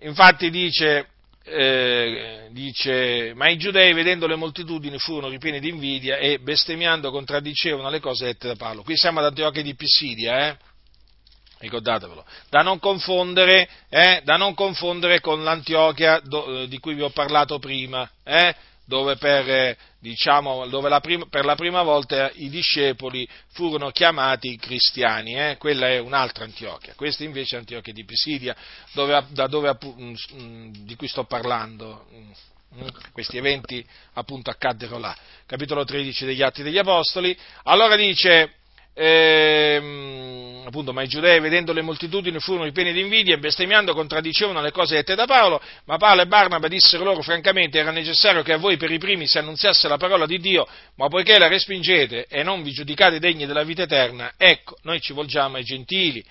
Infatti 0.00 0.50
dice, 0.50 1.08
eh, 1.44 2.48
dice, 2.50 3.32
ma 3.34 3.48
i 3.48 3.58
giudei 3.58 3.92
vedendo 3.92 4.26
le 4.26 4.36
moltitudini 4.36 4.98
furono 4.98 5.28
ripieni 5.28 5.60
di 5.60 5.68
invidia 5.68 6.16
e 6.16 6.38
bestemmiando 6.38 7.10
contraddicevano 7.10 7.90
le 7.90 8.00
cose 8.00 8.26
dette 8.26 8.48
da 8.48 8.56
Paolo. 8.56 8.82
Qui 8.82 8.96
siamo 8.96 9.18
ad 9.18 9.26
Antiochia 9.26 9.62
di 9.62 9.74
Pissidia, 9.74 10.48
eh? 10.48 10.56
ricordatevelo, 11.58 12.24
da 12.50 12.62
non 12.62 12.78
confondere, 12.78 13.68
eh, 13.88 14.20
da 14.24 14.36
non 14.36 14.54
confondere 14.54 15.20
con 15.20 15.42
l'Antiochia 15.42 16.20
do, 16.22 16.62
eh, 16.62 16.68
di 16.68 16.78
cui 16.78 16.94
vi 16.94 17.02
ho 17.02 17.10
parlato 17.10 17.58
prima, 17.58 18.08
eh? 18.22 18.54
Dove, 18.84 19.16
per, 19.16 19.76
diciamo, 19.98 20.66
dove 20.66 20.88
la 20.88 21.00
prima, 21.00 21.26
per 21.28 21.44
la 21.44 21.54
prima 21.54 21.82
volta 21.82 22.30
i 22.34 22.48
discepoli 22.48 23.28
furono 23.52 23.90
chiamati 23.90 24.56
cristiani, 24.56 25.36
eh? 25.36 25.56
quella 25.58 25.88
è 25.88 25.98
un'altra 25.98 26.44
Antiochia, 26.44 26.94
questa 26.94 27.24
invece 27.24 27.56
è 27.56 27.58
Antiochia 27.60 27.92
di 27.92 28.04
Pisidia, 28.04 28.54
dove, 28.92 29.24
dove, 29.30 29.78
mm, 29.84 30.14
mm, 30.34 30.68
di 30.84 30.96
cui 30.96 31.08
sto 31.08 31.24
parlando. 31.24 32.06
Mm, 32.12 32.30
questi 33.12 33.36
eventi 33.36 33.86
appunto 34.14 34.50
accaddero 34.50 34.98
là. 34.98 35.16
Capitolo 35.46 35.84
13 35.84 36.24
degli 36.24 36.42
Atti 36.42 36.64
degli 36.64 36.78
Apostoli. 36.78 37.36
Allora 37.64 37.94
dice, 37.94 38.54
eh, 38.94 40.62
appunto, 40.64 40.92
ma 40.92 41.02
i 41.02 41.08
giudei, 41.08 41.40
vedendo 41.40 41.72
le 41.72 41.82
moltitudini, 41.82 42.38
furono 42.38 42.64
ripieni 42.64 42.92
di 42.92 43.00
invidia 43.00 43.34
e 43.34 43.38
bestemmiando 43.38 43.92
contraddicevano 43.92 44.60
le 44.60 44.70
cose 44.70 44.96
dette 44.96 45.14
da 45.14 45.26
Paolo, 45.26 45.60
ma 45.84 45.96
Paolo 45.96 46.22
e 46.22 46.26
Barnaba 46.26 46.68
dissero 46.68 47.04
loro 47.04 47.22
francamente 47.22 47.78
era 47.78 47.90
necessario 47.90 48.42
che 48.42 48.52
a 48.52 48.56
voi 48.56 48.76
per 48.76 48.90
i 48.90 48.98
primi 48.98 49.26
si 49.26 49.38
annunziasse 49.38 49.88
la 49.88 49.96
parola 49.96 50.26
di 50.26 50.38
Dio, 50.38 50.66
ma 50.96 51.08
poiché 51.08 51.38
la 51.38 51.48
respingete 51.48 52.26
e 52.28 52.42
non 52.42 52.62
vi 52.62 52.72
giudicate 52.72 53.18
degni 53.18 53.46
della 53.46 53.64
vita 53.64 53.82
eterna, 53.82 54.32
ecco, 54.36 54.76
noi 54.82 55.00
ci 55.00 55.12
volgiamo 55.12 55.56
ai 55.56 55.64
gentili 55.64 56.24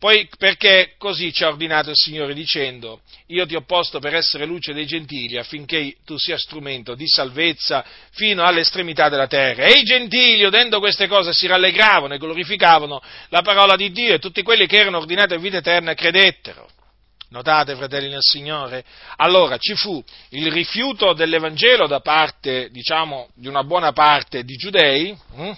poi 0.00 0.26
perché 0.38 0.94
così 0.96 1.30
ci 1.30 1.44
ha 1.44 1.48
ordinato 1.48 1.90
il 1.90 1.96
Signore 1.96 2.32
dicendo, 2.32 3.02
io 3.26 3.44
ti 3.44 3.54
ho 3.54 3.60
posto 3.60 3.98
per 3.98 4.14
essere 4.14 4.46
luce 4.46 4.72
dei 4.72 4.86
gentili 4.86 5.36
affinché 5.36 5.96
tu 6.06 6.16
sia 6.16 6.38
strumento 6.38 6.94
di 6.94 7.06
salvezza 7.06 7.84
fino 8.12 8.42
all'estremità 8.42 9.10
della 9.10 9.26
terra. 9.26 9.64
E 9.64 9.78
i 9.78 9.84
gentili, 9.84 10.42
udendo 10.44 10.78
queste 10.78 11.06
cose, 11.06 11.34
si 11.34 11.46
rallegravano 11.46 12.14
e 12.14 12.18
glorificavano 12.18 13.02
la 13.28 13.42
parola 13.42 13.76
di 13.76 13.92
Dio 13.92 14.14
e 14.14 14.18
tutti 14.18 14.40
quelli 14.40 14.66
che 14.66 14.78
erano 14.78 14.96
ordinati 14.96 15.34
a 15.34 15.38
vita 15.38 15.58
eterna 15.58 15.92
credettero. 15.92 16.66
Notate, 17.28 17.76
fratelli 17.76 18.08
nel 18.08 18.22
Signore? 18.22 18.82
Allora 19.16 19.58
ci 19.58 19.74
fu 19.74 20.02
il 20.30 20.50
rifiuto 20.50 21.12
dell'Evangelo 21.12 21.86
da 21.86 22.00
parte, 22.00 22.70
diciamo, 22.70 23.28
di 23.34 23.48
una 23.48 23.64
buona 23.64 23.92
parte 23.92 24.44
di 24.44 24.54
giudei, 24.54 25.14
hm? 25.34 25.52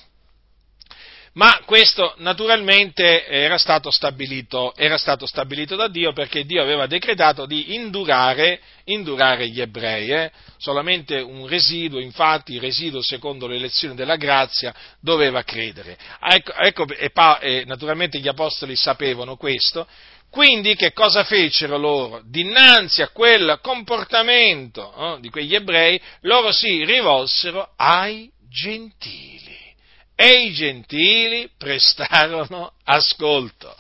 Ma 1.35 1.63
questo 1.65 2.15
naturalmente 2.19 3.27
era 3.27 3.57
stato, 3.57 3.91
stabilito, 3.91 4.75
era 4.77 4.99
stato 4.99 5.25
stabilito, 5.27 5.77
da 5.77 5.89
Dio 5.89 6.13
perché 6.13 6.45
Dio 6.45 6.61
aveva 6.61 6.87
decretato 6.87 7.47
di 7.47 7.75
indurare, 7.75 8.61
indurare 8.85 9.49
gli 9.49 9.61
ebrei. 9.61 10.11
Eh? 10.11 10.31
Solamente 10.59 11.19
un 11.21 11.47
residuo, 11.47 12.01
infatti, 12.01 12.55
il 12.55 12.61
residuo 12.61 13.01
secondo 13.01 13.47
l'elezione 13.47 13.95
della 13.95 14.17
grazia 14.17 14.75
doveva 15.01 15.43
credere. 15.43 15.97
Ecco, 16.21 16.53
ecco 16.53 16.87
e, 16.89 17.11
e 17.41 17.65
naturalmente 17.65 18.19
gli 18.19 18.29
apostoli 18.29 18.77
sapevano 18.77 19.37
questo. 19.37 19.87
Quindi 20.31 20.77
che 20.77 20.93
cosa 20.93 21.25
fecero 21.25 21.79
loro? 21.79 22.23
Dinanzi 22.25 23.03
a 23.03 23.09
quel 23.09 23.59
comportamento 23.63 25.17
eh, 25.17 25.21
di 25.21 25.31
quegli 25.31 25.55
ebrei, 25.55 26.01
loro 26.23 26.53
si 26.53 26.85
rivolsero 26.85 27.73
ai 27.77 28.31
gentili 28.49 29.72
e 30.15 30.45
i 30.45 30.53
gentili 30.53 31.51
prestarono 31.57 32.73
ascolto. 32.85 33.75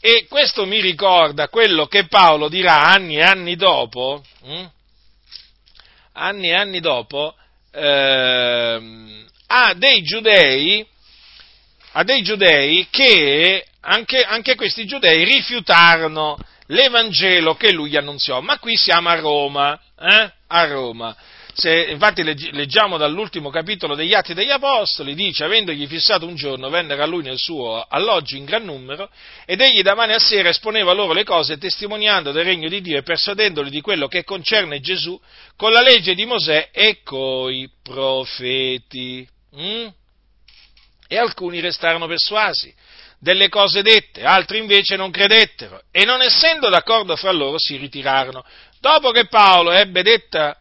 E 0.00 0.26
questo 0.28 0.64
mi 0.64 0.80
ricorda 0.80 1.48
quello 1.48 1.86
che 1.86 2.06
Paolo 2.06 2.48
dirà 2.48 2.84
anni 2.84 3.16
e 3.16 3.22
anni 3.22 3.56
dopo, 3.56 4.22
hm? 4.42 4.66
anni 6.12 6.48
e 6.48 6.54
anni 6.54 6.80
dopo, 6.80 7.34
eh, 7.72 9.24
a 9.46 9.74
dei 9.74 10.02
giudei, 10.02 10.86
a 11.92 12.04
dei 12.04 12.22
giudei 12.22 12.86
che 12.90 13.64
anche, 13.80 14.22
anche 14.22 14.54
questi 14.54 14.84
giudei 14.84 15.24
rifiutarono 15.24 16.38
l'Evangelo 16.66 17.54
che 17.54 17.72
lui 17.72 17.96
annunziò. 17.96 18.40
Ma 18.40 18.58
qui 18.58 18.76
siamo 18.76 19.08
a 19.08 19.14
Roma, 19.14 19.80
eh? 19.98 20.32
a 20.46 20.66
Roma. 20.66 21.16
Se, 21.60 21.86
infatti 21.90 22.22
leggiamo 22.22 22.98
dall'ultimo 22.98 23.50
capitolo 23.50 23.96
degli 23.96 24.14
Atti 24.14 24.32
degli 24.32 24.48
Apostoli, 24.48 25.16
dice, 25.16 25.42
avendogli 25.42 25.88
fissato 25.88 26.24
un 26.24 26.36
giorno, 26.36 26.68
vennero 26.68 27.02
a 27.02 27.06
lui 27.06 27.24
nel 27.24 27.36
suo 27.36 27.84
alloggio 27.88 28.36
in 28.36 28.44
gran 28.44 28.64
numero, 28.64 29.10
ed 29.44 29.60
egli 29.60 29.82
da 29.82 29.96
mane 29.96 30.14
a 30.14 30.20
sera 30.20 30.50
esponeva 30.50 30.92
loro 30.92 31.12
le 31.12 31.24
cose, 31.24 31.58
testimoniando 31.58 32.30
del 32.30 32.44
regno 32.44 32.68
di 32.68 32.80
Dio 32.80 32.96
e 32.96 33.02
persuadendoli 33.02 33.70
di 33.70 33.80
quello 33.80 34.06
che 34.06 34.22
concerne 34.22 34.78
Gesù, 34.78 35.20
con 35.56 35.72
la 35.72 35.80
legge 35.80 36.14
di 36.14 36.26
Mosè 36.26 36.68
e 36.70 37.00
coi 37.02 37.68
profeti. 37.82 39.28
Mm? 39.56 39.86
E 41.08 41.18
alcuni 41.18 41.58
restarono 41.58 42.06
persuasi 42.06 42.72
delle 43.18 43.48
cose 43.48 43.82
dette, 43.82 44.22
altri 44.22 44.58
invece 44.58 44.94
non 44.94 45.10
credettero, 45.10 45.82
e 45.90 46.04
non 46.04 46.22
essendo 46.22 46.68
d'accordo 46.68 47.16
fra 47.16 47.32
loro 47.32 47.58
si 47.58 47.76
ritirarono. 47.78 48.44
Dopo 48.78 49.10
che 49.10 49.26
Paolo 49.26 49.72
ebbe 49.72 50.04
detta 50.04 50.56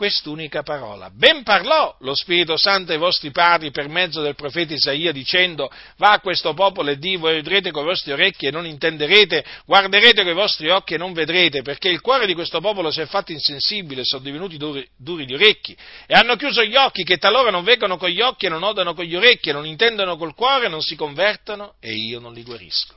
quest'unica 0.00 0.62
parola. 0.62 1.10
Ben 1.10 1.42
parlò 1.42 1.94
lo 2.00 2.14
Spirito 2.14 2.56
Santo 2.56 2.92
ai 2.92 2.96
vostri 2.96 3.30
padri 3.30 3.70
per 3.70 3.86
mezzo 3.88 4.22
del 4.22 4.34
profeta 4.34 4.72
Isaia 4.72 5.12
dicendo 5.12 5.70
va 5.98 6.12
a 6.12 6.20
questo 6.20 6.54
popolo 6.54 6.88
e 6.88 6.96
di 6.96 7.16
voi 7.16 7.40
udrete 7.40 7.70
con 7.70 7.82
i 7.82 7.88
vostri 7.88 8.10
orecchi 8.12 8.46
e 8.46 8.50
non 8.50 8.64
intenderete, 8.64 9.44
guarderete 9.66 10.22
con 10.22 10.30
i 10.30 10.34
vostri 10.34 10.70
occhi 10.70 10.94
e 10.94 10.96
non 10.96 11.12
vedrete, 11.12 11.60
perché 11.60 11.90
il 11.90 12.00
cuore 12.00 12.24
di 12.24 12.32
questo 12.32 12.62
popolo 12.62 12.90
si 12.90 13.02
è 13.02 13.04
fatto 13.04 13.32
insensibile, 13.32 14.00
sono 14.02 14.22
divenuti 14.22 14.56
duri, 14.56 14.88
duri 14.96 15.26
di 15.26 15.34
orecchi 15.34 15.76
e 16.06 16.14
hanno 16.14 16.34
chiuso 16.36 16.64
gli 16.64 16.76
occhi 16.76 17.04
che 17.04 17.18
talora 17.18 17.50
non 17.50 17.62
veggono 17.62 17.98
con 17.98 18.08
gli 18.08 18.22
occhi 18.22 18.46
e 18.46 18.48
non 18.48 18.62
odano 18.62 18.94
con 18.94 19.04
gli 19.04 19.14
orecchi 19.14 19.50
e 19.50 19.52
non 19.52 19.66
intendono 19.66 20.16
col 20.16 20.34
cuore 20.34 20.64
e 20.64 20.68
non 20.70 20.80
si 20.80 20.96
convertono 20.96 21.74
e 21.78 21.92
io 21.92 22.20
non 22.20 22.32
li 22.32 22.42
guarisco. 22.42 22.94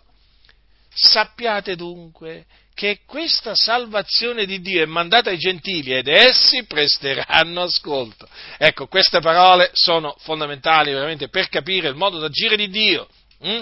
Sappiate 0.88 1.76
dunque 1.76 2.46
che 2.74 3.02
questa 3.06 3.54
salvazione 3.56 4.46
di 4.46 4.60
Dio 4.62 4.82
è 4.82 4.86
mandata 4.86 5.30
ai 5.30 5.38
gentili 5.38 5.94
ed 5.94 6.08
essi 6.08 6.66
presteranno 6.66 7.62
ascolto. 7.62 8.28
Ecco, 8.58 8.88
queste 8.88 9.20
parole 9.20 9.70
sono 9.74 10.16
fondamentali 10.20 10.92
veramente 10.92 11.30
per 11.30 11.50
capire 11.50 11.90
il 11.90 11.96
modo 11.96 12.20
d'agire 12.20 12.56
di 12.56 12.70
Dio. 12.70 13.08
Mm? 13.46 13.62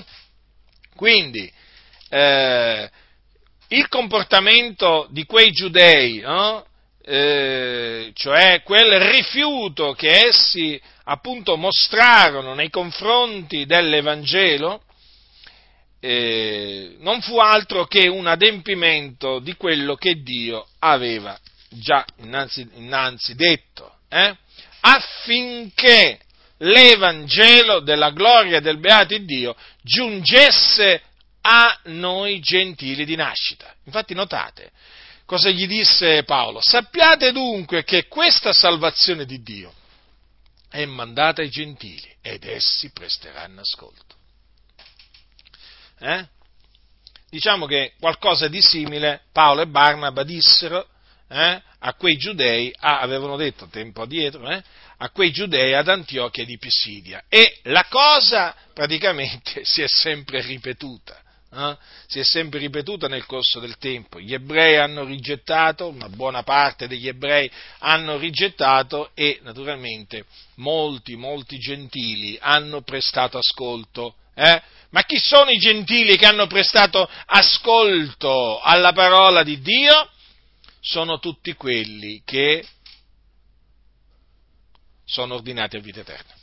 Quindi, 0.95 1.51
eh, 2.09 2.89
il 3.69 3.87
comportamento 3.87 5.07
di 5.09 5.25
quei 5.25 5.51
giudei, 5.51 6.19
no? 6.19 6.65
eh, 7.03 8.11
cioè 8.13 8.61
quel 8.63 8.99
rifiuto 8.99 9.93
che 9.93 10.27
essi 10.27 10.79
appunto 11.05 11.57
mostrarono 11.57 12.53
nei 12.53 12.69
confronti 12.69 13.65
dell'Evangelo, 13.65 14.83
eh, 16.01 16.95
non 16.99 17.21
fu 17.21 17.37
altro 17.37 17.85
che 17.85 18.07
un 18.07 18.27
adempimento 18.27 19.39
di 19.39 19.55
quello 19.55 19.95
che 19.95 20.21
Dio 20.21 20.67
aveva 20.79 21.39
già 21.69 22.05
innanzi, 22.17 22.67
innanzi 22.73 23.35
detto, 23.35 23.99
eh? 24.09 24.35
affinché 24.81 26.19
l'Evangelo 26.57 27.79
della 27.79 28.09
gloria 28.09 28.59
del 28.59 28.79
beato 28.79 29.17
Dio 29.19 29.55
giungesse 29.81 31.01
a 31.41 31.79
noi 31.85 32.39
gentili 32.39 33.05
di 33.05 33.15
nascita. 33.15 33.73
Infatti 33.85 34.13
notate 34.13 34.71
cosa 35.31 35.49
gli 35.49 35.65
disse 35.65 36.23
Paolo. 36.23 36.59
Sappiate 36.61 37.31
dunque 37.31 37.85
che 37.85 38.07
questa 38.07 38.51
salvazione 38.51 39.25
di 39.25 39.41
Dio 39.41 39.73
è 40.69 40.83
mandata 40.83 41.41
ai 41.41 41.49
gentili 41.49 42.13
ed 42.21 42.43
essi 42.43 42.91
presteranno 42.91 43.61
ascolto. 43.61 44.10
Eh? 46.01 46.25
Diciamo 47.29 47.67
che 47.67 47.93
qualcosa 47.99 48.47
di 48.47 48.61
simile 48.61 49.21
Paolo 49.31 49.61
e 49.61 49.67
Barnaba 49.67 50.23
dissero 50.23 50.87
eh, 51.29 51.61
a 51.79 51.93
quei 51.93 52.17
giudei, 52.17 52.73
ah, 52.79 52.99
avevano 52.99 53.37
detto 53.37 53.67
tempo 53.67 54.01
addietro, 54.01 54.49
eh, 54.49 54.61
a 54.97 55.09
quei 55.11 55.31
giudei 55.31 55.73
ad 55.73 55.87
Antiochia 55.87 56.43
di 56.43 56.57
Pisidia. 56.57 57.23
E 57.29 57.59
la 57.63 57.85
cosa 57.87 58.55
praticamente 58.73 59.61
si 59.63 59.81
è 59.81 59.87
sempre 59.87 60.41
ripetuta. 60.41 61.21
Eh? 61.53 61.77
Si 62.07 62.19
è 62.19 62.23
sempre 62.23 62.59
ripetuta 62.59 63.07
nel 63.07 63.25
corso 63.25 63.59
del 63.59 63.77
tempo. 63.77 64.19
Gli 64.19 64.33
ebrei 64.33 64.77
hanno 64.77 65.03
rigettato, 65.03 65.87
una 65.87 66.09
buona 66.09 66.43
parte 66.43 66.87
degli 66.87 67.07
ebrei 67.07 67.49
hanno 67.79 68.17
rigettato 68.17 69.11
e 69.13 69.39
naturalmente 69.43 70.25
molti, 70.55 71.15
molti 71.15 71.57
gentili 71.59 72.37
hanno 72.41 72.81
prestato 72.81 73.37
ascolto 73.37 74.15
eh? 74.35 74.61
Ma 74.91 75.03
chi 75.03 75.17
sono 75.17 75.51
i 75.51 75.57
gentili 75.57 76.17
che 76.17 76.25
hanno 76.25 76.47
prestato 76.47 77.09
ascolto 77.25 78.59
alla 78.59 78.91
parola 78.91 79.41
di 79.43 79.61
Dio? 79.61 80.09
Sono 80.81 81.19
tutti 81.19 81.53
quelli 81.53 82.21
che 82.25 82.65
sono 85.05 85.35
ordinati 85.35 85.77
a 85.77 85.79
vita 85.79 86.01
eterna. 86.01 86.33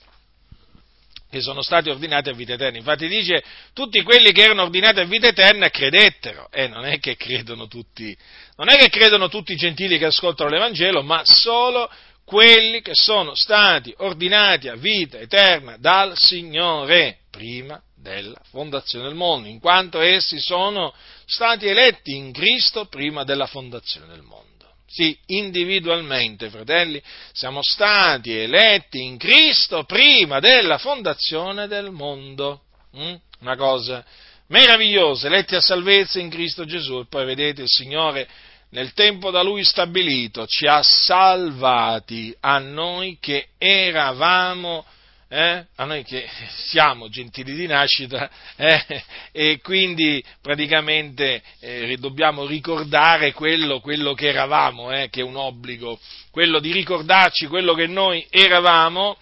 Che 1.30 1.40
sono 1.42 1.60
stati 1.60 1.90
ordinati 1.90 2.30
a 2.30 2.32
vita 2.32 2.54
eterna. 2.54 2.78
Infatti 2.78 3.06
dice, 3.06 3.42
tutti 3.74 4.02
quelli 4.02 4.32
che 4.32 4.44
erano 4.44 4.62
ordinati 4.62 5.00
a 5.00 5.04
vita 5.04 5.26
eterna 5.26 5.68
credettero. 5.68 6.48
E 6.50 6.64
eh, 6.64 6.68
non 6.68 6.86
è 6.86 6.98
che 7.00 7.16
credono 7.16 7.66
tutti, 7.66 8.16
non 8.56 8.70
è 8.70 8.76
che 8.76 8.88
credono 8.88 9.28
tutti 9.28 9.52
i 9.52 9.56
gentili 9.56 9.98
che 9.98 10.06
ascoltano 10.06 10.48
l'Evangelo, 10.48 11.02
ma 11.02 11.20
solo 11.24 11.90
quelli 12.28 12.82
che 12.82 12.92
sono 12.92 13.34
stati 13.34 13.94
ordinati 13.96 14.68
a 14.68 14.74
vita 14.74 15.18
eterna 15.18 15.78
dal 15.78 16.14
Signore 16.18 17.20
prima 17.30 17.80
della 17.96 18.38
fondazione 18.50 19.06
del 19.06 19.14
mondo, 19.14 19.48
in 19.48 19.58
quanto 19.58 19.98
essi 19.98 20.38
sono 20.38 20.92
stati 21.24 21.66
eletti 21.66 22.14
in 22.14 22.30
Cristo 22.32 22.84
prima 22.84 23.24
della 23.24 23.46
fondazione 23.46 24.08
del 24.08 24.20
mondo. 24.20 24.46
Sì, 24.86 25.18
individualmente, 25.28 26.50
fratelli, 26.50 27.02
siamo 27.32 27.62
stati 27.62 28.36
eletti 28.36 29.02
in 29.02 29.16
Cristo 29.16 29.84
prima 29.84 30.38
della 30.38 30.76
fondazione 30.76 31.66
del 31.66 31.90
mondo. 31.90 32.60
Mm? 32.94 33.14
Una 33.40 33.56
cosa 33.56 34.04
meravigliosa, 34.48 35.28
eletti 35.28 35.54
a 35.54 35.62
salvezza 35.62 36.20
in 36.20 36.28
Cristo 36.28 36.66
Gesù 36.66 36.98
e 36.98 37.06
poi 37.08 37.24
vedete 37.24 37.62
il 37.62 37.68
Signore 37.68 38.28
nel 38.70 38.92
tempo 38.92 39.30
da 39.30 39.42
Lui 39.42 39.64
stabilito 39.64 40.46
ci 40.46 40.66
ha 40.66 40.82
salvati 40.82 42.34
a 42.40 42.58
noi 42.58 43.16
che 43.20 43.48
eravamo 43.56 44.84
eh? 45.30 45.66
a 45.74 45.84
noi 45.84 46.04
che 46.04 46.26
siamo 46.48 47.08
gentili 47.10 47.54
di 47.54 47.66
nascita 47.66 48.30
eh? 48.56 49.04
e 49.30 49.60
quindi 49.62 50.24
praticamente 50.40 51.42
eh, 51.60 51.96
dobbiamo 51.98 52.46
ricordare 52.46 53.32
quello, 53.32 53.80
quello 53.80 54.14
che 54.14 54.28
eravamo, 54.28 54.90
eh, 54.90 55.10
che 55.10 55.20
è 55.20 55.24
un 55.24 55.36
obbligo, 55.36 55.98
quello 56.30 56.60
di 56.60 56.72
ricordarci 56.72 57.46
quello 57.46 57.74
che 57.74 57.86
noi 57.86 58.26
eravamo 58.30 59.18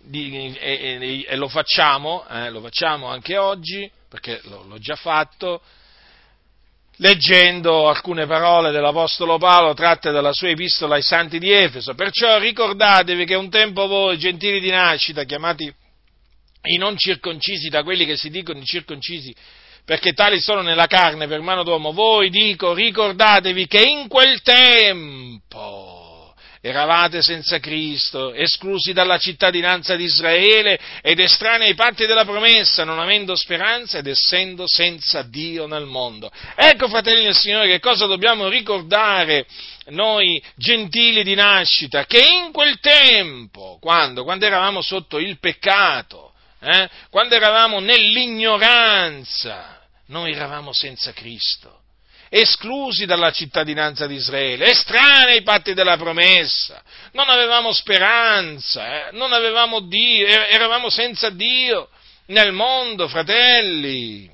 di, 0.00 0.54
e, 0.58 0.98
e, 1.00 1.24
e, 1.26 1.36
lo 1.36 1.48
facciamo, 1.48 2.26
eh, 2.28 2.50
lo 2.50 2.60
facciamo 2.60 3.06
anche 3.06 3.36
oggi 3.38 3.88
perché 4.08 4.40
l'ho 4.44 4.78
già 4.78 4.96
fatto 4.96 5.62
leggendo 6.98 7.88
alcune 7.88 8.26
parole 8.26 8.70
dell'Apostolo 8.70 9.38
Paolo 9.38 9.74
tratte 9.74 10.10
dalla 10.10 10.32
sua 10.32 10.50
epistola 10.50 10.94
ai 10.94 11.02
santi 11.02 11.38
di 11.38 11.50
Efeso. 11.50 11.94
Perciò 11.94 12.38
ricordatevi 12.38 13.24
che 13.24 13.34
un 13.34 13.50
tempo 13.50 13.86
voi, 13.86 14.18
gentili 14.18 14.60
di 14.60 14.70
nascita, 14.70 15.24
chiamati 15.24 15.72
i 16.66 16.76
non 16.76 16.96
circoncisi 16.96 17.68
da 17.68 17.82
quelli 17.82 18.06
che 18.06 18.16
si 18.16 18.30
dicono 18.30 18.58
i 18.58 18.64
circoncisi, 18.64 19.34
perché 19.84 20.12
tali 20.12 20.40
sono 20.40 20.62
nella 20.62 20.86
carne 20.86 21.26
per 21.26 21.40
mano 21.40 21.62
d'uomo, 21.62 21.92
voi 21.92 22.30
dico, 22.30 22.72
ricordatevi 22.72 23.66
che 23.66 23.82
in 23.82 24.08
quel 24.08 24.40
tempo 24.42 25.93
eravate 26.66 27.20
senza 27.20 27.58
Cristo, 27.58 28.32
esclusi 28.32 28.94
dalla 28.94 29.18
cittadinanza 29.18 29.96
di 29.96 30.04
Israele 30.04 30.80
ed 31.02 31.20
estranei 31.20 31.68
ai 31.68 31.74
patti 31.74 32.06
della 32.06 32.24
promessa, 32.24 32.84
non 32.84 32.98
avendo 32.98 33.36
speranza 33.36 33.98
ed 33.98 34.06
essendo 34.06 34.64
senza 34.66 35.20
Dio 35.20 35.66
nel 35.66 35.84
mondo. 35.84 36.32
Ecco, 36.56 36.88
fratelli 36.88 37.24
del 37.24 37.36
Signore, 37.36 37.68
che 37.68 37.80
cosa 37.80 38.06
dobbiamo 38.06 38.48
ricordare 38.48 39.44
noi 39.88 40.42
gentili 40.56 41.22
di 41.22 41.34
nascita, 41.34 42.06
che 42.06 42.20
in 42.20 42.50
quel 42.50 42.80
tempo, 42.80 43.76
quando, 43.78 44.24
quando 44.24 44.46
eravamo 44.46 44.80
sotto 44.80 45.18
il 45.18 45.38
peccato, 45.38 46.32
eh, 46.60 46.88
quando 47.10 47.34
eravamo 47.34 47.78
nell'ignoranza, 47.78 49.82
noi 50.06 50.32
eravamo 50.32 50.72
senza 50.72 51.12
Cristo 51.12 51.82
esclusi 52.36 53.06
dalla 53.06 53.30
cittadinanza 53.30 54.08
di 54.08 54.16
Israele, 54.16 54.66
estranei 54.66 55.36
ai 55.36 55.42
patti 55.42 55.72
della 55.72 55.96
promessa, 55.96 56.82
non 57.12 57.28
avevamo 57.28 57.72
speranza, 57.72 59.08
eh? 59.08 59.12
non 59.12 59.32
avevamo 59.32 59.78
Dio, 59.80 60.26
eravamo 60.26 60.90
senza 60.90 61.30
Dio 61.30 61.88
nel 62.26 62.50
mondo, 62.50 63.06
fratelli. 63.06 64.28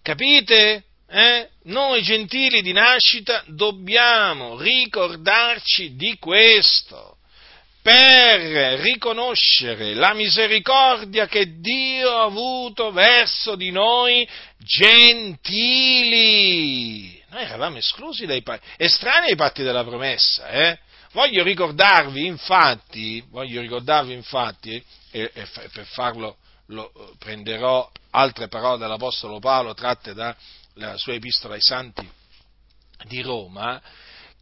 Capite? 0.00 0.84
Eh? 1.06 1.48
Noi 1.64 2.02
gentili 2.02 2.62
di 2.62 2.72
nascita 2.72 3.44
dobbiamo 3.48 4.58
ricordarci 4.58 5.96
di 5.96 6.16
questo 6.18 7.18
per 7.82 8.78
riconoscere 8.80 9.94
la 9.94 10.14
misericordia 10.14 11.26
che 11.26 11.58
Dio 11.58 12.10
ha 12.10 12.22
avuto 12.24 12.92
verso 12.92 13.56
di 13.56 13.72
noi 13.72 14.26
gentili. 14.58 16.00
Noi 17.28 17.42
eravamo 17.42 17.78
esclusi 17.78 18.24
dai 18.24 18.42
patti, 18.42 18.64
estranei 18.76 19.30
ai 19.30 19.36
patti 19.36 19.62
della 19.64 19.82
promessa, 19.84 20.48
eh? 20.48 20.78
Voglio 21.12 21.42
ricordarvi, 21.42 22.24
infatti, 22.24 23.22
voglio 23.28 23.60
ricordarvi, 23.60 24.14
infatti, 24.14 24.82
e, 25.10 25.30
e 25.34 25.48
per 25.72 25.84
farlo 25.86 26.36
lo, 26.66 26.92
prenderò 27.18 27.90
altre 28.10 28.48
parole 28.48 28.78
dell'Apostolo 28.78 29.38
Paolo 29.38 29.74
tratte 29.74 30.14
dalla 30.14 30.96
sua 30.96 31.14
epistola 31.14 31.54
ai 31.54 31.60
Santi 31.60 32.08
di 33.04 33.20
Roma, 33.20 33.80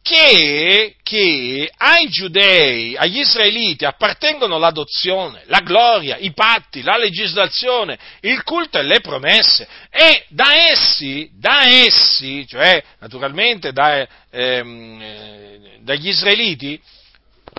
che, 0.01 0.95
che, 1.03 1.71
ai 1.77 2.09
giudei, 2.09 2.95
agli 2.97 3.19
israeliti 3.19 3.85
appartengono 3.85 4.57
l'adozione, 4.57 5.43
la 5.45 5.59
gloria, 5.59 6.17
i 6.17 6.33
patti, 6.33 6.81
la 6.81 6.97
legislazione, 6.97 7.97
il 8.21 8.43
culto 8.43 8.79
e 8.79 8.83
le 8.83 8.99
promesse. 8.99 9.67
E 9.89 10.25
da 10.29 10.69
essi, 10.69 11.29
da 11.33 11.67
essi, 11.67 12.45
cioè 12.47 12.83
naturalmente 12.99 13.71
da, 13.71 14.07
ehm, 14.29 15.01
eh, 15.01 15.77
dagli 15.81 16.07
israeliti, 16.07 16.81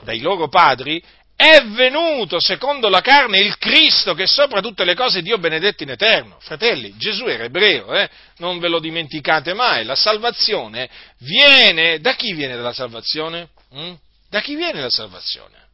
dai 0.03 0.21
loro 0.21 0.49
padri, 0.49 1.03
è 1.43 1.65
venuto 1.65 2.39
secondo 2.39 2.89
la 2.89 3.01
carne 3.01 3.41
il 3.41 3.59
Cristo 3.59 4.15
che 4.15 4.29
sopra 4.29 4.61
tutte 4.61 4.85
le 4.85 4.95
cose 4.95 5.23
Dio 5.23 5.39
benedetto 5.39 5.83
in 5.83 5.91
eterno. 5.91 6.39
Fratelli, 6.41 6.95
Gesù 6.97 7.25
era 7.25 7.43
ebreo, 7.43 7.93
eh? 7.93 8.09
non 8.37 8.61
ve 8.61 8.69
lo 8.69 8.79
dimenticate 8.79 9.53
mai, 9.53 9.85
la 9.85 9.97
salvazione 9.97 10.89
viene, 11.19 11.99
da 11.99 12.15
chi 12.15 12.33
viene 12.33 12.55
la 12.55 12.73
salvazione? 12.73 13.49
Mm? 13.75 13.93
Da 14.31 14.41
chi 14.41 14.55
viene 14.55 14.83
la 14.83 14.89
salvazione? 14.89 15.67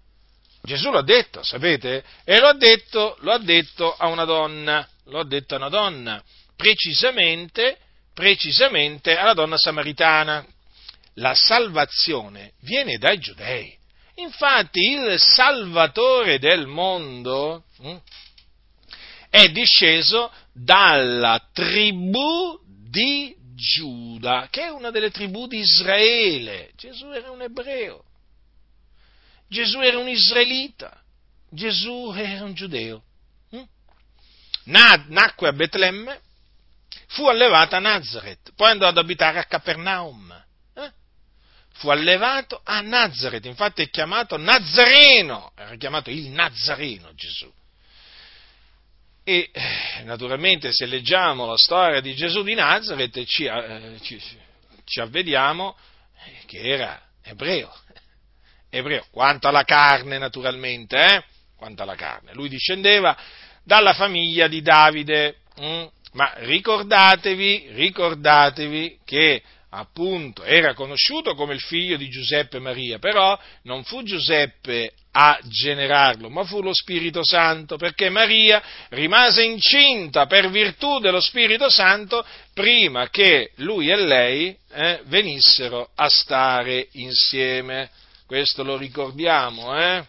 Gesù 0.63 0.91
l'ha 0.91 1.03
detto, 1.03 1.43
sapete? 1.43 2.03
E 2.25 2.41
lo 2.41 2.49
ha 2.49 2.55
detto, 2.55 3.19
lo 3.21 3.33
ha 3.33 3.39
detto 3.39 3.95
a 3.95 4.07
una 4.07 4.25
donna, 4.25 4.89
lo 5.05 5.21
ha 5.21 5.27
detto 5.27 5.55
a 5.55 5.59
una 5.59 5.69
donna, 5.69 6.23
precisamente, 6.57 7.77
precisamente 8.15 9.19
alla 9.19 9.35
donna 9.35 9.59
samaritana. 9.59 10.47
La 11.17 11.35
salvazione 11.35 12.53
viene 12.61 12.97
dai 12.97 13.19
giudei. 13.19 13.77
Infatti 14.19 14.81
il 14.81 15.17
Salvatore 15.21 16.41
del 16.41 16.67
mondo 16.67 17.65
hm, 17.79 17.97
è 19.31 19.49
disceso 19.51 20.33
dalla 20.53 21.41
tribù 21.53 22.59
di 22.67 23.37
Giuda, 23.55 24.49
che 24.51 24.65
è 24.65 24.69
una 24.71 24.91
delle 24.91 25.13
tribù 25.13 25.47
di 25.47 25.59
Israele. 25.59 26.73
Gesù 26.77 27.11
era 27.13 27.31
un 27.31 27.43
ebreo, 27.43 28.03
Gesù 29.49 29.79
era 29.81 29.99
un 29.99 30.09
israelita, 30.09 31.01
Gesù 31.49 32.13
era 32.17 32.43
un 32.43 32.55
giudeo. 32.55 33.03
Hm. 33.51 33.63
Nacque 34.65 35.49
a 35.49 35.53
Betlemme, 35.53 36.21
fu 37.07 37.27
allevato 37.27 37.77
a 37.77 37.81
Nazareth, 37.81 38.53
poi 38.57 38.71
andò 38.73 38.89
ad 38.89 38.99
abitare 38.99 39.39
a 39.39 39.45
Capernaum 39.45 40.47
fu 41.79 41.91
allevato 41.91 42.61
a 42.65 42.81
Nazareth, 42.81 43.45
infatti 43.45 43.83
è 43.83 43.89
chiamato 43.89 44.37
Nazareno, 44.37 45.53
era 45.57 45.77
chiamato 45.77 46.11
il 46.11 46.29
Nazareno 46.31 47.15
Gesù. 47.15 47.53
E 49.23 49.51
eh, 49.53 50.03
naturalmente 50.03 50.73
se 50.73 50.87
leggiamo 50.87 51.47
la 51.47 51.57
storia 51.57 52.01
di 52.01 52.15
Gesù 52.15 52.43
di 52.43 52.55
Nazareth 52.55 53.25
ci, 53.25 53.45
eh, 53.45 53.99
ci, 54.03 54.21
ci 54.85 55.01
avvediamo 55.01 55.77
che 56.47 56.59
era 56.63 57.01
ebreo, 57.23 57.73
ebreo, 58.71 59.07
quanto 59.11 59.47
alla 59.47 59.65
carne 59.65 60.19
naturalmente, 60.19 60.97
eh? 60.97 61.25
quanto 61.57 61.83
alla 61.83 61.95
carne. 61.95 62.33
Lui 62.33 62.49
discendeva 62.49 63.17
dalla 63.63 63.93
famiglia 63.93 64.49
di 64.49 64.63
Davide, 64.63 65.43
hm? 65.57 65.87
ma 66.15 66.33
ricordatevi, 66.39 67.69
ricordatevi 67.71 69.01
che 69.05 69.43
appunto, 69.71 70.45
era 70.45 70.75
conosciuto 70.75 71.35
come 71.35 71.55
il 71.55 71.61
figlio 71.61 71.97
di 71.97 72.09
Giuseppe 72.09 72.59
Maria, 72.59 72.99
però 72.99 73.39
non 73.63 73.85
fu 73.85 74.03
Giuseppe 74.03 74.93
a 75.13 75.39
generarlo, 75.43 76.29
ma 76.29 76.45
fu 76.45 76.63
lo 76.63 76.73
Spirito 76.73 77.25
Santo, 77.25 77.77
perché 77.77 78.09
Maria 78.09 78.63
rimase 78.91 79.43
incinta 79.43 80.27
per 80.27 80.49
virtù 80.51 80.99
dello 81.01 81.21
Spirito 81.21 81.69
Santo 81.69 82.25
prima 82.55 83.09
che 83.09 83.53
lui 83.57 83.91
e 83.91 83.97
lei 83.97 84.57
eh, 84.71 85.01
venissero 85.07 85.91
a 85.95 86.09
stare 86.09 86.89
insieme. 86.93 87.91
Questo 88.27 88.63
lo 88.63 88.77
ricordiamo, 88.77 89.77
eh? 89.77 90.05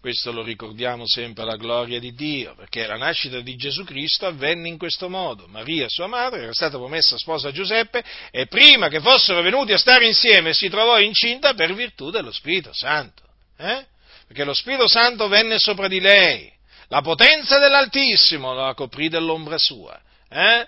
Questo 0.00 0.32
lo 0.32 0.42
ricordiamo 0.42 1.06
sempre 1.06 1.42
alla 1.42 1.56
gloria 1.56 2.00
di 2.00 2.14
Dio, 2.14 2.54
perché 2.54 2.86
la 2.86 2.96
nascita 2.96 3.40
di 3.40 3.54
Gesù 3.54 3.84
Cristo 3.84 4.24
avvenne 4.24 4.66
in 4.66 4.78
questo 4.78 5.10
modo. 5.10 5.46
Maria, 5.46 5.90
sua 5.90 6.06
madre, 6.06 6.40
era 6.44 6.54
stata 6.54 6.78
promessa 6.78 7.18
sposa 7.18 7.48
a 7.48 7.52
Giuseppe 7.52 8.02
e 8.30 8.46
prima 8.46 8.88
che 8.88 9.00
fossero 9.00 9.42
venuti 9.42 9.74
a 9.74 9.78
stare 9.78 10.06
insieme 10.06 10.54
si 10.54 10.70
trovò 10.70 10.98
incinta 10.98 11.52
per 11.52 11.74
virtù 11.74 12.08
dello 12.08 12.32
Spirito 12.32 12.72
Santo. 12.72 13.22
Eh? 13.58 13.84
Perché 14.26 14.44
lo 14.44 14.54
Spirito 14.54 14.88
Santo 14.88 15.28
venne 15.28 15.58
sopra 15.58 15.86
di 15.86 16.00
lei, 16.00 16.50
la 16.88 17.02
potenza 17.02 17.58
dell'Altissimo 17.58 18.54
la 18.54 18.72
coprì 18.72 19.10
dell'ombra 19.10 19.58
sua. 19.58 20.00
Eh? 20.30 20.66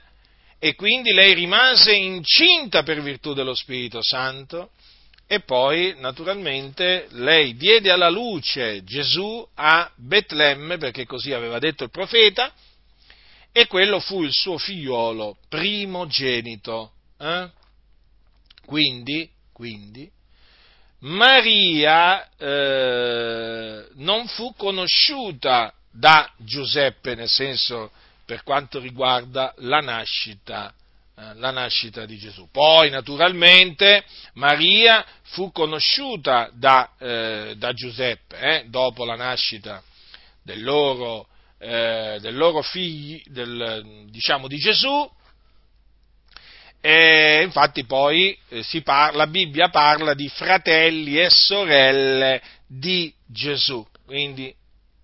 E 0.58 0.74
quindi 0.74 1.10
lei 1.14 1.32
rimase 1.32 1.94
incinta 1.94 2.82
per 2.82 3.00
virtù 3.00 3.32
dello 3.32 3.54
Spirito 3.54 4.00
Santo 4.02 4.72
e 5.32 5.40
poi 5.40 5.94
naturalmente 5.96 7.06
lei 7.12 7.56
diede 7.56 7.90
alla 7.90 8.10
luce 8.10 8.84
Gesù 8.84 9.48
a 9.54 9.90
Betlemme, 9.96 10.76
perché 10.76 11.06
così 11.06 11.32
aveva 11.32 11.58
detto 11.58 11.84
il 11.84 11.90
profeta, 11.90 12.52
e 13.50 13.66
quello 13.66 13.98
fu 13.98 14.24
il 14.24 14.30
suo 14.30 14.58
figliolo 14.58 15.38
primogenito. 15.48 16.92
Eh? 17.18 17.48
Quindi, 18.66 19.26
quindi, 19.54 20.06
Maria 20.98 22.28
eh, 22.36 23.86
non 23.94 24.26
fu 24.26 24.52
conosciuta 24.54 25.72
da 25.90 26.30
Giuseppe, 26.36 27.14
nel 27.14 27.30
senso 27.30 27.90
per 28.26 28.42
quanto 28.42 28.78
riguarda 28.78 29.54
la 29.60 29.80
nascita 29.80 30.74
la 31.34 31.50
nascita 31.50 32.04
di 32.04 32.18
Gesù. 32.18 32.48
Poi, 32.50 32.90
naturalmente, 32.90 34.04
Maria 34.34 35.04
fu 35.22 35.52
conosciuta 35.52 36.50
da, 36.52 36.90
eh, 36.98 37.54
da 37.56 37.72
Giuseppe 37.72 38.38
eh, 38.38 38.64
dopo 38.68 39.04
la 39.04 39.16
nascita 39.16 39.82
del 40.42 40.62
loro, 40.62 41.28
eh, 41.58 42.18
del 42.20 42.36
loro 42.36 42.62
figlio, 42.62 43.20
del, 43.26 44.06
diciamo 44.10 44.48
di 44.48 44.56
Gesù. 44.56 45.10
E 46.84 47.42
infatti 47.42 47.84
poi 47.84 48.36
eh, 48.48 48.82
parla, 48.82 49.18
la 49.18 49.26
Bibbia 49.28 49.68
parla 49.68 50.14
di 50.14 50.28
fratelli 50.28 51.20
e 51.20 51.30
sorelle 51.30 52.42
di 52.66 53.14
Gesù. 53.24 53.86
Quindi 54.04 54.52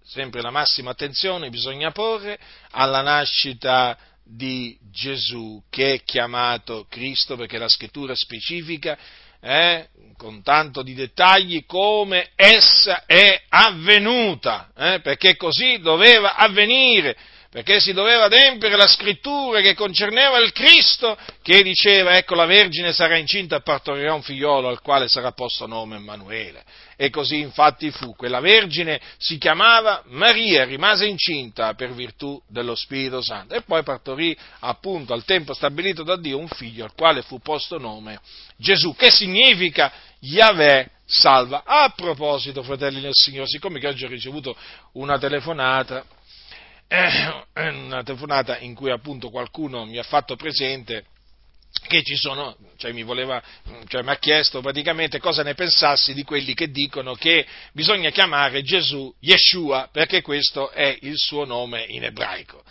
sempre 0.04 0.40
la 0.40 0.50
massima 0.50 0.90
attenzione 0.90 1.50
bisogna 1.50 1.92
porre 1.92 2.38
alla 2.70 3.02
nascita 3.02 3.96
di 4.28 4.76
Gesù 4.92 5.62
che 5.70 5.94
è 5.94 6.02
chiamato 6.02 6.86
Cristo 6.88 7.36
perché 7.36 7.56
la 7.56 7.68
scrittura 7.68 8.14
specifica 8.14 8.98
eh, 9.40 9.88
con 10.16 10.42
tanto 10.42 10.82
di 10.82 10.94
dettagli 10.94 11.64
come 11.64 12.30
essa 12.34 13.04
è 13.06 13.40
avvenuta, 13.48 14.70
eh, 14.76 15.00
perché 15.00 15.36
così 15.36 15.78
doveva 15.78 16.34
avvenire, 16.34 17.16
perché 17.48 17.80
si 17.80 17.92
doveva 17.92 18.24
adempiere 18.24 18.76
la 18.76 18.88
scrittura 18.88 19.60
che 19.60 19.74
concerneva 19.74 20.38
il 20.38 20.52
Cristo, 20.52 21.16
che 21.40 21.62
diceva, 21.62 22.16
ecco 22.16 22.34
la 22.34 22.46
Vergine 22.46 22.92
sarà 22.92 23.16
incinta 23.16 23.56
e 23.56 23.62
partorirà 23.62 24.12
un 24.12 24.22
figliolo 24.22 24.68
al 24.68 24.80
quale 24.80 25.08
sarà 25.08 25.32
posto 25.32 25.66
nome 25.66 25.96
Emanuele. 25.96 26.64
E 27.00 27.10
così 27.10 27.38
infatti 27.38 27.92
fu, 27.92 28.16
quella 28.16 28.40
Vergine 28.40 29.00
si 29.18 29.38
chiamava 29.38 30.02
Maria, 30.06 30.64
rimase 30.64 31.06
incinta 31.06 31.74
per 31.74 31.92
virtù 31.92 32.42
dello 32.48 32.74
Spirito 32.74 33.22
Santo 33.22 33.54
e 33.54 33.62
poi 33.62 33.84
partorì 33.84 34.36
appunto 34.58 35.12
al 35.12 35.24
tempo 35.24 35.54
stabilito 35.54 36.02
da 36.02 36.16
Dio 36.16 36.38
un 36.38 36.48
figlio 36.48 36.84
al 36.84 36.94
quale 36.94 37.22
fu 37.22 37.38
posto 37.38 37.78
nome 37.78 38.18
Gesù, 38.56 38.96
che 38.96 39.12
significa 39.12 39.92
Yahweh 40.18 40.90
salva. 41.06 41.62
A 41.64 41.92
proposito, 41.94 42.64
fratelli 42.64 43.00
del 43.00 43.14
Signore, 43.14 43.46
siccome 43.46 43.78
oggi 43.86 44.04
ho 44.04 44.08
ricevuto 44.08 44.56
una 44.94 45.18
telefonata, 45.18 46.04
eh, 46.88 47.70
una 47.70 48.02
telefonata 48.02 48.58
in 48.58 48.74
cui 48.74 48.90
appunto 48.90 49.30
qualcuno 49.30 49.84
mi 49.84 49.98
ha 49.98 50.02
fatto 50.02 50.34
presente 50.34 51.04
che 51.86 52.02
ci 52.02 52.16
sono, 52.16 52.56
cioè 52.76 52.92
mi, 52.92 53.02
voleva, 53.02 53.42
cioè 53.86 54.02
mi 54.02 54.10
ha 54.10 54.16
chiesto 54.16 54.60
praticamente 54.60 55.18
cosa 55.18 55.42
ne 55.42 55.54
pensassi 55.54 56.14
di 56.14 56.22
quelli 56.22 56.54
che 56.54 56.70
dicono 56.70 57.14
che 57.14 57.46
bisogna 57.72 58.10
chiamare 58.10 58.62
Gesù 58.62 59.14
Yeshua 59.20 59.88
perché 59.92 60.22
questo 60.22 60.70
è 60.70 60.96
il 61.02 61.16
suo 61.16 61.44
nome 61.44 61.84
in 61.88 62.04
ebraico. 62.04 62.62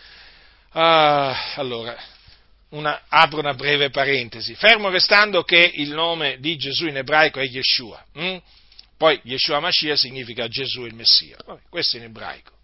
Ah, 0.71 1.53
allora, 1.55 1.95
una, 2.69 3.03
apro 3.07 3.39
una 3.39 3.53
breve 3.53 3.89
parentesi, 3.89 4.55
fermo 4.55 4.89
restando 4.89 5.43
che 5.43 5.71
il 5.75 5.91
nome 5.91 6.37
di 6.39 6.57
Gesù 6.57 6.87
in 6.87 6.97
ebraico 6.97 7.39
è 7.39 7.45
Yeshua, 7.45 8.03
hm? 8.13 8.37
poi 8.97 9.19
Yeshua 9.23 9.59
Mashiach 9.59 9.97
significa 9.97 10.47
Gesù 10.47 10.85
il 10.85 10.93
Messia, 10.93 11.37
questo 11.69 11.97
in 11.97 12.03
ebraico. 12.03 12.55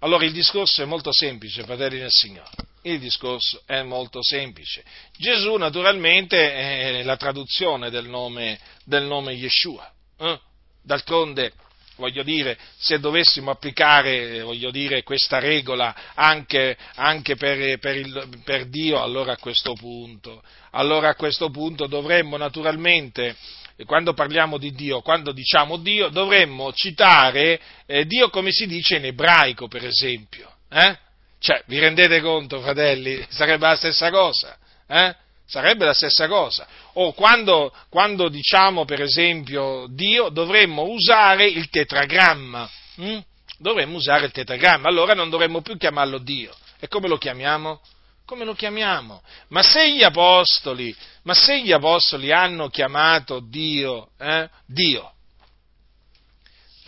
Allora 0.00 0.24
il 0.24 0.32
discorso 0.32 0.82
è 0.82 0.84
molto 0.84 1.12
semplice, 1.12 1.64
fratelli 1.64 1.98
del 1.98 2.10
Signore. 2.10 2.50
Il 2.88 3.00
discorso 3.00 3.60
è 3.66 3.82
molto 3.82 4.22
semplice. 4.22 4.82
Gesù 5.18 5.56
naturalmente 5.56 6.54
è 6.54 7.02
la 7.02 7.18
traduzione 7.18 7.90
del 7.90 8.08
nome, 8.08 8.58
del 8.84 9.02
nome 9.04 9.34
Yeshua. 9.34 9.92
Eh? 10.18 10.40
D'altronde, 10.82 11.52
voglio 11.96 12.22
dire, 12.22 12.56
se 12.78 12.98
dovessimo 12.98 13.50
applicare 13.50 14.42
dire, 14.70 15.02
questa 15.02 15.38
regola 15.38 15.94
anche, 16.14 16.78
anche 16.94 17.36
per, 17.36 17.78
per, 17.78 17.96
il, 17.96 18.40
per, 18.42 18.70
Dio, 18.70 19.02
allora 19.02 19.32
a 19.32 19.38
questo 19.38 19.74
punto, 19.74 20.42
allora 20.70 21.10
a 21.10 21.14
questo 21.14 21.50
punto 21.50 21.86
dovremmo 21.86 22.38
naturalmente 22.38 23.36
quando 23.84 24.14
parliamo 24.14 24.56
di 24.56 24.72
Dio, 24.72 25.02
quando 25.02 25.32
diciamo 25.32 25.76
Dio, 25.76 26.08
dovremmo 26.08 26.72
citare 26.72 27.60
eh, 27.84 28.06
Dio 28.06 28.30
come 28.30 28.50
si 28.50 28.66
dice 28.66 28.96
in 28.96 29.04
ebraico, 29.04 29.68
per 29.68 29.84
esempio. 29.84 30.50
Eh? 30.70 31.06
Cioè, 31.40 31.62
vi 31.66 31.78
rendete 31.78 32.20
conto, 32.20 32.60
fratelli? 32.60 33.24
Sarebbe 33.28 33.66
la 33.66 33.76
stessa 33.76 34.10
cosa. 34.10 34.56
Eh? 34.86 35.14
Sarebbe 35.46 35.84
la 35.84 35.94
stessa 35.94 36.26
cosa. 36.28 36.66
O 36.94 37.12
quando, 37.12 37.72
quando, 37.88 38.28
diciamo, 38.28 38.84
per 38.84 39.02
esempio, 39.02 39.86
Dio, 39.88 40.28
dovremmo 40.28 40.82
usare 40.82 41.46
il 41.46 41.68
tetragramma. 41.70 42.68
Hm? 42.96 43.18
Dovremmo 43.58 43.96
usare 43.96 44.26
il 44.26 44.32
tetragramma, 44.32 44.88
allora 44.88 45.14
non 45.14 45.30
dovremmo 45.30 45.62
più 45.62 45.76
chiamarlo 45.76 46.18
Dio. 46.18 46.54
E 46.78 46.86
come 46.86 47.08
lo 47.08 47.18
chiamiamo? 47.18 47.80
come 48.28 48.44
lo 48.44 48.52
chiamiamo? 48.52 49.22
Ma 49.48 49.62
se 49.62 49.90
gli 49.90 50.02
apostoli, 50.02 50.94
se 51.30 51.62
gli 51.62 51.72
apostoli 51.72 52.30
hanno 52.30 52.68
chiamato 52.68 53.40
Dio, 53.40 54.10
eh, 54.18 54.50
Dio, 54.66 55.12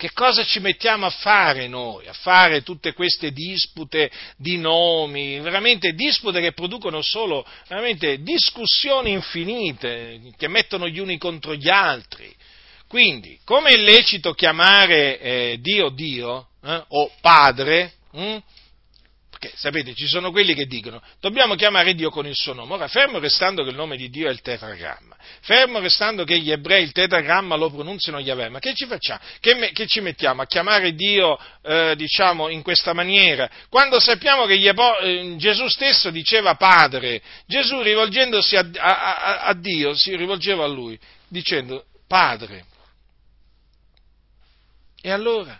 che 0.01 0.13
cosa 0.13 0.43
ci 0.43 0.59
mettiamo 0.59 1.05
a 1.05 1.11
fare 1.11 1.67
noi? 1.67 2.07
A 2.07 2.13
fare 2.13 2.63
tutte 2.63 2.91
queste 2.91 3.31
dispute 3.31 4.09
di 4.35 4.57
nomi, 4.57 5.39
veramente 5.41 5.93
dispute 5.93 6.41
che 6.41 6.53
producono 6.53 7.03
solo 7.03 7.45
discussioni 8.17 9.11
infinite, 9.11 10.19
che 10.35 10.47
mettono 10.47 10.87
gli 10.87 10.97
uni 10.97 11.19
contro 11.19 11.53
gli 11.53 11.69
altri. 11.69 12.33
Quindi, 12.87 13.37
come 13.43 13.69
è 13.69 13.77
lecito 13.77 14.33
chiamare 14.33 15.19
eh, 15.19 15.57
Dio 15.61 15.89
Dio 15.89 16.47
eh, 16.63 16.83
o 16.87 17.11
Padre, 17.21 17.93
hm? 18.11 18.37
Perché, 19.41 19.57
sapete, 19.57 19.95
ci 19.95 20.05
sono 20.05 20.29
quelli 20.29 20.53
che 20.53 20.67
dicono, 20.67 21.01
dobbiamo 21.19 21.55
chiamare 21.55 21.95
Dio 21.95 22.11
con 22.11 22.27
il 22.27 22.35
suo 22.35 22.53
nome. 22.53 22.75
Ora, 22.75 22.87
fermo 22.87 23.17
restando 23.17 23.63
che 23.63 23.71
il 23.71 23.75
nome 23.75 23.97
di 23.97 24.07
Dio 24.11 24.27
è 24.27 24.31
il 24.31 24.41
tetragramma, 24.41 25.15
fermo 25.41 25.79
restando 25.79 26.23
che 26.25 26.37
gli 26.37 26.51
ebrei 26.51 26.83
il 26.83 26.91
tetragramma 26.91 27.55
lo 27.55 27.71
pronunziano 27.71 28.19
Yahweh, 28.19 28.49
ma 28.49 28.59
che 28.59 28.75
ci 28.75 28.85
facciamo? 28.85 29.19
Che, 29.39 29.55
me, 29.55 29.71
che 29.71 29.87
ci 29.87 29.99
mettiamo 29.99 30.43
a 30.43 30.45
chiamare 30.45 30.93
Dio, 30.93 31.39
eh, 31.63 31.95
diciamo, 31.97 32.49
in 32.49 32.61
questa 32.61 32.93
maniera? 32.93 33.49
Quando 33.67 33.99
sappiamo 33.99 34.45
che 34.45 34.53
eh, 34.53 35.33
Gesù 35.37 35.67
stesso 35.69 36.11
diceva 36.11 36.53
Padre, 36.53 37.19
Gesù 37.47 37.81
rivolgendosi 37.81 38.55
a, 38.55 38.69
a, 38.77 39.15
a, 39.15 39.41
a 39.45 39.53
Dio, 39.55 39.95
si 39.95 40.15
rivolgeva 40.15 40.65
a 40.65 40.67
Lui, 40.67 40.99
dicendo 41.27 41.85
Padre. 42.07 42.65
E 45.01 45.09
allora? 45.09 45.59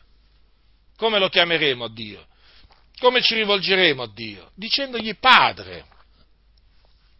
Come 0.95 1.17
lo 1.17 1.29
chiameremo 1.29 1.85
a 1.85 1.89
Dio? 1.91 2.29
Come 3.01 3.21
ci 3.21 3.33
rivolgeremo 3.33 4.03
a 4.03 4.11
Dio? 4.13 4.51
Dicendogli 4.55 5.17
Padre. 5.17 5.85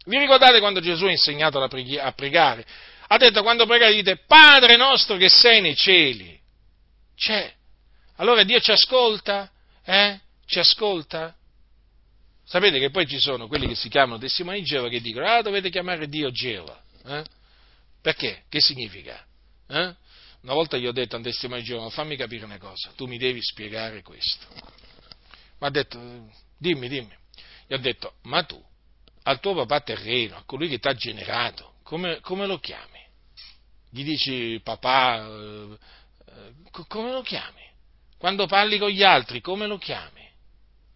Vi 0.06 0.18
ricordate 0.18 0.60
quando 0.60 0.80
Gesù 0.80 1.06
ha 1.06 1.12
insegnato 1.12 1.60
a 1.60 2.12
pregare? 2.14 2.66
Ha 3.08 3.18
detto 3.18 3.42
quando 3.42 3.66
pregate 3.66 3.96
dite 3.96 4.18
Padre 4.28 4.78
nostro 4.78 5.18
che 5.18 5.28
sei 5.28 5.60
nei 5.60 5.76
cieli. 5.76 6.40
C'è. 7.16 7.52
Allora 8.18 8.44
Dio 8.44 8.60
ci 8.60 8.72
ascolta? 8.72 9.52
Eh? 9.84 10.20
Ci 10.46 10.60
ascolta? 10.60 11.36
Sapete 12.46 12.78
che 12.78 12.92
poi 12.92 13.08
ci 13.08 13.20
sono 13.20 13.48
quelli 13.48 13.68
che 13.68 13.76
si 13.76 13.90
chiamano 13.90 14.20
testimoni 14.20 14.60
di 14.60 14.66
Geova 14.66 14.88
che 14.88 15.02
dicono, 15.02 15.26
ah 15.26 15.42
dovete 15.42 15.70
chiamare 15.70 16.08
Dio 16.08 16.32
Geova. 16.32 16.80
Eh? 17.06 17.24
Perché? 18.02 18.44
Che 18.48 18.62
significa? 18.62 19.20
Eh? 19.68 19.96
Una 20.42 20.54
volta 20.54 20.78
gli 20.78 20.86
ho 20.86 20.92
detto 20.92 21.16
a 21.16 21.18
un 21.18 21.24
testimone 21.24 21.62
di 21.62 21.68
Geova, 21.68 21.90
fammi 21.90 22.16
capire 22.16 22.46
una 22.46 22.58
cosa, 22.58 22.92
tu 22.96 23.08
mi 23.08 23.18
devi 23.18 23.42
spiegare 23.42 24.02
questo 24.04 24.46
mi 25.62 25.68
ha 25.68 25.70
detto, 25.70 26.00
dimmi, 26.58 26.88
dimmi. 26.88 27.16
Gli 27.68 27.74
ho 27.74 27.78
detto, 27.78 28.16
ma 28.24 28.44
tu, 28.44 28.62
al 29.24 29.40
tuo 29.40 29.54
papà 29.54 29.82
terreno, 29.82 30.36
a 30.36 30.44
colui 30.44 30.68
che 30.68 30.80
ti 30.80 30.88
ha 30.88 30.94
generato, 30.96 31.76
come, 31.84 32.20
come, 32.22 32.48
lo 32.48 32.58
chiami? 32.58 33.00
Gli 33.92 34.04
dici 34.04 34.60
papà, 34.64 35.24
eh, 35.24 35.78
eh, 36.26 36.54
come 36.88 37.12
lo 37.12 37.22
chiami? 37.22 37.62
Quando 38.18 38.48
parli 38.48 38.80
con 38.80 38.90
gli 38.90 39.04
altri, 39.04 39.40
come 39.40 39.68
lo 39.68 39.78
chiami? 39.78 40.28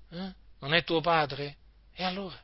Eh? 0.09 0.34
Non 0.59 0.74
è 0.74 0.84
tuo 0.84 0.99
padre? 0.99 1.57
E 1.93 2.03
allora? 2.03 2.41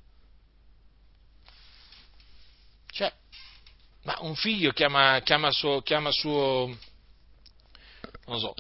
Cioè, 2.91 3.11
ma 4.03 4.17
un 4.19 4.36
figlio 4.36 4.72
chiama, 4.74 5.19
chiama, 5.22 5.51
suo, 5.51 5.82
chiama 5.82 6.11
suo, 6.11 6.78
non 8.26 8.39
so, 8.39 8.53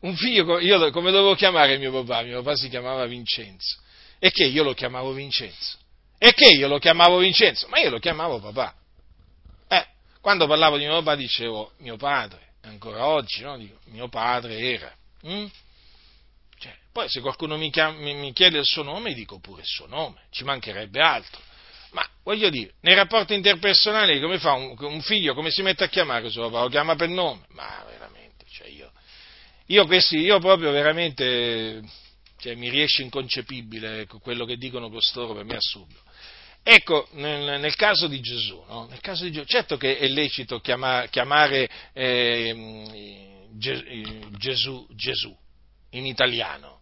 un 0.00 0.16
figlio, 0.16 0.58
io 0.58 0.90
come 0.90 1.10
dovevo 1.10 1.34
chiamare 1.34 1.78
mio 1.78 1.92
papà? 1.92 2.22
Mio 2.22 2.42
papà 2.42 2.56
si 2.56 2.68
chiamava 2.68 3.06
Vincenzo. 3.06 3.78
E 4.18 4.30
che 4.30 4.44
io 4.44 4.62
lo 4.62 4.72
chiamavo 4.72 5.12
Vincenzo? 5.12 5.78
E 6.18 6.32
che 6.32 6.48
io 6.48 6.68
lo 6.68 6.78
chiamavo 6.78 7.18
Vincenzo? 7.18 7.68
Ma 7.68 7.78
io 7.78 7.90
lo 7.90 7.98
chiamavo 7.98 8.40
papà. 8.40 8.74
Eh, 9.68 9.86
quando 10.20 10.46
parlavo 10.46 10.78
di 10.78 10.84
mio 10.84 11.02
papà 11.02 11.16
dicevo 11.16 11.72
mio 11.78 11.96
padre, 11.96 12.52
ancora 12.62 13.06
oggi, 13.06 13.42
no? 13.42 13.56
Dico, 13.58 13.78
mio 13.86 14.08
padre 14.08 14.58
era. 14.58 14.92
Mm? 15.26 15.46
Cioè, 16.58 16.74
poi 16.92 17.08
se 17.08 17.20
qualcuno 17.20 17.56
mi, 17.56 17.70
chiama, 17.70 17.98
mi, 17.98 18.32
chiede 18.32 18.58
il 18.58 18.64
suo 18.64 18.82
nome, 18.82 19.12
dico 19.12 19.38
pure 19.38 19.60
il 19.60 19.66
suo 19.68 19.86
nome, 19.86 20.22
ci 20.30 20.44
mancherebbe 20.44 21.00
altro. 21.00 21.40
Ma 21.90 22.06
voglio 22.22 22.48
dire, 22.48 22.72
nei 22.80 22.94
rapporti 22.94 23.34
interpersonali 23.34 24.20
come 24.20 24.38
fa 24.38 24.52
un, 24.52 24.74
un 24.78 25.00
figlio, 25.02 25.34
come 25.34 25.50
si 25.50 25.62
mette 25.62 25.84
a 25.84 25.88
chiamare 25.88 26.28
suo 26.30 26.48
papà? 26.48 26.62
Lo 26.62 26.68
chiama 26.68 26.94
per 26.94 27.08
nome? 27.08 27.44
Ma 27.50 27.84
io, 29.66 29.86
questi, 29.86 30.18
io 30.18 30.38
proprio 30.38 30.70
veramente 30.70 31.82
cioè, 32.38 32.54
mi 32.54 32.68
riesce 32.68 33.02
inconcepibile 33.02 34.02
ecco, 34.02 34.18
quello 34.18 34.44
che 34.44 34.56
dicono 34.56 34.90
costoro, 34.90 35.34
per 35.34 35.44
me 35.44 35.54
è 35.54 35.56
assurdo. 35.56 35.94
Ecco, 36.62 37.08
nel, 37.12 37.60
nel, 37.60 37.74
caso 37.76 38.08
di 38.08 38.20
Gesù, 38.20 38.62
no? 38.68 38.88
caso 39.00 39.24
di 39.24 39.30
Gesù, 39.30 39.46
certo 39.46 39.76
che 39.76 39.98
è 39.98 40.06
lecito 40.08 40.58
chiamare, 40.60 41.08
chiamare 41.10 41.68
eh, 41.92 43.46
Gesù 43.52 44.86
Gesù 44.90 45.36
in 45.90 46.06
italiano, 46.06 46.75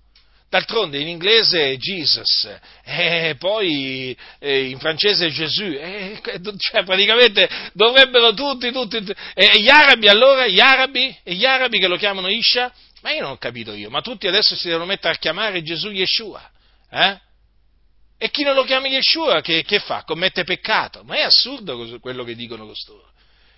D'altronde 0.55 1.01
in 1.01 1.09
inglese 1.09 1.77
Jesus, 1.79 2.49
e 2.85 3.35
poi 3.41 4.17
eh, 4.39 4.69
in 4.69 4.79
francese 4.79 5.29
Gesù, 5.33 5.65
e, 5.65 6.21
cioè 6.59 6.85
praticamente 6.85 7.49
dovrebbero 7.73 8.33
tutti, 8.35 8.71
tutti, 8.71 8.99
e 9.35 9.61
gli 9.61 9.69
arabi 9.69 10.07
allora, 10.07 10.47
gli 10.47 10.61
arabi, 10.61 11.13
e 11.25 11.35
gli 11.35 11.45
arabi 11.45 11.81
che 11.81 11.89
lo 11.89 11.97
chiamano 11.97 12.29
Isha, 12.29 12.73
ma 13.03 13.11
io 13.11 13.23
non 13.23 13.31
ho 13.33 13.37
capito 13.37 13.73
io, 13.73 13.91
ma 13.91 14.01
tutti 14.01 14.29
adesso 14.29 14.55
si 14.55 14.69
devono 14.69 14.85
mettere 14.85 15.15
a 15.15 15.19
chiamare 15.19 15.61
Gesù 15.61 15.91
Yeshua, 15.91 16.49
eh? 16.89 17.19
E 18.17 18.31
chi 18.31 18.45
non 18.45 18.55
lo 18.55 18.63
chiama 18.63 18.87
Yeshua 18.87 19.41
che, 19.41 19.65
che 19.65 19.81
fa? 19.81 20.05
Commette 20.05 20.45
peccato, 20.45 21.03
ma 21.03 21.17
è 21.17 21.23
assurdo 21.23 21.99
quello 21.99 22.23
che 22.23 22.37
dicono 22.37 22.65
costoro. 22.65 23.11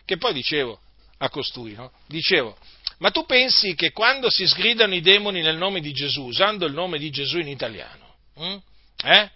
Che 0.07 0.16
poi 0.16 0.32
dicevo 0.32 0.80
a 1.18 1.28
costui, 1.28 1.74
no? 1.74 1.92
Dicevo, 2.07 2.57
ma 2.99 3.11
tu 3.11 3.24
pensi 3.26 3.74
che 3.74 3.92
quando 3.92 4.30
si 4.30 4.47
sgridano 4.47 4.94
i 4.94 5.01
demoni 5.01 5.42
nel 5.42 5.57
nome 5.57 5.80
di 5.80 5.92
Gesù, 5.92 6.22
usando 6.22 6.66
il 6.66 6.72
nome 6.72 6.99
di 6.99 7.11
Gesù 7.11 7.38
in 7.38 7.49
italiano, 7.49 8.05
Mm? 8.40 8.57
Eh? 9.05 9.30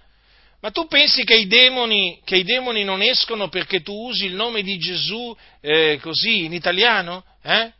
Ma 0.60 0.70
tu 0.70 0.86
pensi 0.86 1.24
che 1.24 1.34
i, 1.34 1.46
demoni, 1.46 2.20
che 2.22 2.36
i, 2.36 2.44
demoni, 2.44 2.84
non 2.84 3.00
escono 3.00 3.48
perché 3.48 3.80
tu 3.80 3.94
usi 4.08 4.26
il 4.26 4.34
nome 4.34 4.62
di 4.62 4.76
Gesù 4.76 5.34
eh, 5.62 5.98
così 6.02 6.44
in 6.44 6.52
italiano? 6.52 7.24
Eh? 7.42 7.72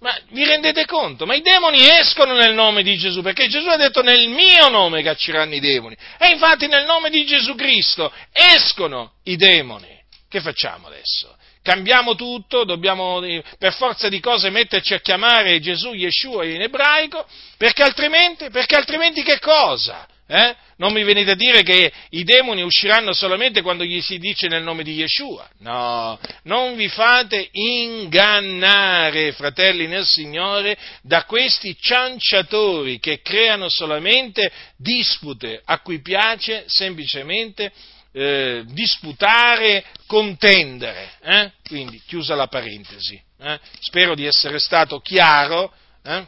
Ma 0.00 0.16
vi 0.30 0.44
rendete 0.44 0.86
conto? 0.86 1.26
Ma 1.26 1.34
i 1.34 1.42
demoni 1.42 1.86
escono 1.86 2.34
nel 2.34 2.54
nome 2.54 2.82
di 2.82 2.96
Gesù, 2.96 3.20
perché 3.20 3.48
Gesù 3.48 3.68
ha 3.68 3.76
detto 3.76 4.00
nel 4.00 4.28
mio 4.28 4.68
nome 4.68 5.02
cacceranno 5.02 5.54
i 5.54 5.60
demoni. 5.60 5.96
E 6.18 6.28
infatti 6.28 6.66
nel 6.66 6.86
nome 6.86 7.10
di 7.10 7.26
Gesù 7.26 7.54
Cristo 7.54 8.10
escono 8.32 9.14
i 9.24 9.36
demoni. 9.36 9.96
Che 10.28 10.40
facciamo 10.40 10.86
adesso? 10.86 11.36
Cambiamo 11.68 12.14
tutto, 12.14 12.64
dobbiamo 12.64 13.20
per 13.58 13.74
forza 13.74 14.08
di 14.08 14.20
cose 14.20 14.48
metterci 14.48 14.94
a 14.94 15.00
chiamare 15.00 15.60
Gesù 15.60 15.92
Yeshua 15.92 16.46
in 16.46 16.62
ebraico, 16.62 17.26
perché 17.58 17.82
altrimenti, 17.82 18.48
perché 18.48 18.74
altrimenti 18.74 19.22
che 19.22 19.38
cosa? 19.38 20.08
Eh? 20.26 20.56
Non 20.76 20.94
mi 20.94 21.04
venite 21.04 21.32
a 21.32 21.34
dire 21.34 21.62
che 21.62 21.92
i 22.08 22.24
demoni 22.24 22.62
usciranno 22.62 23.12
solamente 23.12 23.60
quando 23.60 23.84
gli 23.84 24.00
si 24.00 24.16
dice 24.16 24.48
nel 24.48 24.62
nome 24.62 24.82
di 24.82 24.94
Yeshua. 24.94 25.46
No, 25.58 26.18
non 26.44 26.74
vi 26.74 26.88
fate 26.88 27.50
ingannare, 27.52 29.32
fratelli 29.32 29.86
nel 29.88 30.06
Signore, 30.06 30.74
da 31.02 31.24
questi 31.24 31.76
cianciatori 31.78 32.98
che 32.98 33.20
creano 33.20 33.68
solamente 33.68 34.50
dispute 34.78 35.60
a 35.62 35.80
cui 35.80 36.00
piace 36.00 36.64
semplicemente 36.66 37.70
eh, 38.12 38.62
disputare, 38.68 39.84
contendere. 40.08 41.12
Eh? 41.20 41.52
Quindi, 41.68 42.02
chiusa 42.04 42.34
la 42.34 42.48
parentesi. 42.48 43.20
Eh? 43.38 43.60
Spero 43.78 44.16
di 44.16 44.24
essere 44.24 44.58
stato 44.58 44.98
chiaro. 44.98 45.72
Eh? 46.02 46.26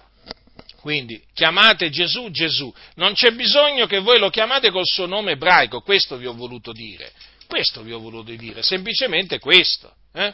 Quindi 0.80 1.22
chiamate 1.34 1.90
Gesù 1.90 2.30
Gesù, 2.30 2.72
non 2.94 3.12
c'è 3.12 3.32
bisogno 3.32 3.86
che 3.86 3.98
voi 3.98 4.18
lo 4.18 4.30
chiamate 4.30 4.70
col 4.70 4.86
suo 4.86 5.04
nome 5.06 5.32
ebraico, 5.32 5.82
questo 5.82 6.16
vi 6.16 6.24
ho 6.24 6.32
voluto 6.32 6.72
dire, 6.72 7.12
questo 7.46 7.82
vi 7.82 7.92
ho 7.92 7.98
voluto 7.98 8.32
dire, 8.32 8.62
semplicemente 8.62 9.38
questo. 9.38 9.94
Eh? 10.14 10.32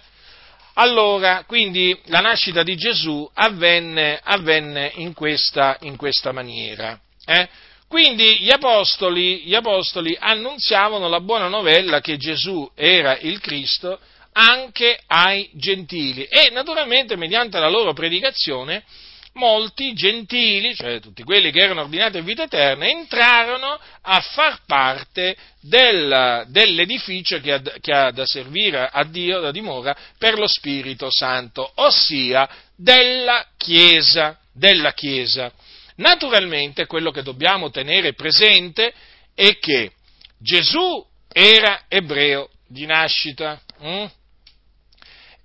Allora, 0.74 1.42
quindi 1.46 1.98
la 2.06 2.20
nascita 2.20 2.62
di 2.62 2.76
Gesù 2.76 3.28
avvenne, 3.34 4.20
avvenne 4.22 4.92
in, 4.96 5.14
questa, 5.14 5.78
in, 5.80 5.96
questa, 5.96 6.32
maniera. 6.32 7.00
Quindi 7.88 8.40
gli 8.40 8.50
apostoli, 8.50 9.42
gli 9.44 9.54
apostoli 9.54 10.16
annunziavano 10.18 11.08
la 11.08 11.20
buona 11.20 11.48
novella 11.48 12.00
che 12.00 12.16
Gesù 12.16 12.68
era 12.74 13.16
il 13.18 13.40
Cristo 13.40 13.98
anche 14.32 14.98
ai 15.06 15.48
gentili 15.54 16.24
e 16.24 16.50
naturalmente 16.50 17.16
mediante 17.16 17.58
la 17.58 17.68
loro 17.68 17.92
predicazione 17.92 18.84
molti 19.36 19.92
gentili, 19.94 20.74
cioè 20.74 21.00
tutti 21.00 21.22
quelli 21.22 21.50
che 21.50 21.60
erano 21.60 21.82
ordinati 21.82 22.18
a 22.18 22.22
vita 22.22 22.42
eterna, 22.42 22.86
entrarono 22.86 23.78
a 24.02 24.20
far 24.20 24.60
parte 24.66 25.36
del, 25.60 26.44
dell'edificio 26.48 27.40
che 27.40 27.52
ha, 27.52 27.62
che 27.80 27.92
ha, 27.92 28.10
da 28.10 28.26
servire 28.26 28.88
a 28.90 29.04
Dio, 29.04 29.40
da 29.40 29.50
dimora, 29.50 29.96
per 30.18 30.38
lo 30.38 30.46
Spirito 30.46 31.08
Santo, 31.10 31.70
ossia 31.76 32.48
della 32.74 33.46
Chiesa. 33.56 34.38
Della 34.52 34.92
Chiesa. 34.92 35.52
Naturalmente 35.96 36.86
quello 36.86 37.10
che 37.10 37.22
dobbiamo 37.22 37.70
tenere 37.70 38.14
presente 38.14 38.92
è 39.34 39.58
che 39.58 39.92
Gesù 40.38 41.04
era 41.32 41.84
ebreo 41.88 42.50
di 42.66 42.86
nascita. 42.86 43.60
Hm? 43.80 44.06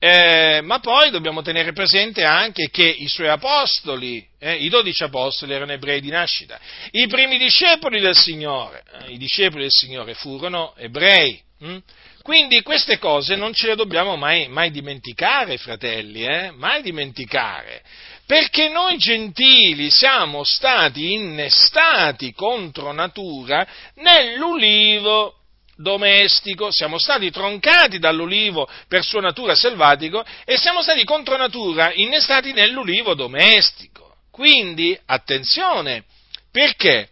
Eh, 0.03 0.61
ma 0.63 0.79
poi 0.79 1.11
dobbiamo 1.11 1.43
tenere 1.43 1.73
presente 1.73 2.23
anche 2.23 2.69
che 2.71 2.87
i 2.87 3.07
suoi 3.07 3.27
apostoli, 3.27 4.25
eh, 4.39 4.55
i 4.55 4.67
dodici 4.67 5.03
apostoli 5.03 5.53
erano 5.53 5.73
ebrei 5.73 6.01
di 6.01 6.09
nascita, 6.09 6.59
i 6.89 7.05
primi 7.05 7.37
discepoli 7.37 7.99
del 7.99 8.15
Signore, 8.15 8.83
eh, 8.93 9.11
i 9.11 9.17
discepoli 9.19 9.61
del 9.61 9.71
Signore 9.71 10.15
furono 10.15 10.73
ebrei. 10.75 11.39
Hm? 11.59 11.77
Quindi 12.23 12.63
queste 12.63 12.97
cose 12.97 13.35
non 13.35 13.53
ce 13.53 13.67
le 13.67 13.75
dobbiamo 13.75 14.15
mai, 14.15 14.47
mai 14.47 14.71
dimenticare, 14.71 15.57
fratelli, 15.57 16.23
eh? 16.23 16.51
mai 16.51 16.81
dimenticare, 16.81 17.83
perché 18.31 18.69
noi 18.69 18.95
gentili 18.95 19.91
siamo 19.91 20.45
stati 20.45 21.11
innestati 21.11 22.31
contro 22.31 22.93
natura 22.93 23.67
nell'ulivo 23.95 25.35
domestico, 25.75 26.71
siamo 26.71 26.97
stati 26.97 27.29
troncati 27.29 27.99
dall'ulivo 27.99 28.69
per 28.87 29.03
sua 29.03 29.19
natura 29.19 29.53
selvatico 29.53 30.23
e 30.45 30.55
siamo 30.55 30.81
stati 30.81 31.03
contro 31.03 31.35
natura 31.35 31.91
innestati 31.93 32.53
nell'ulivo 32.53 33.15
domestico. 33.15 34.15
Quindi, 34.31 34.97
attenzione, 35.07 36.05
perché 36.49 37.09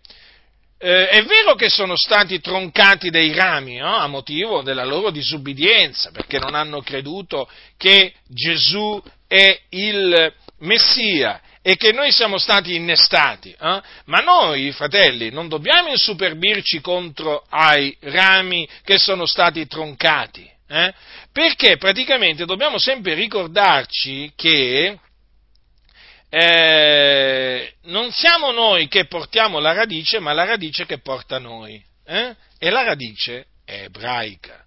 eh, 0.78 1.10
è 1.10 1.22
vero 1.26 1.56
che 1.56 1.68
sono 1.68 1.98
stati 1.98 2.40
troncati 2.40 3.10
dei 3.10 3.34
rami 3.34 3.76
no? 3.76 3.94
a 3.94 4.08
motivo 4.08 4.62
della 4.62 4.86
loro 4.86 5.12
disubbidienza, 5.12 6.12
perché 6.12 6.40
non 6.40 6.56
hanno 6.56 6.82
creduto 6.82 7.50
che 7.76 8.14
Gesù 8.26 9.04
è 9.28 9.60
il 9.70 10.34
Messia 10.60 11.42
e 11.62 11.76
che 11.76 11.92
noi 11.92 12.12
siamo 12.12 12.38
stati 12.38 12.76
innestati, 12.76 13.52
eh? 13.52 13.82
ma 14.06 14.20
noi, 14.20 14.72
fratelli, 14.72 15.30
non 15.30 15.48
dobbiamo 15.48 15.90
insuperbirci 15.90 16.80
contro 16.82 17.46
ai 17.50 17.96
rami 18.02 18.68
che 18.84 18.98
sono 18.98 19.26
stati 19.26 19.68
troncati, 19.68 20.50
eh? 20.68 20.94
perché 21.32 21.78
praticamente 21.78 22.46
dobbiamo 22.46 22.78
sempre 22.78 23.14
ricordarci 23.14 24.32
che 24.36 25.00
eh, 26.30 27.74
non 27.84 28.12
siamo 28.12 28.52
noi 28.52 28.88
che 28.88 29.06
portiamo 29.06 29.60
la 29.60 29.74
radice, 29.74 30.20
ma 30.20 30.32
la 30.32 30.46
radice 30.46 30.86
che 30.86 31.00
porta 31.00 31.40
noi, 31.40 31.84
eh? 32.06 32.36
e 32.58 32.70
la 32.70 32.84
radice 32.84 33.48
è 33.66 33.84
ebraica. 33.84 34.64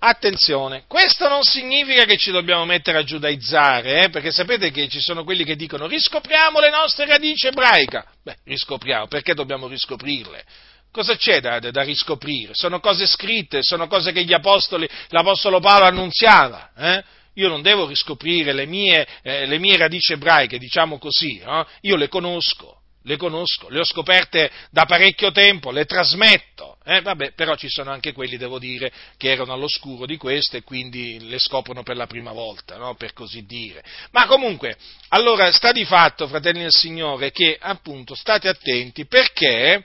Attenzione, 0.00 0.84
questo 0.86 1.28
non 1.28 1.42
significa 1.42 2.04
che 2.04 2.16
ci 2.16 2.30
dobbiamo 2.30 2.64
mettere 2.64 2.98
a 2.98 3.02
giudaizzare, 3.02 4.04
eh, 4.04 4.10
perché 4.10 4.30
sapete 4.30 4.70
che 4.70 4.88
ci 4.88 5.00
sono 5.00 5.24
quelli 5.24 5.42
che 5.42 5.56
dicono 5.56 5.88
riscopriamo 5.88 6.60
le 6.60 6.70
nostre 6.70 7.04
radici 7.06 7.48
ebraiche. 7.48 8.04
Beh, 8.22 8.36
riscopriamo, 8.44 9.08
perché 9.08 9.34
dobbiamo 9.34 9.66
riscoprirle? 9.66 10.44
Cosa 10.92 11.16
c'è 11.16 11.40
da, 11.40 11.58
da, 11.58 11.82
riscoprire? 11.82 12.54
Sono 12.54 12.78
cose 12.78 13.06
scritte, 13.06 13.58
sono 13.62 13.88
cose 13.88 14.12
che 14.12 14.22
gli 14.22 14.32
apostoli, 14.32 14.88
l'apostolo 15.08 15.58
Paolo 15.58 15.86
annunziava. 15.86 16.70
Eh? 16.76 17.04
Io 17.34 17.48
non 17.48 17.60
devo 17.60 17.86
riscoprire 17.86 18.52
le 18.52 18.66
mie, 18.66 19.06
eh, 19.22 19.46
le 19.46 19.58
mie 19.58 19.76
radici 19.76 20.12
ebraiche, 20.12 20.58
diciamo 20.58 20.98
così, 20.98 21.42
io 21.80 21.96
le 21.96 22.08
conosco 22.08 22.77
le 23.08 23.16
conosco, 23.16 23.70
le 23.70 23.80
ho 23.80 23.84
scoperte 23.84 24.50
da 24.70 24.84
parecchio 24.84 25.32
tempo, 25.32 25.70
le 25.70 25.86
trasmetto, 25.86 26.76
eh, 26.84 27.00
vabbè, 27.00 27.32
però 27.32 27.56
ci 27.56 27.68
sono 27.68 27.90
anche 27.90 28.12
quelli, 28.12 28.36
devo 28.36 28.58
dire, 28.58 28.92
che 29.16 29.30
erano 29.30 29.54
all'oscuro 29.54 30.04
di 30.04 30.18
queste 30.18 30.58
e 30.58 30.62
quindi 30.62 31.26
le 31.26 31.38
scoprono 31.38 31.82
per 31.82 31.96
la 31.96 32.06
prima 32.06 32.32
volta, 32.32 32.76
no? 32.76 32.94
per 32.96 33.14
così 33.14 33.46
dire. 33.46 33.82
Ma 34.10 34.26
comunque, 34.26 34.76
allora 35.08 35.50
sta 35.52 35.72
di 35.72 35.86
fatto, 35.86 36.28
fratelli 36.28 36.60
del 36.60 36.70
Signore, 36.70 37.32
che 37.32 37.56
appunto 37.58 38.14
state 38.14 38.46
attenti 38.46 39.06
perché 39.06 39.84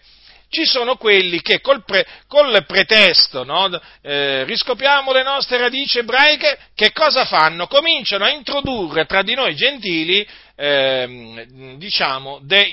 ci 0.50 0.66
sono 0.66 0.98
quelli 0.98 1.42
che 1.42 1.62
col, 1.62 1.84
pre, 1.84 2.06
col 2.28 2.64
pretesto, 2.68 3.44
no, 3.44 3.72
eh, 4.02 4.44
riscopriamo 4.44 5.12
le 5.12 5.24
nostre 5.24 5.58
radici 5.58 5.98
ebraiche, 5.98 6.60
che 6.76 6.92
cosa 6.92 7.26
fanno? 7.26 7.68
Cominciano 7.68 8.26
a 8.26 8.30
introdurre 8.30 9.06
tra 9.06 9.24
di 9.24 9.34
noi 9.34 9.56
gentili 9.56 10.28
eh, 10.56 11.76
diciamo, 11.78 12.40
de, 12.44 12.70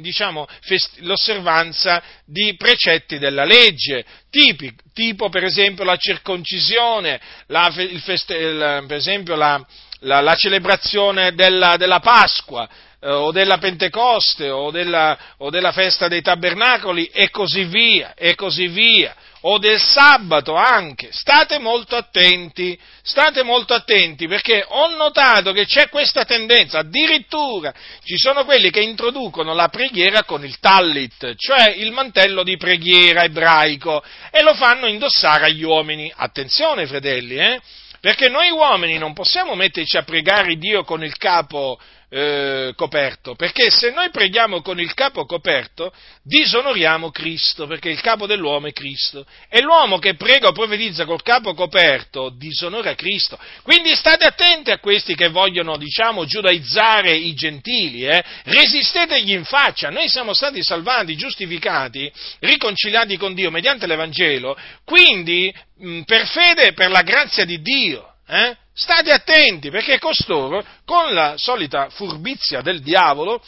diciamo, 0.00 0.46
fest, 0.60 0.98
l'osservanza 1.00 2.02
di 2.24 2.54
precetti 2.56 3.18
della 3.18 3.44
legge, 3.44 4.04
tipi, 4.30 4.72
tipo 4.92 5.28
per 5.28 5.44
esempio 5.44 5.84
la 5.84 5.96
circoncisione, 5.96 7.20
la, 7.48 7.72
il 7.76 8.00
feste, 8.00 8.34
il, 8.36 8.84
per 8.86 8.96
esempio 8.96 9.34
la, 9.34 9.64
la, 10.00 10.20
la 10.20 10.34
celebrazione 10.34 11.34
della, 11.34 11.76
della 11.76 12.00
Pasqua, 12.00 12.68
eh, 13.00 13.10
o 13.10 13.32
della 13.32 13.58
Pentecoste 13.58 14.48
o 14.48 14.70
della, 14.70 15.18
o 15.38 15.50
della, 15.50 15.72
festa 15.72 16.08
dei 16.08 16.22
tabernacoli 16.22 17.06
e 17.06 17.30
così 17.30 17.64
via, 17.64 18.14
e 18.14 18.34
così 18.34 18.68
via, 18.68 19.14
o 19.46 19.58
del 19.58 19.80
sabato 19.80 20.54
anche. 20.54 21.08
State 21.12 21.58
molto 21.58 21.96
attenti, 21.96 22.78
state 23.02 23.42
molto 23.42 23.74
attenti 23.74 24.26
perché 24.26 24.64
ho 24.66 24.88
notato 24.96 25.52
che 25.52 25.66
c'è 25.66 25.88
questa 25.88 26.24
tendenza, 26.24 26.78
addirittura 26.78 27.72
ci 28.02 28.16
sono 28.16 28.44
quelli 28.44 28.70
che 28.70 28.80
introducono 28.80 29.54
la 29.54 29.68
preghiera 29.68 30.24
con 30.24 30.44
il 30.44 30.58
tallit, 30.58 31.34
cioè 31.36 31.70
il 31.70 31.92
mantello 31.92 32.42
di 32.42 32.56
preghiera 32.56 33.24
ebraico, 33.24 34.02
e 34.30 34.42
lo 34.42 34.54
fanno 34.54 34.86
indossare 34.86 35.46
agli 35.46 35.62
uomini. 35.62 36.12
Attenzione, 36.14 36.86
fratelli, 36.86 37.36
eh? 37.36 37.60
perché 38.00 38.28
noi 38.28 38.50
uomini 38.50 38.98
non 38.98 39.14
possiamo 39.14 39.54
metterci 39.54 39.96
a 39.96 40.02
pregare 40.02 40.56
Dio 40.56 40.84
con 40.84 41.02
il 41.02 41.16
capo 41.16 41.78
eh, 42.16 42.74
coperto, 42.76 43.34
perché 43.34 43.70
se 43.70 43.90
noi 43.90 44.10
preghiamo 44.10 44.62
con 44.62 44.78
il 44.78 44.94
capo 44.94 45.24
coperto, 45.24 45.92
disonoriamo 46.22 47.10
Cristo, 47.10 47.66
perché 47.66 47.90
il 47.90 48.00
capo 48.00 48.26
dell'uomo 48.26 48.68
è 48.68 48.72
Cristo. 48.72 49.26
E 49.48 49.60
l'uomo 49.60 49.98
che 49.98 50.14
prega 50.14 50.46
o 50.46 50.52
profetizza 50.52 51.06
col 51.06 51.22
capo 51.22 51.54
coperto 51.54 52.30
disonora 52.30 52.94
Cristo. 52.94 53.36
Quindi 53.64 53.96
state 53.96 54.24
attenti 54.24 54.70
a 54.70 54.78
questi 54.78 55.16
che 55.16 55.28
vogliono, 55.28 55.76
diciamo, 55.76 56.24
giudaizzare 56.24 57.16
i 57.16 57.34
gentili, 57.34 58.06
eh? 58.06 58.22
resistetegli 58.44 59.32
in 59.32 59.44
faccia. 59.44 59.90
Noi 59.90 60.08
siamo 60.08 60.34
stati 60.34 60.62
salvati, 60.62 61.16
giustificati, 61.16 62.12
riconciliati 62.38 63.16
con 63.16 63.34
Dio 63.34 63.50
mediante 63.50 63.88
l'Evangelo, 63.88 64.56
quindi 64.84 65.52
mh, 65.78 66.02
per 66.02 66.28
fede 66.28 66.68
e 66.68 66.72
per 66.74 66.90
la 66.90 67.02
grazia 67.02 67.44
di 67.44 67.60
Dio. 67.60 68.13
Eh? 68.26 68.56
State 68.72 69.12
attenti 69.12 69.70
perché 69.70 69.98
costoro, 69.98 70.64
con 70.84 71.12
la 71.12 71.34
solita 71.36 71.90
furbizia 71.90 72.60
del 72.60 72.80
diavolo, 72.80 73.42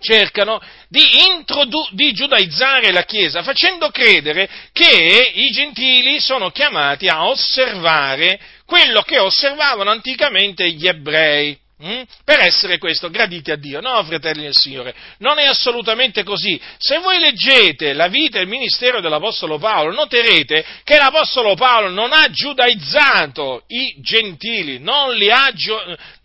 cercano 0.00 0.60
di, 0.88 1.02
introdu- 1.28 1.90
di, 1.92 2.12
giudaizzare 2.12 2.90
la 2.90 3.04
Chiesa 3.04 3.42
facendo 3.42 3.90
credere 3.90 4.48
che 4.72 5.32
i 5.34 5.50
gentili 5.50 6.18
sono 6.20 6.50
chiamati 6.50 7.06
a 7.06 7.26
osservare 7.26 8.40
quello 8.64 9.02
che 9.02 9.18
osservavano 9.18 9.90
anticamente 9.90 10.70
gli 10.70 10.88
ebrei. 10.88 11.58
Mm? 11.82 12.02
Per 12.24 12.38
essere 12.40 12.76
questo 12.76 13.08
graditi 13.08 13.50
a 13.50 13.56
Dio. 13.56 13.80
No, 13.80 14.04
fratelli 14.04 14.42
del 14.42 14.54
Signore, 14.54 14.94
non 15.18 15.38
è 15.38 15.46
assolutamente 15.46 16.22
così. 16.22 16.60
Se 16.76 16.98
voi 16.98 17.18
leggete 17.18 17.94
la 17.94 18.08
vita 18.08 18.38
e 18.38 18.42
il 18.42 18.48
ministero 18.48 19.00
dell'Apostolo 19.00 19.58
Paolo, 19.58 19.94
noterete 19.94 20.64
che 20.84 20.98
l'Apostolo 20.98 21.54
Paolo 21.54 21.88
non 21.88 22.12
ha 22.12 22.28
giudaizzato 22.30 23.64
i 23.68 23.96
gentili, 24.00 24.78
non 24.78 25.14
li 25.14 25.30
ha, 25.30 25.50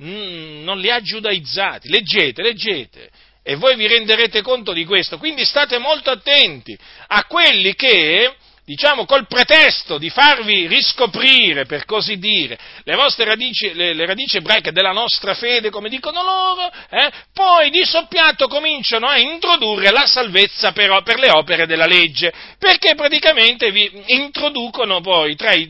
mm, 0.04 0.64
non 0.64 0.78
li 0.78 0.90
ha 0.90 1.00
giudaizzati. 1.00 1.90
Leggete, 1.90 2.42
leggete. 2.42 3.10
E 3.42 3.56
voi 3.56 3.78
vi 3.78 3.88
renderete 3.88 4.42
conto 4.42 4.74
di 4.74 4.84
questo. 4.84 5.18
Quindi 5.18 5.46
state 5.46 5.78
molto 5.78 6.10
attenti 6.10 6.78
a 7.08 7.24
quelli 7.26 7.76
che 7.76 8.36
diciamo, 8.66 9.06
col 9.06 9.28
pretesto 9.28 10.00
di 10.00 10.10
farvi 10.10 10.66
riscoprire, 10.68 11.66
per 11.66 11.86
così 11.86 12.18
dire, 12.18 12.58
le 12.84 12.96
vostre 12.96 13.26
radici, 13.26 13.74
le, 13.74 13.94
le 13.94 14.06
radici 14.06 14.38
ebraiche 14.38 14.72
della 14.72 14.92
nostra 14.92 15.36
fede, 15.36 15.70
come 15.70 15.88
dicono 15.88 16.24
loro, 16.24 16.72
eh, 16.90 17.12
poi 17.32 17.70
di 17.70 17.86
soppiatto 17.86 18.48
cominciano 18.48 19.08
a 19.08 19.20
introdurre 19.20 19.92
la 19.92 20.08
salvezza 20.08 20.72
per, 20.72 21.04
per, 21.04 21.20
le 21.20 21.30
opere 21.30 21.68
della 21.68 21.86
legge, 21.86 22.34
perché 22.58 22.96
praticamente 22.96 23.72
vi 23.72 23.90
introducono 24.08 25.00
poi 25.00 25.36
i, 25.38 25.68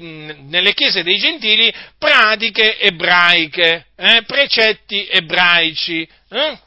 nelle 0.47 0.73
chiese 0.73 1.03
dei 1.03 1.17
gentili 1.17 1.73
pratiche 1.99 2.79
ebraiche, 2.79 3.87
eh, 3.97 4.23
precetti 4.25 5.05
ebraici. 5.07 6.07
Eh? 6.29 6.59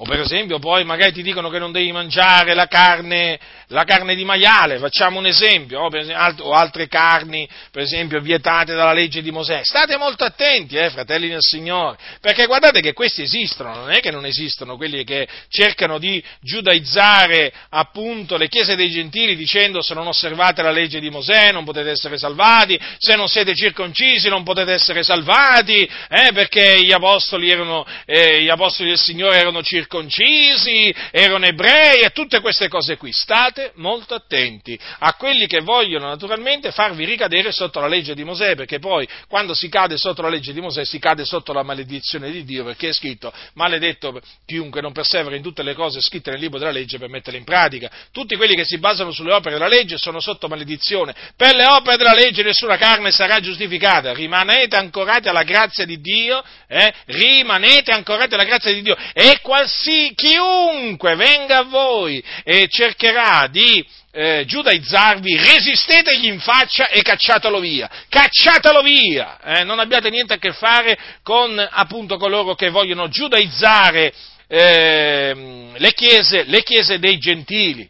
O 0.00 0.04
per 0.04 0.20
esempio 0.20 0.58
poi 0.58 0.82
magari 0.84 1.12
ti 1.12 1.22
dicono 1.22 1.50
che 1.50 1.58
non 1.58 1.72
devi 1.72 1.92
mangiare 1.92 2.54
la 2.54 2.66
carne, 2.66 3.38
la 3.70 3.84
carne 3.84 4.14
di 4.14 4.24
maiale, 4.24 4.78
facciamo 4.78 5.18
un 5.18 5.26
esempio, 5.26 5.80
o, 5.80 5.96
esempio, 5.96 6.44
o, 6.44 6.52
altre 6.52 6.88
carni, 6.88 7.48
per 7.70 7.82
esempio, 7.82 8.20
vietate 8.20 8.74
dalla 8.74 8.92
legge 8.92 9.22
di 9.22 9.30
Mosè. 9.30 9.60
State 9.62 9.96
molto 9.96 10.24
attenti, 10.24 10.76
eh, 10.76 10.90
fratelli 10.90 11.28
del 11.28 11.40
Signore, 11.40 11.96
perché 12.20 12.46
guardate 12.46 12.80
che 12.80 12.92
questi 12.92 13.22
esistono, 13.22 13.74
non 13.74 13.90
è 13.90 14.00
che 14.00 14.10
non 14.10 14.26
esistono 14.26 14.76
quelli 14.76 15.04
che 15.04 15.26
cercano 15.48 15.98
di 15.98 16.22
giudaizzare 16.40 17.52
appunto 17.70 18.36
le 18.36 18.48
chiese 18.48 18.74
dei 18.74 18.90
gentili 18.90 19.36
dicendo 19.36 19.82
se 19.82 19.94
non 19.94 20.06
osservate 20.06 20.62
la 20.62 20.72
legge 20.72 20.98
di 20.98 21.10
Mosè 21.10 21.52
non 21.52 21.64
potete 21.64 21.90
essere 21.90 22.18
salvati, 22.18 22.78
se 22.98 23.14
non 23.14 23.28
siete 23.28 23.54
circoncisi 23.54 24.28
non 24.28 24.42
potete 24.42 24.72
essere 24.72 25.04
salvati, 25.04 25.88
eh, 26.08 26.32
perché 26.32 26.82
gli 26.82 26.92
apostoli, 26.92 27.50
erano, 27.50 27.86
eh, 28.04 28.42
gli 28.42 28.48
apostoli 28.48 28.88
del 28.88 28.98
Signore 28.98 29.38
erano 29.38 29.62
circoncisi, 29.62 30.92
erano 31.12 31.46
ebrei 31.46 32.00
e 32.02 32.10
tutte 32.10 32.40
queste 32.40 32.68
cose 32.68 32.96
qui. 32.96 33.12
State 33.12 33.59
molto 33.74 34.14
attenti 34.14 34.78
a 34.98 35.14
quelli 35.14 35.46
che 35.46 35.60
vogliono 35.60 36.06
naturalmente 36.06 36.70
farvi 36.70 37.04
ricadere 37.04 37.52
sotto 37.52 37.80
la 37.80 37.88
legge 37.88 38.14
di 38.14 38.24
Mosè, 38.24 38.54
perché 38.54 38.78
poi 38.78 39.08
quando 39.28 39.54
si 39.54 39.68
cade 39.68 39.96
sotto 39.96 40.22
la 40.22 40.28
legge 40.28 40.52
di 40.52 40.60
Mosè 40.60 40.84
si 40.84 40.98
cade 40.98 41.24
sotto 41.24 41.52
la 41.52 41.62
maledizione 41.62 42.30
di 42.30 42.44
Dio, 42.44 42.64
perché 42.64 42.88
è 42.88 42.92
scritto 42.92 43.32
maledetto 43.54 44.20
chiunque 44.46 44.80
non 44.80 44.92
persevera 44.92 45.36
in 45.36 45.42
tutte 45.42 45.62
le 45.62 45.74
cose 45.74 46.00
scritte 46.00 46.30
nel 46.30 46.40
libro 46.40 46.58
della 46.58 46.70
legge 46.70 46.98
per 46.98 47.08
metterle 47.08 47.38
in 47.38 47.44
pratica. 47.44 47.90
Tutti 48.12 48.36
quelli 48.36 48.54
che 48.54 48.64
si 48.64 48.78
basano 48.78 49.10
sulle 49.10 49.32
opere 49.32 49.54
della 49.54 49.68
legge 49.68 49.98
sono 49.98 50.20
sotto 50.20 50.48
maledizione. 50.48 51.14
Per 51.36 51.54
le 51.54 51.66
opere 51.66 51.96
della 51.96 52.14
legge 52.14 52.42
nessuna 52.42 52.76
carne 52.76 53.10
sarà 53.10 53.40
giustificata. 53.40 54.12
Rimanete 54.12 54.76
ancorati 54.76 55.28
alla 55.28 55.42
grazia 55.42 55.84
di 55.84 56.00
Dio, 56.00 56.42
eh? 56.68 56.92
rimanete 57.06 57.92
ancorati 57.92 58.34
alla 58.34 58.44
grazia 58.44 58.72
di 58.72 58.82
Dio 58.82 58.96
e 59.12 59.40
qualsiasi 59.40 60.12
chiunque 60.14 61.14
venga 61.16 61.58
a 61.58 61.62
voi 61.62 62.22
e 62.44 62.68
cercherà 62.68 63.46
di 63.50 63.84
eh, 64.12 64.44
giudaizzarvi, 64.46 65.36
resistetegli 65.36 66.26
in 66.26 66.40
faccia 66.40 66.88
e 66.88 67.02
cacciatelo 67.02 67.60
via. 67.60 67.88
Cacciatelo 68.08 68.80
via! 68.80 69.38
Eh, 69.40 69.64
non 69.64 69.78
abbiate 69.78 70.10
niente 70.10 70.34
a 70.34 70.38
che 70.38 70.52
fare 70.52 70.98
con 71.22 71.58
appunto 71.70 72.16
coloro 72.16 72.54
che 72.54 72.70
vogliono 72.70 73.08
giudaizzare 73.08 74.12
eh, 74.48 75.70
le, 75.76 75.92
chiese, 75.92 76.44
le 76.44 76.62
chiese 76.62 76.98
dei 76.98 77.18
gentili. 77.18 77.88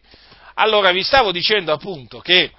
Allora 0.55 0.91
vi 0.91 1.01
stavo 1.03 1.31
dicendo 1.31 1.71
appunto 1.71 2.19
che 2.19 2.51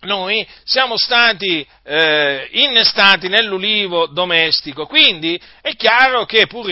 noi 0.00 0.46
siamo 0.64 0.96
stati 0.96 1.66
eh, 1.84 2.48
innestati 2.52 3.28
nell'ulivo 3.28 4.06
domestico, 4.06 4.86
quindi 4.86 5.38
è 5.60 5.74
chiaro 5.76 6.24
che 6.24 6.46
pur 6.46 6.66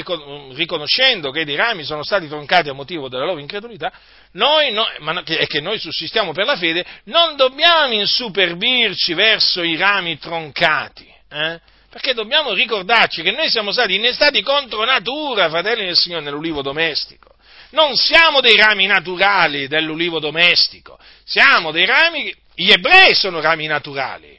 riconoscendo 0.55 1.31
che 1.31 1.45
dei 1.45 1.55
rami 1.55 1.85
sono 1.85 2.03
stati 2.03 2.27
troncati 2.27 2.71
a 2.71 2.73
motivo 2.73 3.09
della 3.09 3.27
loro 3.27 3.39
incredulità, 3.39 3.93
noi, 4.33 4.73
no, 4.73 4.87
ma, 5.01 5.23
e 5.25 5.47
che 5.47 5.61
noi 5.61 5.79
sussistiamo 5.79 6.33
per 6.33 6.45
la 6.45 6.57
fede, 6.57 6.85
non 7.05 7.37
dobbiamo 7.37 7.95
insuperbirci 7.95 9.15
verso 9.15 9.63
i 9.63 9.77
rami 9.77 10.19
troncati, 10.19 11.07
eh? 11.31 11.61
perché 11.91 12.15
dobbiamo 12.15 12.53
ricordarci 12.53 13.23
che 13.23 13.33
noi 13.33 13.49
siamo 13.49 13.73
stati 13.73 13.95
innestati 13.95 14.43
contro 14.43 14.85
natura, 14.85 15.49
fratelli 15.49 15.87
del 15.87 15.97
Signore, 15.97 16.23
nell'ulivo 16.23 16.63
domestico. 16.63 17.35
Non 17.71 17.97
siamo 17.97 18.41
dei 18.41 18.57
rami 18.57 18.87
naturali 18.87 19.69
dell'ulivo 19.69 20.21
domestico, 20.21 20.99
siamo 21.25 21.71
dei 21.71 21.85
rami 21.85 22.35
gli 22.61 22.73
ebrei 22.73 23.15
sono 23.15 23.41
rami 23.41 23.67
naturali. 23.67 24.37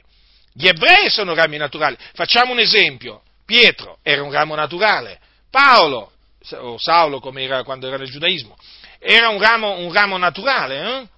Gli 0.52 0.68
ebrei 0.68 1.08
sono 1.08 1.32
rami 1.32 1.56
naturali. 1.56 1.96
Facciamo 2.12 2.52
un 2.52 2.58
esempio. 2.58 3.22
Pietro 3.46 3.96
era 4.02 4.22
un 4.22 4.30
ramo 4.30 4.54
naturale. 4.54 5.18
Paolo, 5.50 6.12
o 6.56 6.76
Saulo 6.76 7.18
come 7.18 7.44
era 7.44 7.64
quando 7.64 7.86
era 7.86 7.96
nel 7.96 8.10
giudaismo, 8.10 8.58
era 9.00 9.30
un 9.30 9.40
ramo, 9.40 9.78
un 9.78 9.92
ramo 9.92 10.18
naturale. 10.18 10.80
Eh? 10.82 11.08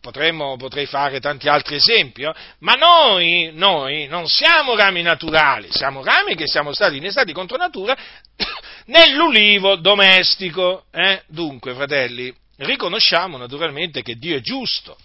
Potremmo, 0.00 0.56
potrei 0.56 0.84
fare 0.84 1.18
tanti 1.18 1.48
altri 1.48 1.76
esempi, 1.76 2.22
eh? 2.22 2.34
ma 2.58 2.74
noi, 2.74 3.50
noi 3.54 4.06
non 4.06 4.28
siamo 4.28 4.76
rami 4.76 5.00
naturali, 5.00 5.68
siamo 5.70 6.04
rami 6.04 6.34
che 6.36 6.46
siamo 6.46 6.74
stati 6.74 6.98
innestati 6.98 7.32
contro 7.32 7.56
natura 7.56 7.96
nell'ulivo 8.86 9.76
domestico. 9.76 10.84
Eh? 10.92 11.22
Dunque, 11.26 11.72
fratelli, 11.72 12.32
riconosciamo 12.58 13.38
naturalmente 13.38 14.02
che 14.02 14.16
Dio 14.16 14.36
è 14.36 14.40
giusto 14.40 14.98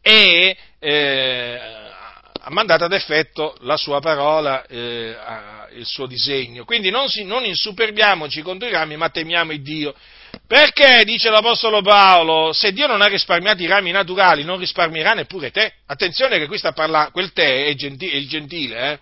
e 0.00 0.56
eh, 0.78 1.60
ha 2.42 2.50
mandato 2.50 2.84
ad 2.84 2.92
effetto 2.92 3.54
la 3.60 3.76
sua 3.76 4.00
parola, 4.00 4.64
eh, 4.66 5.14
il 5.74 5.84
suo 5.84 6.06
disegno. 6.06 6.64
Quindi 6.64 6.88
non, 6.90 7.08
si, 7.08 7.24
non 7.24 7.44
insuperbiamoci 7.44 8.40
contro 8.40 8.66
i 8.66 8.72
rami, 8.72 8.96
ma 8.96 9.10
temiamo 9.10 9.52
il 9.52 9.62
Dio. 9.62 9.94
Perché, 10.46 11.04
dice 11.04 11.30
l'Apostolo 11.30 11.80
Paolo, 11.82 12.52
se 12.52 12.72
Dio 12.72 12.86
non 12.86 13.02
ha 13.02 13.06
risparmiato 13.06 13.62
i 13.62 13.66
rami 13.66 13.90
naturali, 13.90 14.44
non 14.44 14.58
risparmierà 14.58 15.12
neppure 15.12 15.50
te. 15.50 15.72
Attenzione 15.86 16.38
che 16.38 16.46
qui 16.46 16.58
sta 16.58 16.72
parlando, 16.72 17.10
quel 17.10 17.32
te 17.32 17.66
è, 17.66 17.74
gentile, 17.74 18.12
è 18.12 18.16
il 18.16 18.28
gentile, 18.28 18.92
eh? 18.92 19.00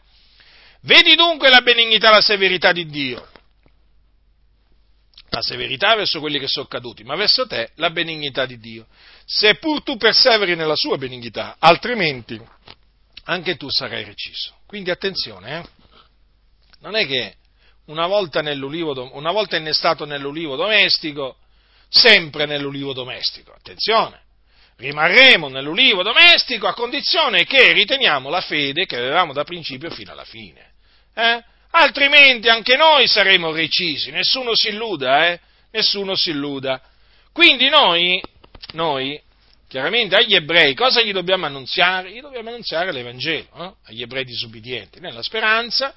Vedi 0.82 1.14
dunque 1.14 1.48
la 1.48 1.60
benignità 1.60 2.10
la 2.10 2.20
severità 2.20 2.72
di 2.72 2.86
Dio. 2.86 3.28
La 5.30 5.42
severità 5.42 5.94
verso 5.94 6.20
quelli 6.20 6.38
che 6.38 6.48
sono 6.48 6.66
caduti, 6.66 7.04
ma 7.04 7.14
verso 7.14 7.46
te 7.46 7.70
la 7.76 7.90
benignità 7.90 8.46
di 8.46 8.58
Dio 8.58 8.86
seppur 9.30 9.82
tu 9.82 9.98
perseveri 9.98 10.56
nella 10.56 10.74
sua 10.74 10.96
benignità, 10.96 11.56
altrimenti 11.58 12.40
anche 13.24 13.56
tu 13.56 13.68
sarai 13.68 14.02
reciso. 14.02 14.56
Quindi 14.66 14.90
attenzione, 14.90 15.58
eh? 15.58 15.68
non 16.80 16.96
è 16.96 17.06
che 17.06 17.34
una 17.88 18.06
volta, 18.06 18.40
una 18.40 19.32
volta 19.32 19.56
innestato 19.56 20.04
nell'ulivo 20.04 20.56
domestico, 20.56 21.36
sempre 21.88 22.46
nell'ulivo 22.46 22.92
domestico, 22.92 23.52
attenzione, 23.52 24.20
rimarremo 24.76 25.48
nell'ulivo 25.48 26.02
domestico 26.02 26.66
a 26.66 26.74
condizione 26.74 27.44
che 27.44 27.72
riteniamo 27.72 28.28
la 28.28 28.40
fede 28.40 28.86
che 28.86 28.96
avevamo 28.96 29.32
da 29.32 29.44
principio 29.44 29.90
fino 29.90 30.12
alla 30.12 30.24
fine. 30.24 30.72
Eh? 31.14 31.42
Altrimenti 31.70 32.48
anche 32.48 32.76
noi 32.76 33.06
saremo 33.08 33.52
recisi, 33.52 34.10
nessuno 34.10 34.54
si 34.54 34.68
illuda, 34.68 35.26
eh? 35.28 35.40
Nessuno 35.70 36.14
si 36.14 36.30
illuda. 36.30 36.80
Quindi 37.32 37.68
noi 37.68 38.20
noi 38.72 39.20
chiaramente 39.68 40.16
agli 40.16 40.34
ebrei 40.34 40.74
cosa 40.74 41.02
gli 41.02 41.12
dobbiamo 41.12 41.46
annunziare? 41.46 42.10
Gli 42.10 42.20
dobbiamo 42.20 42.48
annunziare 42.48 42.90
l'Evangelo, 42.92 43.48
no? 43.54 43.76
agli 43.84 44.02
ebrei 44.02 44.24
disubbidienti, 44.24 45.00
nella 45.00 45.22
speranza 45.22 45.94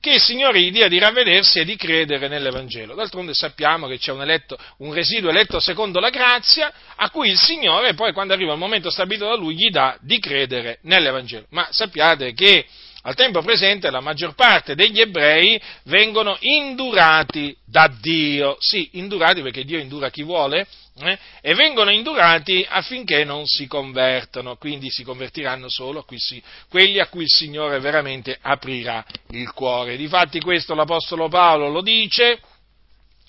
che 0.00 0.12
il 0.12 0.20
Signore 0.20 0.60
gli 0.60 0.70
dia 0.70 0.88
di 0.88 0.98
ravvedersi 0.98 1.58
e 1.58 1.64
di 1.64 1.76
credere 1.76 2.28
nell'Evangelo. 2.28 2.94
D'altronde 2.94 3.34
sappiamo 3.34 3.88
che 3.88 3.98
c'è 3.98 4.12
un, 4.12 4.22
eletto, 4.22 4.56
un, 4.78 4.92
residuo 4.92 5.30
eletto 5.30 5.58
secondo 5.60 5.98
la 5.98 6.10
grazia 6.10 6.72
a 6.94 7.10
cui 7.10 7.30
il 7.30 7.38
Signore 7.38 7.94
poi 7.94 8.12
quando 8.12 8.32
arriva 8.32 8.52
il 8.52 8.58
momento 8.58 8.90
stabilito 8.90 9.26
da 9.26 9.34
Lui 9.34 9.54
gli 9.54 9.70
dà 9.70 9.96
di 10.00 10.18
credere 10.18 10.78
nell'Evangelo. 10.82 11.46
Ma 11.50 11.68
sappiate 11.70 12.32
che 12.32 12.64
al 13.02 13.14
tempo 13.14 13.42
presente 13.42 13.90
la 13.90 14.00
maggior 14.00 14.34
parte 14.34 14.74
degli 14.74 15.00
ebrei 15.00 15.60
vengono 15.84 16.36
indurati 16.40 17.56
da 17.64 17.90
Dio, 18.00 18.56
sì, 18.58 18.90
indurati 18.92 19.40
perché 19.40 19.64
Dio 19.64 19.78
indura 19.78 20.10
chi 20.10 20.22
vuole, 20.22 20.66
eh? 21.00 21.18
e 21.40 21.54
vengono 21.54 21.90
indurati 21.90 22.66
affinché 22.68 23.24
non 23.24 23.46
si 23.46 23.66
convertano, 23.66 24.56
quindi 24.56 24.90
si 24.90 25.04
convertiranno 25.04 25.68
solo 25.68 26.04
quelli 26.68 27.00
a 27.00 27.06
cui 27.06 27.22
il 27.22 27.30
Signore 27.30 27.78
veramente 27.80 28.36
aprirà 28.40 29.04
il 29.30 29.52
cuore. 29.52 29.96
Difatti 29.96 30.40
questo 30.40 30.74
l'Apostolo 30.74 31.28
Paolo 31.28 31.68
lo 31.68 31.82
dice, 31.82 32.40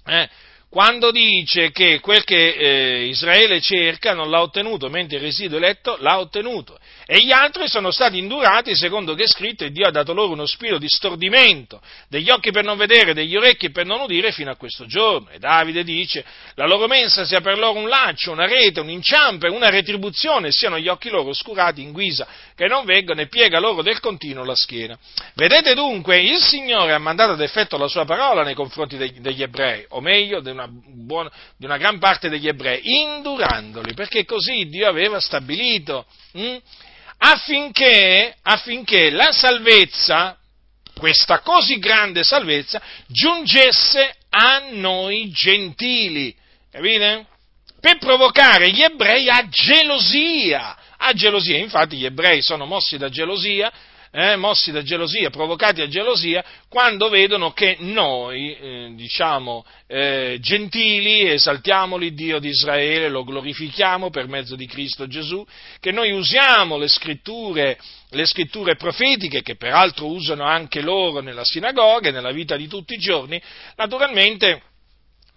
eh? 0.06 0.30
quando 0.70 1.10
dice 1.10 1.72
che 1.72 2.00
quel 2.00 2.24
che 2.24 2.54
eh, 2.54 3.06
Israele 3.08 3.60
cerca 3.60 4.14
non 4.14 4.30
l'ha 4.30 4.42
ottenuto, 4.42 4.88
mentre 4.90 5.18
il 5.18 5.24
residuo 5.24 5.58
eletto 5.58 5.98
l'ha 6.00 6.20
ottenuto. 6.20 6.78
E 7.12 7.24
gli 7.24 7.32
altri 7.32 7.68
sono 7.68 7.90
stati 7.90 8.20
indurati 8.20 8.76
secondo 8.76 9.16
che 9.16 9.24
è 9.24 9.28
scritto 9.28 9.64
e 9.64 9.72
Dio 9.72 9.88
ha 9.88 9.90
dato 9.90 10.14
loro 10.14 10.34
uno 10.34 10.46
spirito 10.46 10.78
di 10.78 10.88
stordimento, 10.88 11.82
degli 12.08 12.30
occhi 12.30 12.52
per 12.52 12.64
non 12.64 12.78
vedere, 12.78 13.16
degli 13.16 13.36
orecchi 13.36 13.72
per 13.72 13.88
non 13.88 14.02
udire 14.02 14.32
fino 14.32 14.52
a 14.52 14.56
questo 14.56 14.86
giorno. 14.86 15.28
E 15.32 15.40
Davide 15.40 15.84
dice, 15.84 16.24
la 16.54 16.68
loro 16.68 16.86
mensa 16.86 17.26
sia 17.26 17.42
per 17.42 17.58
loro 17.58 17.80
un 17.80 17.88
laccio, 17.88 18.32
una 18.32 18.46
rete, 18.46 18.80
un 18.80 18.92
inciampo 18.92 19.48
e 19.48 19.50
una 19.50 19.72
retribuzione, 19.72 20.52
siano 20.52 20.78
gli 20.78 20.88
occhi 20.88 21.10
loro 21.10 21.30
oscurati 21.30 21.82
in 21.82 21.94
guisa, 21.94 22.28
che 22.56 22.68
non 22.68 22.86
veggono 22.86 23.22
e 23.22 23.28
piega 23.28 23.60
loro 23.60 23.82
del 23.82 24.00
continuo 24.00 24.44
la 24.44 24.56
schiena. 24.56 24.96
Vedete 25.34 25.74
dunque, 25.74 26.22
il 26.22 26.38
Signore 26.38 26.94
ha 26.94 27.00
mandato 27.00 27.32
ad 27.32 27.42
effetto 27.42 27.76
la 27.80 27.88
sua 27.88 28.06
parola 28.06 28.44
nei 28.44 28.54
confronti 28.54 28.98
degli, 28.98 29.20
degli 29.20 29.42
ebrei, 29.42 29.84
o 29.90 30.00
meglio, 30.00 30.42
di 30.42 30.52
una, 30.52 30.68
buona, 30.70 31.32
di 31.58 31.66
una, 31.66 31.78
gran 31.78 31.98
parte 31.98 32.30
degli 32.30 32.48
ebrei, 32.48 32.82
indurandoli, 32.84 33.96
perché 33.96 34.26
così 34.26 34.68
Dio 34.68 34.88
aveva 34.88 35.20
stabilito. 35.20 36.06
Hm? 36.34 36.58
Affinché, 37.20 38.36
affinché 38.42 39.10
la 39.10 39.32
salvezza, 39.32 40.38
questa 40.98 41.40
così 41.40 41.78
grande 41.78 42.24
salvezza, 42.24 42.82
giungesse 43.08 44.16
a 44.30 44.64
noi 44.72 45.30
gentili. 45.32 46.36
Capite? 46.72 47.26
Per 47.80 47.98
provocare 47.98 48.72
gli 48.72 48.82
ebrei 48.82 49.30
a 49.30 49.48
gelosia, 49.48 50.78
a 50.98 51.14
gelosia. 51.14 51.58
Infatti 51.58 51.96
gli 51.96 52.06
ebrei 52.06 52.42
sono 52.42 52.66
mossi 52.66 52.98
da 52.98 53.10
gelosia 53.10 53.72
eh, 54.12 54.36
mossi 54.36 54.72
da 54.72 54.82
gelosia, 54.82 55.30
provocati 55.30 55.82
a 55.82 55.88
gelosia, 55.88 56.44
quando 56.68 57.10
vedono 57.10 57.52
che 57.52 57.78
noi, 57.80 58.56
eh, 58.56 58.92
diciamo, 58.96 59.66
eh, 59.88 60.38
gentili, 60.42 61.30
esaltiamo 61.30 61.98
l'Iddio 61.98 62.40
di 62.40 62.50
Israele, 62.50 63.10
lo 63.10 63.24
glorifichiamo 63.24 64.10
per 64.10 64.28
mezzo 64.28 64.56
di 64.56 64.66
Cristo 64.66 65.08
Gesù, 65.08 65.46
che 65.80 65.92
noi 65.92 66.12
usiamo 66.12 66.78
le 66.78 66.88
scritture, 66.88 67.78
le 68.10 68.26
scritture 68.26 68.76
profetiche, 68.76 69.42
che 69.42 69.56
peraltro 69.56 70.08
usano 70.08 70.44
anche 70.44 70.82
loro 70.82 71.22
nella 71.22 71.44
sinagoga 71.44 72.10
e 72.10 72.12
nella 72.12 72.32
vita 72.32 72.56
di 72.56 72.68
tutti 72.68 72.94
i 72.94 73.00
giorni, 73.00 73.42
naturalmente 73.76 74.64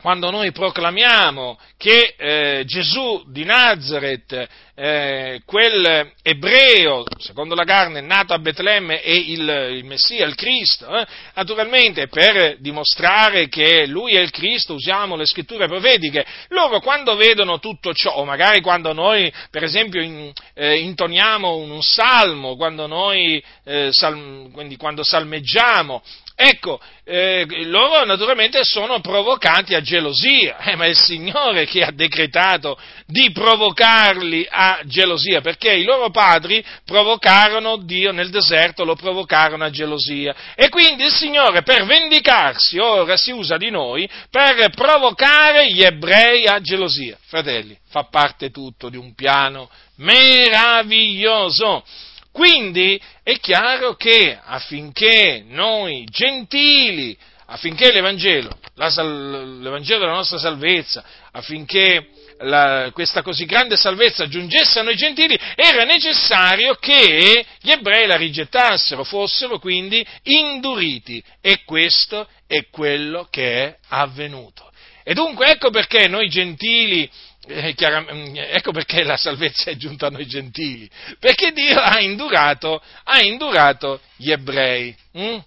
quando 0.03 0.31
noi 0.31 0.51
proclamiamo 0.51 1.57
che 1.79 2.15
eh, 2.19 2.65
Gesù 2.66 3.23
di 3.29 3.45
Nazareth, 3.45 4.49
eh, 4.74 5.43
quel 5.47 6.12
ebreo, 6.23 7.05
secondo 7.19 7.55
la 7.55 7.62
carne, 7.62 8.01
nato 8.01 8.35
a 8.35 8.39
Betlemme, 8.41 9.01
è 9.01 9.11
il, 9.11 9.49
il 9.77 9.85
Messia, 9.85 10.27
il 10.27 10.35
Cristo, 10.35 10.89
eh, 10.89 11.07
naturalmente 11.35 12.09
per 12.09 12.57
dimostrare 12.59 13.49
che 13.49 13.87
lui 13.87 14.16
è 14.16 14.20
il 14.20 14.33
Cristo 14.33 14.74
usiamo 14.74 15.15
le 15.15 15.24
scritture 15.24 15.69
profetiche. 15.69 16.27
Loro 16.49 16.81
quando 16.81 17.15
vedono 17.15 17.61
tutto 17.61 17.95
ciò, 17.95 18.11
o 18.16 18.24
magari 18.24 18.61
quando 18.61 18.93
noi, 18.93 19.33
per 19.53 19.62
esempio, 19.62 20.03
in, 20.03 20.33
eh, 20.55 20.81
intoniamo 20.81 21.55
un, 21.55 21.70
un, 21.70 21.83
salmo, 21.83 22.57
quando 22.57 22.89
noi 22.89 23.41
eh, 23.65 23.91
sal, 23.93 24.51
quando 24.79 25.05
salmeggiamo, 25.05 26.03
Ecco, 26.44 26.81
eh, 27.05 27.47
loro 27.66 28.05
naturalmente 28.05 28.64
sono 28.64 29.01
provocati 29.01 29.77
a 29.77 29.81
gelosia, 29.81 30.59
eh, 30.59 30.74
ma 30.74 30.86
è 30.86 30.89
il 30.89 30.98
Signore 30.98 31.66
che 31.66 31.85
ha 31.85 31.93
decretato 31.93 32.77
di 33.06 33.31
provocarli 33.31 34.48
a 34.51 34.81
gelosia, 34.85 35.40
perché 35.40 35.73
i 35.73 35.85
loro 35.85 36.10
padri 36.10 36.64
provocarono 36.85 37.77
Dio 37.77 38.10
nel 38.10 38.31
deserto, 38.31 38.82
lo 38.82 38.97
provocarono 38.97 39.62
a 39.62 39.70
gelosia. 39.70 40.35
E 40.56 40.69
quindi 40.69 41.05
il 41.05 41.12
Signore 41.12 41.62
per 41.62 41.85
vendicarsi 41.85 42.77
ora 42.78 43.16
si 43.16 43.31
usa 43.31 43.56
di 43.56 43.70
noi 43.70 44.10
per 44.28 44.69
provocare 44.74 45.70
gli 45.70 45.85
ebrei 45.85 46.47
a 46.47 46.60
gelosia. 46.60 47.16
Fratelli, 47.24 47.78
fa 47.89 48.09
parte 48.10 48.51
tutto 48.51 48.89
di 48.89 48.97
un 48.97 49.14
piano 49.14 49.70
meraviglioso 49.98 51.85
quindi 52.33 53.01
è 53.23 53.39
chiaro 53.39 53.95
che 53.95 54.39
affinché 54.43 55.45
noi 55.47 56.05
gentili, 56.11 57.17
affinché 57.47 57.93
l'Evangelo, 57.93 58.59
la, 58.75 58.89
l'Evangelo 59.03 60.01
della 60.01 60.15
nostra 60.15 60.39
salvezza, 60.39 61.05
affinché 61.31 62.09
la, 62.39 62.91
questa 62.93 63.23
così 63.23 63.45
grande 63.45 63.77
salvezza 63.77 64.27
giungesse 64.29 64.79
a 64.79 64.83
noi 64.83 64.97
gentili, 64.97 65.39
era 65.55 65.85
necessario 65.85 66.75
che 66.75 67.45
gli 67.61 67.71
ebrei 67.71 68.07
la 68.07 68.17
rigettassero, 68.17 69.05
fossero 69.05 69.59
quindi 69.59 70.05
induriti. 70.23 71.23
E 71.41 71.63
questo 71.65 72.27
è 72.47 72.67
quello 72.71 73.29
che 73.31 73.65
è 73.65 73.77
avvenuto. 73.89 74.71
E 75.05 75.15
dunque 75.15 75.47
ecco 75.47 75.71
perché 75.71 76.07
noi 76.09 76.29
gentili 76.29 77.11
eh, 77.47 77.74
mm, 77.77 78.36
ecco 78.36 78.70
perché 78.70 79.02
la 79.02 79.16
salvezza 79.16 79.70
è 79.70 79.77
giunta 79.77 80.06
a 80.06 80.10
noi 80.10 80.27
gentili, 80.27 80.89
perché 81.19 81.52
Dio 81.52 81.81
ha 81.81 82.01
indurato, 82.01 82.82
ha 83.05 83.20
indurato 83.20 84.01
gli 84.16 84.31
ebrei. 84.31 84.97
Hm? 85.12 85.39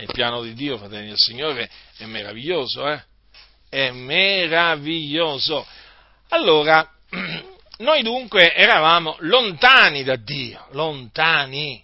Il 0.00 0.10
piano 0.12 0.42
di 0.42 0.52
Dio, 0.52 0.76
fratelli 0.76 1.08
del 1.08 1.16
Signore, 1.16 1.68
è 1.96 2.04
meraviglioso, 2.04 2.86
eh? 2.88 3.02
È 3.70 3.90
meraviglioso. 3.90 5.66
Allora, 6.28 6.88
noi 7.78 8.02
dunque 8.02 8.54
eravamo 8.54 9.16
lontani 9.20 10.04
da 10.04 10.16
Dio, 10.16 10.68
lontani, 10.72 11.82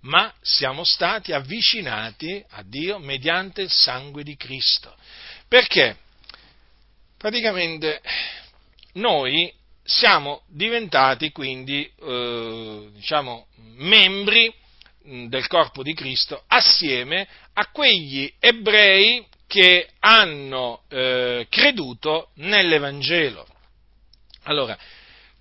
ma 0.00 0.32
siamo 0.40 0.84
stati 0.84 1.32
avvicinati 1.32 2.44
a 2.50 2.62
Dio 2.64 2.98
mediante 2.98 3.62
il 3.62 3.70
sangue 3.70 4.24
di 4.24 4.36
Cristo. 4.36 4.94
Perché? 5.46 5.96
Praticamente 7.16 8.00
noi 8.98 9.52
siamo 9.82 10.42
diventati 10.48 11.32
quindi, 11.32 11.90
eh, 12.00 12.88
diciamo, 12.92 13.46
membri 13.76 14.52
del 15.02 15.46
corpo 15.46 15.82
di 15.82 15.94
Cristo 15.94 16.42
assieme 16.46 17.26
a 17.54 17.70
quegli 17.70 18.30
ebrei 18.38 19.26
che 19.46 19.88
hanno 20.00 20.82
eh, 20.88 21.46
creduto 21.48 22.30
nell'Evangelo. 22.34 23.46
Allora, 24.42 24.76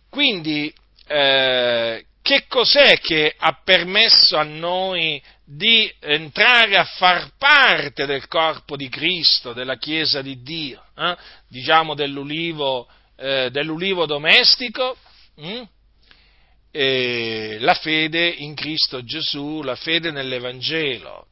quindi 0.09 0.73
eh, 1.07 2.05
che 2.21 2.45
cos'è 2.47 2.99
che 2.99 3.35
ha 3.37 3.59
permesso 3.63 4.37
a 4.37 4.43
noi 4.43 5.21
di 5.43 5.91
entrare 5.99 6.77
a 6.77 6.83
far 6.83 7.31
parte 7.37 8.05
del 8.05 8.27
corpo 8.27 8.75
di 8.75 8.89
Cristo, 8.89 9.53
della 9.53 9.77
Chiesa 9.77 10.21
di 10.21 10.41
Dio, 10.41 10.83
eh? 10.97 11.15
diciamo 11.47 11.93
dell'ulivo 11.93 12.87
eh, 13.17 13.49
dell'ulivo 13.51 14.05
domestico, 14.05 14.95
hm? 15.35 15.61
la 17.59 17.73
fede 17.73 18.27
in 18.27 18.53
Cristo 18.53 19.03
Gesù, 19.03 19.61
la 19.63 19.75
fede 19.75 20.11
nell'Evangelo. 20.11 21.25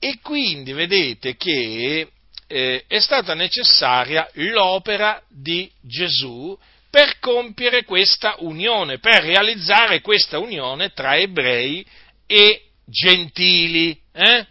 E 0.00 0.18
quindi 0.20 0.72
vedete 0.72 1.36
che 1.36 2.08
eh, 2.48 2.84
è 2.88 2.98
stata 2.98 3.34
necessaria 3.34 4.28
l'opera 4.34 5.22
di 5.28 5.70
Gesù 5.80 6.58
per 6.90 7.18
compiere 7.20 7.84
questa 7.84 8.34
unione, 8.40 8.98
per 8.98 9.22
realizzare 9.22 10.02
questa 10.02 10.38
unione 10.38 10.90
tra 10.90 11.16
ebrei 11.16 11.86
e 12.26 12.64
gentili. 12.84 13.98
Eh? 14.12 14.46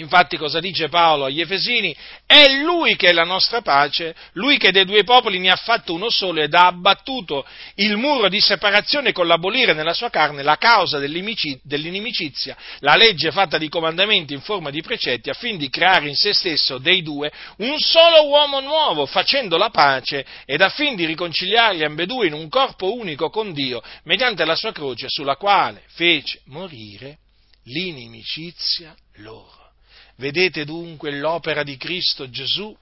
Infatti 0.00 0.38
cosa 0.38 0.60
dice 0.60 0.88
Paolo 0.88 1.26
agli 1.26 1.42
Efesini? 1.42 1.94
È 2.24 2.48
lui 2.62 2.96
che 2.96 3.08
è 3.08 3.12
la 3.12 3.24
nostra 3.24 3.60
pace, 3.60 4.14
lui 4.32 4.56
che 4.56 4.72
dei 4.72 4.86
due 4.86 5.04
popoli 5.04 5.38
ne 5.38 5.50
ha 5.50 5.56
fatto 5.56 5.92
uno 5.92 6.08
solo 6.08 6.40
ed 6.40 6.54
ha 6.54 6.66
abbattuto 6.66 7.46
il 7.74 7.98
muro 7.98 8.30
di 8.30 8.40
separazione 8.40 9.12
con 9.12 9.26
l'abolire 9.26 9.74
nella 9.74 9.92
sua 9.92 10.08
carne 10.08 10.42
la 10.42 10.56
causa 10.56 10.98
dell'inimicizia, 10.98 12.56
la 12.78 12.96
legge 12.96 13.30
fatta 13.30 13.58
di 13.58 13.68
comandamenti 13.68 14.32
in 14.32 14.40
forma 14.40 14.70
di 14.70 14.80
precetti, 14.80 15.28
affin 15.28 15.58
di 15.58 15.68
creare 15.68 16.08
in 16.08 16.14
se 16.14 16.32
stesso 16.32 16.78
dei 16.78 17.02
due 17.02 17.30
un 17.58 17.78
solo 17.78 18.26
uomo 18.26 18.60
nuovo, 18.60 19.04
facendo 19.04 19.58
la 19.58 19.68
pace 19.68 20.24
ed 20.46 20.62
affin 20.62 20.96
di 20.96 21.04
riconciliarli 21.04 21.84
ambedue 21.84 22.26
in 22.26 22.32
un 22.32 22.48
corpo 22.48 22.94
unico 22.96 23.28
con 23.28 23.52
Dio, 23.52 23.82
mediante 24.04 24.46
la 24.46 24.54
sua 24.54 24.72
croce 24.72 25.08
sulla 25.08 25.36
quale 25.36 25.82
fece 25.88 26.40
morire 26.46 27.18
l'inimicizia 27.64 28.94
loro. 29.16 29.59
Vedete 30.20 30.66
dunque 30.66 31.12
l'opera 31.12 31.62
di 31.62 31.78
Cristo 31.78 32.28
Gesù 32.28 32.76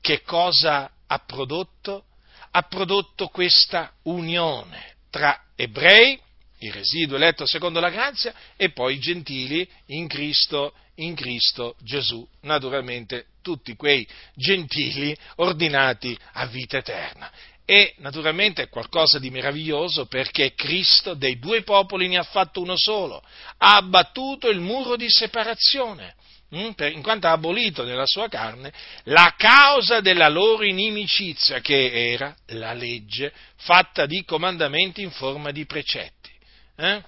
che 0.00 0.22
cosa 0.22 0.90
ha 1.06 1.18
prodotto? 1.20 2.06
Ha 2.50 2.62
prodotto 2.62 3.28
questa 3.28 3.92
unione 4.02 4.96
tra 5.08 5.44
ebrei, 5.54 6.18
il 6.58 6.72
residuo 6.72 7.16
eletto 7.16 7.46
secondo 7.46 7.78
la 7.78 7.88
grazia, 7.88 8.34
e 8.56 8.72
poi 8.72 8.98
gentili 8.98 9.66
in 9.86 10.08
Cristo, 10.08 10.74
in 10.96 11.14
Cristo 11.14 11.76
Gesù. 11.82 12.26
Naturalmente 12.40 13.26
tutti 13.42 13.76
quei 13.76 14.04
gentili 14.34 15.16
ordinati 15.36 16.18
a 16.32 16.46
vita 16.46 16.78
eterna. 16.78 17.30
E 17.64 17.94
naturalmente 17.98 18.62
è 18.62 18.68
qualcosa 18.68 19.20
di 19.20 19.30
meraviglioso 19.30 20.06
perché 20.06 20.52
Cristo 20.54 21.14
dei 21.14 21.38
due 21.38 21.62
popoli 21.62 22.08
ne 22.08 22.16
ha 22.16 22.24
fatto 22.24 22.60
uno 22.60 22.76
solo, 22.76 23.22
ha 23.58 23.76
abbattuto 23.76 24.48
il 24.48 24.58
muro 24.58 24.96
di 24.96 25.08
separazione? 25.08 26.16
In 26.52 27.02
quanto 27.02 27.26
ha 27.26 27.32
abolito 27.32 27.82
nella 27.82 28.06
sua 28.06 28.28
carne 28.28 28.72
la 29.04 29.34
causa 29.36 30.00
della 30.00 30.28
loro 30.28 30.64
inimicizia, 30.64 31.60
che 31.60 32.12
era 32.12 32.34
la 32.48 32.74
legge 32.74 33.32
fatta 33.56 34.04
di 34.04 34.22
comandamenti 34.24 35.02
in 35.02 35.10
forma 35.10 35.50
di 35.50 35.64
precetti. 35.64 36.30
Eh? 36.76 37.02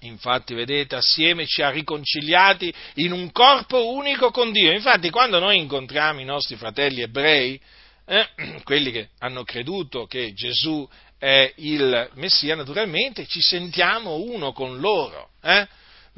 Infatti, 0.00 0.54
vedete, 0.54 0.94
assieme 0.94 1.46
ci 1.46 1.60
ha 1.60 1.70
riconciliati 1.70 2.72
in 2.94 3.12
un 3.12 3.32
corpo 3.32 3.92
unico 3.92 4.30
con 4.30 4.52
Dio. 4.52 4.72
Infatti, 4.72 5.10
quando 5.10 5.38
noi 5.38 5.58
incontriamo 5.58 6.20
i 6.20 6.24
nostri 6.24 6.56
fratelli 6.56 7.02
ebrei, 7.02 7.60
eh, 8.06 8.28
quelli 8.64 8.92
che 8.92 9.08
hanno 9.18 9.42
creduto 9.42 10.06
che 10.06 10.32
Gesù 10.32 10.88
è 11.18 11.52
il 11.56 12.10
Messia, 12.14 12.54
naturalmente 12.54 13.26
ci 13.26 13.40
sentiamo 13.40 14.14
uno 14.14 14.52
con 14.52 14.78
loro. 14.78 15.30
Eh? 15.42 15.66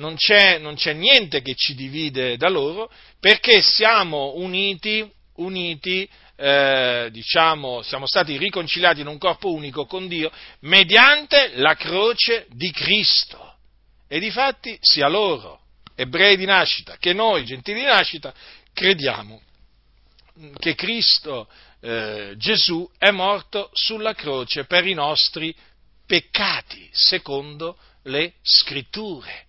Non 0.00 0.16
c'è, 0.16 0.58
non 0.58 0.74
c'è 0.74 0.94
niente 0.94 1.42
che 1.42 1.54
ci 1.54 1.74
divide 1.74 2.36
da 2.36 2.48
loro, 2.48 2.90
perché 3.20 3.60
siamo 3.60 4.32
uniti, 4.36 5.08
uniti 5.36 6.08
eh, 6.36 7.08
diciamo, 7.12 7.82
siamo 7.82 8.06
stati 8.06 8.38
riconciliati 8.38 9.02
in 9.02 9.06
un 9.06 9.18
corpo 9.18 9.52
unico 9.52 9.84
con 9.84 10.08
Dio 10.08 10.32
mediante 10.60 11.52
la 11.56 11.74
croce 11.74 12.46
di 12.48 12.70
Cristo. 12.72 13.56
E 14.08 14.18
difatti 14.18 14.76
sia 14.80 15.06
loro, 15.06 15.60
ebrei 15.94 16.36
di 16.36 16.46
nascita, 16.46 16.96
che 16.98 17.12
noi, 17.12 17.44
gentili 17.44 17.80
di 17.80 17.86
nascita, 17.86 18.34
crediamo 18.72 19.40
che 20.58 20.74
Cristo 20.74 21.46
eh, 21.80 22.32
Gesù 22.38 22.88
è 22.96 23.10
morto 23.10 23.68
sulla 23.74 24.14
croce 24.14 24.64
per 24.64 24.86
i 24.86 24.94
nostri 24.94 25.54
peccati, 26.06 26.88
secondo 26.90 27.76
le 28.04 28.32
scritture. 28.40 29.48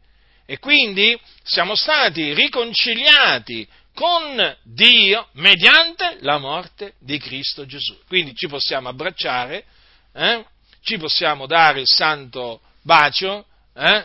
E 0.51 0.59
quindi 0.59 1.17
siamo 1.43 1.75
stati 1.75 2.33
riconciliati 2.33 3.65
con 3.93 4.57
Dio 4.63 5.29
mediante 5.35 6.17
la 6.19 6.39
morte 6.39 6.95
di 6.99 7.17
Cristo 7.19 7.65
Gesù. 7.65 7.97
Quindi 8.05 8.35
ci 8.35 8.47
possiamo 8.47 8.89
abbracciare, 8.89 9.63
eh? 10.11 10.45
ci 10.81 10.97
possiamo 10.97 11.45
dare 11.45 11.79
il 11.79 11.87
santo 11.87 12.59
bacio, 12.81 13.45
eh? 13.73 14.03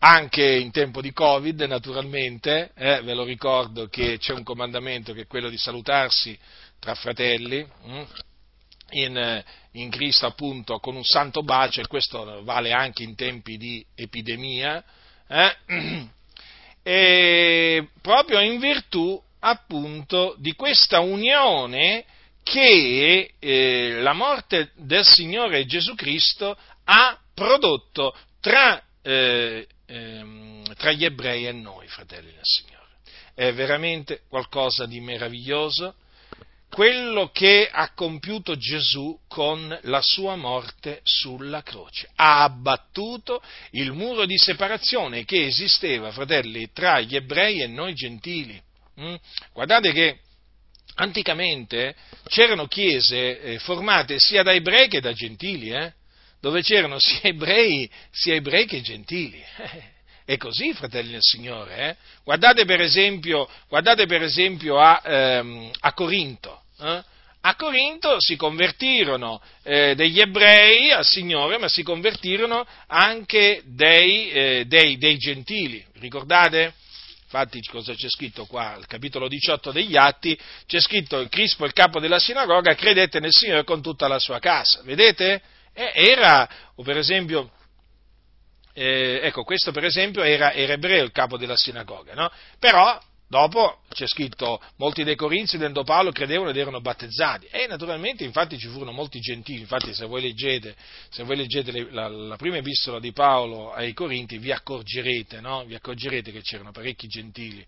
anche 0.00 0.44
in 0.44 0.72
tempo 0.72 1.00
di 1.00 1.12
Covid 1.12 1.60
naturalmente, 1.60 2.72
eh? 2.74 3.00
ve 3.02 3.14
lo 3.14 3.22
ricordo 3.22 3.86
che 3.86 4.18
c'è 4.18 4.32
un 4.32 4.42
comandamento 4.42 5.12
che 5.12 5.20
è 5.20 5.26
quello 5.28 5.48
di 5.48 5.56
salutarsi 5.56 6.36
tra 6.80 6.96
fratelli. 6.96 7.64
Hm? 7.84 8.06
In, 8.90 9.44
in, 9.72 9.90
Cristo 9.90 10.26
appunto 10.26 10.78
con 10.78 10.96
un 10.96 11.04
santo 11.04 11.42
bacio 11.42 11.80
e 11.80 11.86
questo 11.86 12.42
vale 12.42 12.72
anche 12.72 13.02
in 13.02 13.14
tempi 13.14 13.56
di 13.56 13.84
epidemia, 13.94 14.82
eh? 15.28 15.56
e 16.82 17.88
proprio 18.00 18.40
in 18.40 18.58
virtù 18.58 19.20
appunto 19.40 20.34
di 20.38 20.52
questa 20.52 21.00
unione 21.00 22.04
che 22.42 23.34
eh, 23.38 24.00
la 24.00 24.12
morte 24.12 24.72
del 24.76 25.04
Signore 25.04 25.66
Gesù 25.66 25.94
Cristo 25.94 26.56
ha 26.84 27.18
prodotto 27.34 28.14
tra, 28.40 28.82
eh, 29.02 29.66
ehm, 29.86 30.74
tra 30.74 30.92
gli 30.92 31.04
ebrei 31.04 31.46
e 31.46 31.52
noi, 31.52 31.86
fratelli 31.86 32.32
del 32.32 32.40
Signore. 32.42 32.78
È 33.34 33.52
veramente 33.52 34.22
qualcosa 34.28 34.86
di 34.86 35.00
meraviglioso 35.00 35.94
quello 36.70 37.30
che 37.32 37.68
ha 37.70 37.92
compiuto 37.94 38.56
Gesù 38.56 39.18
con 39.28 39.76
la 39.82 40.00
sua 40.00 40.36
morte 40.36 41.00
sulla 41.02 41.62
croce. 41.62 42.08
Ha 42.14 42.44
abbattuto 42.44 43.42
il 43.72 43.92
muro 43.92 44.24
di 44.24 44.38
separazione 44.38 45.24
che 45.24 45.46
esisteva, 45.46 46.12
fratelli, 46.12 46.70
tra 46.72 47.00
gli 47.00 47.16
ebrei 47.16 47.60
e 47.60 47.66
noi 47.66 47.94
gentili. 47.94 48.60
Mm? 49.00 49.14
Guardate 49.52 49.92
che 49.92 50.20
anticamente 50.94 51.96
c'erano 52.28 52.66
chiese 52.66 53.40
eh, 53.40 53.58
formate 53.58 54.16
sia 54.18 54.42
da 54.42 54.52
ebrei 54.52 54.88
che 54.88 55.00
da 55.00 55.12
gentili, 55.12 55.70
eh? 55.70 55.92
dove 56.40 56.62
c'erano 56.62 56.98
sia 56.98 57.20
ebrei, 57.22 57.90
sia 58.12 58.34
ebrei 58.34 58.66
che 58.66 58.80
gentili. 58.80 59.42
È 60.30 60.36
così, 60.36 60.72
fratelli 60.74 61.10
del 61.10 61.22
Signore. 61.22 61.76
Eh? 61.76 61.96
Guardate, 62.22 62.64
per 62.64 62.80
esempio, 62.80 63.48
guardate 63.68 64.06
per 64.06 64.22
esempio 64.22 64.78
a, 64.78 65.02
ehm, 65.04 65.72
a 65.80 65.92
Corinto. 65.92 66.62
Eh? 66.78 67.02
A 67.40 67.56
Corinto 67.56 68.14
si 68.20 68.36
convertirono 68.36 69.42
eh, 69.64 69.96
degli 69.96 70.20
ebrei 70.20 70.92
al 70.92 71.04
Signore, 71.04 71.58
ma 71.58 71.68
si 71.68 71.82
convertirono 71.82 72.64
anche 72.86 73.62
dei, 73.64 74.30
eh, 74.30 74.64
dei, 74.68 74.98
dei 74.98 75.16
gentili. 75.16 75.84
Ricordate? 75.94 76.74
Infatti 77.24 77.60
cosa 77.62 77.92
c'è 77.94 78.08
scritto 78.08 78.46
qua, 78.46 78.74
al 78.74 78.86
capitolo 78.86 79.26
18 79.26 79.72
degli 79.72 79.96
Atti, 79.96 80.38
c'è 80.64 80.78
scritto 80.78 81.26
Crispo, 81.28 81.64
il 81.64 81.72
capo 81.72 81.98
della 81.98 82.20
sinagoga, 82.20 82.76
credette 82.76 83.18
nel 83.18 83.32
Signore 83.32 83.64
con 83.64 83.82
tutta 83.82 84.06
la 84.06 84.20
sua 84.20 84.38
casa. 84.38 84.80
Vedete? 84.84 85.42
era, 85.72 86.48
o 86.74 86.82
per 86.82 86.98
esempio, 86.98 87.50
eh, 88.72 89.20
ecco, 89.22 89.42
questo 89.44 89.72
per 89.72 89.84
esempio 89.84 90.22
era, 90.22 90.52
era, 90.52 90.74
ebreo 90.74 91.04
il 91.04 91.12
capo 91.12 91.36
della 91.36 91.56
sinagoga, 91.56 92.14
no? 92.14 92.30
Però 92.58 93.00
dopo 93.28 93.82
c'è 93.90 94.06
scritto, 94.06 94.60
molti 94.76 95.04
dei 95.04 95.14
corinzi 95.14 95.56
dentro 95.56 95.84
Paolo 95.84 96.10
credevano 96.10 96.50
ed 96.50 96.56
erano 96.56 96.80
battezzati 96.80 97.46
e 97.50 97.66
naturalmente 97.68 98.24
infatti 98.24 98.58
ci 98.58 98.68
furono 98.68 98.90
molti 98.90 99.20
gentili, 99.20 99.60
infatti 99.60 99.94
se 99.94 100.04
voi 100.06 100.22
leggete, 100.22 100.74
se 101.10 101.22
voi 101.22 101.36
leggete 101.36 101.70
le, 101.70 101.86
la, 101.90 102.08
la, 102.08 102.36
prima 102.36 102.56
epistola 102.56 102.98
di 102.98 103.12
Paolo 103.12 103.72
ai 103.72 103.92
corinti 103.92 104.38
vi 104.38 104.50
accorgerete, 104.50 105.40
no? 105.40 105.64
vi 105.64 105.74
accorgerete 105.74 106.32
che 106.32 106.42
c'erano 106.42 106.72
parecchi 106.72 107.06
gentili 107.06 107.64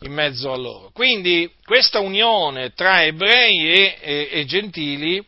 in 0.00 0.12
mezzo 0.12 0.52
a 0.52 0.56
loro. 0.56 0.90
Quindi 0.92 1.50
questa 1.64 2.00
unione 2.00 2.72
tra 2.72 3.02
ebrei 3.04 3.70
e, 3.70 3.98
e, 4.00 4.28
e 4.30 4.44
gentili 4.44 5.24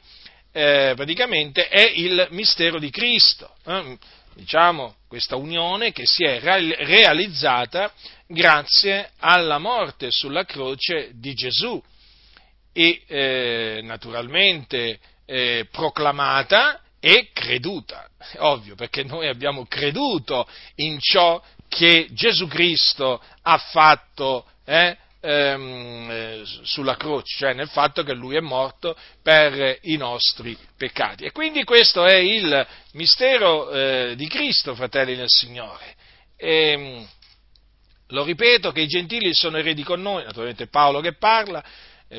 eh, 0.53 0.93
praticamente 0.95 1.69
è 1.69 1.91
il 1.95 2.29
mistero 2.31 2.79
di 2.79 2.91
Cristo. 2.91 3.55
Eh? 3.65 3.99
Diciamo, 4.35 4.97
questa 5.09 5.37
unione 5.37 5.93
che 5.93 6.07
si 6.07 6.25
è 6.25 6.41
realizzata 6.41 7.93
grazie 8.27 9.11
alla 9.19 9.59
morte 9.59 10.11
sulla 10.11 10.45
croce 10.45 11.11
di 11.15 11.35
Gesù 11.35 11.83
e 12.73 13.03
eh, 13.07 13.81
naturalmente 13.83 14.99
eh, 15.25 15.69
proclamata 15.71 16.81
e 16.99 17.31
creduta. 17.33 18.09
Ovvio, 18.39 18.75
perché 18.75 19.05
noi 19.05 19.29
abbiamo 19.29 19.67
creduto 19.67 20.49
in 20.77 20.99
ciò 20.99 21.43
che 21.69 22.09
Gesù 22.11 22.47
Cristo 22.47 23.23
ha 23.43 23.59
fatto 23.59 24.47
eh, 24.65 24.97
ehm, 25.25 26.09
eh, 26.11 26.43
sulla 26.63 26.97
croce, 26.97 27.37
cioè 27.39 27.55
nel 27.55 27.69
fatto 27.69 28.03
che 28.03 28.13
lui 28.13 28.37
è 28.37 28.41
morto 28.41 28.97
per 29.23 29.79
i 29.83 29.97
nostri 29.97 30.57
peccati. 30.77 31.25
E 31.25 31.33
quindi 31.33 31.65
questo 31.65 32.05
è 32.05 32.17
il 32.17 32.67
mistero 32.93 33.71
eh, 33.71 34.15
di 34.17 34.29
Cristo, 34.29 34.75
fratelli 34.75 35.17
del 35.17 35.29
Signore. 35.29 35.95
E, 36.37 36.71
ehm, 36.71 37.09
lo 38.09 38.23
ripeto 38.23 38.71
che 38.71 38.83
i 38.83 38.87
gentili 38.87 39.33
sono 39.35 39.57
eredi 39.57 39.83
con 39.83 40.03
noi, 40.03 40.25
naturalmente 40.25 40.67
Paolo 40.67 41.01
che 41.01 41.15
parla, 41.17 41.65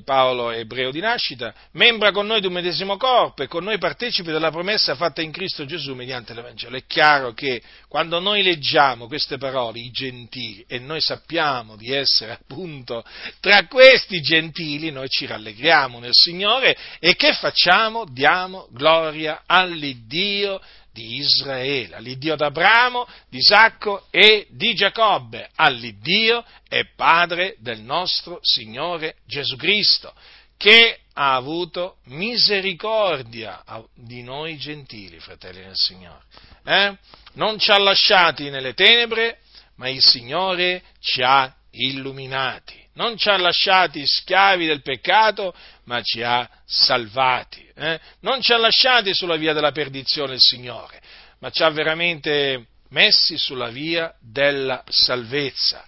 Paolo 0.04 0.52
è 0.52 0.58
ebreo 0.58 0.92
di 0.92 1.00
nascita, 1.00 1.54
membra 1.72 2.12
con 2.12 2.26
noi 2.26 2.42
di 2.42 2.48
un 2.48 2.54
medesimo 2.54 2.98
corpo 2.98 3.44
e 3.44 3.48
con 3.48 3.64
noi 3.64 3.78
partecipi 3.78 4.32
della 4.32 4.52
promessa 4.52 4.96
fatta 4.96 5.22
in 5.22 5.32
Cristo 5.32 5.64
Gesù 5.66 5.94
mediante 5.94 6.34
l'Evangelo. 6.34 6.76
È 6.76 6.84
chiaro 6.86 7.34
che 7.34 7.62
quando 7.88 8.20
noi 8.20 8.44
leggiamo 8.44 9.08
queste 9.08 9.38
parole, 9.38 9.80
i 9.80 9.92
gentili, 9.92 10.66
e 10.68 10.80
noi 10.80 11.00
sappiamo 11.00 11.78
di 11.78 11.94
essere 11.94 12.34
appunto 12.34 13.06
tra 13.40 13.68
questi 13.68 14.22
gentili, 14.22 14.92
noi 14.92 15.08
ci 15.08 15.26
rallegriamo 15.26 16.00
nel 16.00 16.14
Signore 16.14 16.76
e 17.00 17.16
che 17.16 17.34
facciamo? 17.34 18.06
Diamo 18.06 18.68
gloria 18.72 19.44
all'Iddio 19.46 20.60
di 20.96 21.18
Israele, 21.18 21.98
all'Iddio 21.98 22.38
d'Abramo, 22.38 23.06
di 23.30 23.40
Isacco 23.40 24.08
e 24.10 24.48
di 24.50 24.74
Giacobbe, 24.74 25.50
all'Iddio 25.56 26.42
e 26.70 26.86
Padre 26.96 27.58
del 27.60 27.82
nostro 27.82 28.40
Signore 28.42 29.18
Gesù 29.28 29.58
Cristo, 29.58 30.14
che 30.56 31.00
ha 31.16 31.36
avuto 31.36 31.98
misericordia 32.06 33.62
di 33.94 34.24
noi 34.24 34.58
gentili, 34.58 35.20
fratelli 35.20 35.64
del 35.64 35.76
Signore. 35.76 36.24
Eh? 36.64 36.98
Non 37.34 37.60
ci 37.60 37.72
ha 37.72 37.78
lasciati 37.78 38.50
nelle 38.50 38.74
tenebre, 38.74 39.40
ma 39.76 39.90
il 39.90 40.02
Signore 40.02 40.82
ci 41.02 41.22
ha 41.22 41.54
illuminati 41.72 42.85
non 42.96 43.18
ci 43.18 43.30
ha 43.30 43.38
lasciati 43.38 44.06
schiavi 44.06 44.66
del 44.66 44.82
peccato, 44.82 45.54
ma 45.86 46.02
ci 46.02 46.22
ha 46.22 46.48
salvati. 46.66 47.66
Eh? 47.76 48.00
Non 48.22 48.42
ci 48.42 48.54
ha 48.54 48.58
lasciati 48.58 49.14
sulla 49.14 49.36
via 49.36 49.54
della 49.54 49.72
perdizione 49.72 50.34
il 50.34 50.42
Signore, 50.42 51.02
ma 51.40 51.50
ci 51.50 51.64
ha 51.64 51.70
veramente 51.70 52.68
messi 52.90 53.38
sulla 53.38 53.70
via 53.70 54.14
della 54.20 54.84
salvezza. 54.88 55.86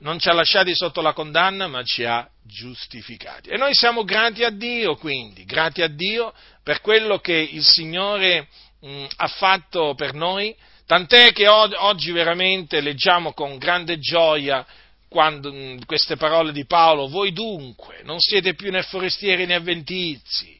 Non 0.00 0.20
ci 0.20 0.28
ha 0.28 0.32
lasciati 0.32 0.74
sotto 0.76 1.00
la 1.00 1.12
condanna, 1.12 1.66
ma 1.66 1.82
ci 1.82 2.04
ha 2.04 2.28
giustificati. 2.44 3.48
E 3.48 3.56
noi 3.56 3.74
siamo 3.74 4.04
grati 4.04 4.44
a 4.44 4.50
Dio, 4.50 4.94
quindi, 4.94 5.44
grati 5.44 5.82
a 5.82 5.88
Dio 5.88 6.32
per 6.62 6.80
quello 6.80 7.18
che 7.18 7.34
il 7.34 7.64
Signore 7.64 8.46
mh, 8.80 9.06
ha 9.16 9.26
fatto 9.26 9.94
per 9.96 10.14
noi, 10.14 10.54
tant'è 10.86 11.32
che 11.32 11.48
oggi 11.48 12.12
veramente 12.12 12.80
leggiamo 12.80 13.32
con 13.32 13.58
grande 13.58 13.98
gioia 13.98 14.64
quando, 15.08 15.52
mm, 15.52 15.78
queste 15.86 16.16
parole 16.16 16.52
di 16.52 16.66
Paolo, 16.66 17.08
voi 17.08 17.32
dunque 17.32 18.00
non 18.04 18.20
siete 18.20 18.54
più 18.54 18.70
né 18.70 18.82
forestieri 18.82 19.46
né 19.46 19.54
avventizi, 19.54 20.56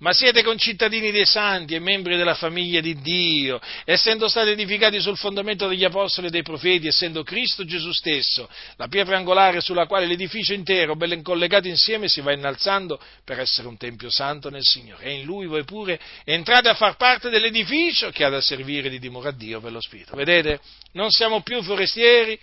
ma 0.00 0.12
siete 0.12 0.42
concittadini 0.42 1.10
dei 1.10 1.26
santi 1.26 1.74
e 1.74 1.78
membri 1.78 2.16
della 2.16 2.34
famiglia 2.34 2.80
di 2.80 3.00
Dio, 3.00 3.60
essendo 3.84 4.28
stati 4.28 4.50
edificati 4.50 4.98
sul 5.00 5.16
fondamento 5.16 5.68
degli 5.68 5.84
apostoli 5.84 6.28
e 6.28 6.30
dei 6.30 6.42
profeti, 6.42 6.86
essendo 6.86 7.22
Cristo 7.22 7.64
Gesù 7.66 7.92
stesso, 7.92 8.48
la 8.76 8.88
pietra 8.88 9.16
angolare 9.16 9.60
sulla 9.60 9.86
quale 9.86 10.06
l'edificio 10.06 10.54
intero, 10.54 10.96
bello 10.96 11.20
collegato 11.20 11.68
insieme, 11.68 12.08
si 12.08 12.22
va 12.22 12.32
innalzando 12.32 12.98
per 13.24 13.40
essere 13.40 13.68
un 13.68 13.76
tempio 13.76 14.10
santo 14.10 14.48
nel 14.48 14.64
Signore. 14.64 15.04
E 15.04 15.12
in 15.18 15.24
Lui 15.24 15.46
voi 15.46 15.64
pure 15.64 16.00
entrate 16.24 16.70
a 16.70 16.74
far 16.74 16.96
parte 16.96 17.28
dell'edificio 17.28 18.10
che 18.10 18.24
ha 18.24 18.30
da 18.30 18.40
servire 18.40 18.88
di 18.88 18.98
dimora 18.98 19.28
a 19.28 19.32
Dio 19.32 19.60
per 19.60 19.72
lo 19.72 19.82
Spirito. 19.82 20.16
Vedete? 20.16 20.60
Non 20.92 21.10
siamo 21.10 21.42
più 21.42 21.62
forestieri, 21.62 22.38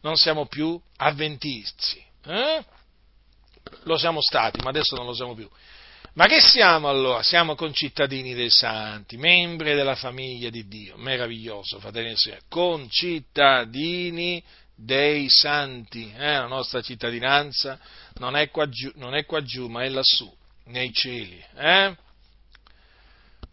non 0.00 0.16
siamo 0.16 0.46
più 0.46 0.80
avventizi. 0.96 2.02
Eh? 2.24 2.64
Lo 3.82 3.98
siamo 3.98 4.20
stati, 4.20 4.60
ma 4.62 4.70
adesso 4.70 4.96
non 4.96 5.06
lo 5.06 5.14
siamo 5.14 5.34
più. 5.34 5.48
Ma 6.14 6.26
che 6.26 6.40
siamo 6.40 6.88
allora? 6.88 7.22
Siamo 7.22 7.54
concittadini 7.54 8.34
dei 8.34 8.50
santi, 8.50 9.16
membri 9.16 9.74
della 9.74 9.94
famiglia 9.94 10.50
di 10.50 10.66
Dio. 10.66 10.96
Meraviglioso, 10.96 11.78
fratelli 11.78 12.10
e 12.10 12.16
sorelle. 12.16 12.42
Concittadini 12.48 14.42
dei 14.74 15.28
santi. 15.28 16.12
Eh? 16.16 16.32
La 16.32 16.46
nostra 16.46 16.80
cittadinanza 16.82 17.78
non 18.14 18.36
è, 18.36 18.50
qua 18.50 18.68
giù, 18.68 18.90
non 18.96 19.14
è 19.14 19.24
qua 19.26 19.42
giù, 19.42 19.68
ma 19.68 19.84
è 19.84 19.88
lassù, 19.88 20.28
nei 20.64 20.92
cieli. 20.92 21.44
Eh? 21.56 21.96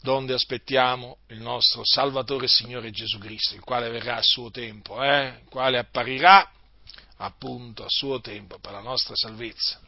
Donde 0.05 0.35
aspettiamo 0.35 1.17
il 1.29 1.41
nostro 1.41 1.81
Salvatore 1.83 2.47
Signore 2.47 2.91
Gesù 2.91 3.17
Cristo, 3.17 3.55
il 3.55 3.61
quale 3.61 3.89
verrà 3.89 4.17
a 4.17 4.21
suo 4.21 4.51
tempo, 4.51 5.03
eh? 5.03 5.39
il 5.41 5.49
quale 5.49 5.79
apparirà 5.79 6.47
appunto 7.17 7.83
a 7.83 7.89
suo 7.89 8.21
tempo 8.21 8.59
per 8.59 8.73
la 8.73 8.81
nostra 8.81 9.15
salvezza 9.15 9.79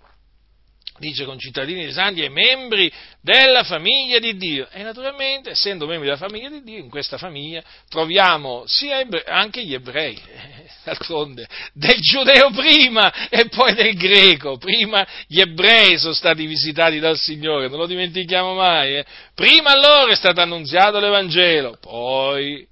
dice 0.99 1.26
concittadini 1.26 1.84
dei 1.84 1.94
santi 1.94 2.22
e 2.22 2.30
membri 2.30 2.91
della 3.22 3.64
famiglia 3.64 4.19
di 4.19 4.36
Dio. 4.38 4.68
E 4.72 4.84
naturalmente, 4.84 5.52
essendo 5.52 5.86
membri 5.86 6.06
della 6.06 6.18
famiglia 6.18 6.49
di 6.49 6.64
Dio, 6.64 6.80
in 6.80 6.90
questa 6.90 7.18
famiglia 7.18 7.64
troviamo 7.90 8.65
ebrei, 8.82 9.24
anche 9.26 9.64
gli 9.64 9.74
ebrei, 9.74 10.19
d'altronde, 10.84 11.48
del 11.74 11.99
giudeo 11.99 12.52
prima 12.52 13.30
e 13.30 13.48
poi 13.49 13.74
del 13.74 13.95
greco. 13.95 14.57
Prima 14.57 15.06
gli 15.28 15.40
ebrei 15.40 15.98
sono 15.98 16.14
stati 16.14 16.45
visitati 16.45 16.99
dal 16.99 17.18
Signore, 17.18 17.68
non 17.68 17.80
lo 17.80 17.86
dimentichiamo 17.88 18.53
mai. 18.53 18.98
Eh? 18.98 19.06
Prima 19.34 19.76
loro 19.76 20.11
è 20.11 20.15
stato 20.15 20.41
annunziato 20.41 20.99
l'Evangelo, 20.99 21.78
poi 21.80 22.68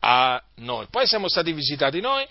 a 0.00 0.42
noi. 0.56 0.86
Poi 0.90 1.06
siamo 1.06 1.28
stati 1.28 1.52
visitati 1.52 2.00
noi 2.00 2.26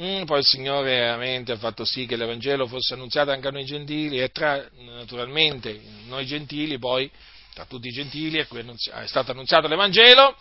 Mm, 0.00 0.24
poi 0.24 0.38
il 0.38 0.44
Signore 0.44 0.90
veramente 0.90 1.50
ha 1.50 1.56
fatto 1.56 1.84
sì 1.84 2.06
che 2.06 2.14
l'Evangelo 2.14 2.68
fosse 2.68 2.94
annunziato 2.94 3.32
anche 3.32 3.48
a 3.48 3.50
noi 3.50 3.64
gentili 3.64 4.20
e 4.20 4.28
tra, 4.28 4.64
naturalmente, 4.76 5.80
noi 6.06 6.24
gentili, 6.24 6.78
poi, 6.78 7.10
tra 7.52 7.64
tutti 7.64 7.88
i 7.88 7.92
gentili, 7.92 8.38
è 8.38 9.06
stato 9.06 9.32
annunziato 9.32 9.66
l'Evangelo, 9.66 10.36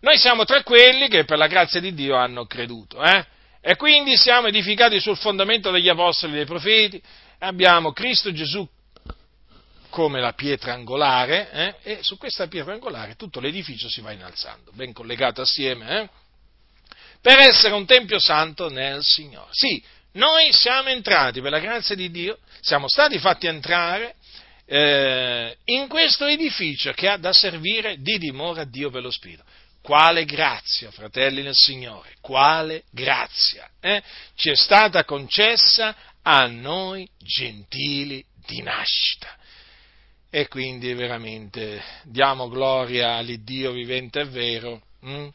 noi 0.00 0.16
siamo 0.16 0.44
tra 0.44 0.62
quelli 0.62 1.08
che 1.08 1.24
per 1.24 1.36
la 1.36 1.48
grazia 1.48 1.80
di 1.80 1.92
Dio 1.92 2.16
hanno 2.16 2.46
creduto. 2.46 3.02
Eh? 3.02 3.26
E 3.60 3.76
quindi 3.76 4.16
siamo 4.16 4.46
edificati 4.46 5.00
sul 5.00 5.18
fondamento 5.18 5.70
degli 5.70 5.90
apostoli 5.90 6.32
e 6.32 6.36
dei 6.36 6.46
profeti, 6.46 7.02
abbiamo 7.40 7.92
Cristo 7.92 8.32
Gesù 8.32 8.66
come 9.90 10.20
la 10.20 10.32
pietra 10.32 10.72
angolare, 10.72 11.50
eh? 11.50 11.74
e 11.82 11.98
su 12.02 12.16
questa 12.16 12.46
pietra 12.46 12.72
angolare 12.72 13.16
tutto 13.16 13.40
l'edificio 13.40 13.88
si 13.90 14.00
va 14.00 14.12
innalzando, 14.12 14.70
ben 14.72 14.94
collegato 14.94 15.42
assieme. 15.42 16.00
Eh? 16.00 16.08
Per 17.20 17.38
essere 17.38 17.74
un 17.74 17.86
tempio 17.86 18.18
santo 18.18 18.68
nel 18.68 19.02
Signore. 19.02 19.48
Sì, 19.50 19.82
noi 20.12 20.52
siamo 20.52 20.88
entrati 20.88 21.40
per 21.40 21.50
la 21.50 21.58
grazia 21.58 21.94
di 21.94 22.10
Dio, 22.10 22.38
siamo 22.60 22.88
stati 22.88 23.18
fatti 23.18 23.46
entrare 23.46 24.16
eh, 24.66 25.56
in 25.64 25.88
questo 25.88 26.26
edificio 26.26 26.92
che 26.92 27.08
ha 27.08 27.16
da 27.16 27.32
servire 27.32 27.96
di 28.00 28.18
dimora 28.18 28.62
a 28.62 28.64
Dio 28.64 28.90
per 28.90 29.02
lo 29.02 29.10
Spirito. 29.10 29.44
Quale 29.80 30.24
grazia, 30.24 30.90
fratelli 30.90 31.42
nel 31.42 31.54
Signore, 31.54 32.14
quale 32.20 32.82
grazia 32.90 33.70
eh? 33.80 34.02
ci 34.34 34.50
è 34.50 34.56
stata 34.56 35.04
concessa 35.04 35.96
a 36.22 36.46
noi 36.46 37.08
gentili 37.18 38.22
di 38.46 38.60
nascita. 38.60 39.34
E 40.30 40.46
quindi 40.48 40.92
veramente 40.92 41.82
diamo 42.02 42.48
gloria 42.48 43.14
all'Iddio 43.14 43.72
vivente 43.72 44.20
e 44.20 44.24
vero. 44.26 44.82
Hm? 45.00 45.28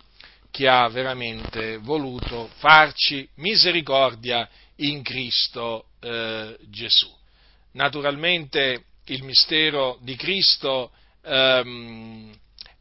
Che 0.53 0.67
ha 0.67 0.87
veramente 0.87 1.77
voluto 1.77 2.47
farci 2.57 3.27
misericordia 3.37 4.47
in 4.75 5.01
Cristo 5.01 5.87
eh, 5.99 6.55
Gesù. 6.69 7.11
Naturalmente 7.71 8.83
il 9.05 9.23
mistero 9.23 9.97
di 10.01 10.15
Cristo 10.15 10.91
ehm, 11.23 12.31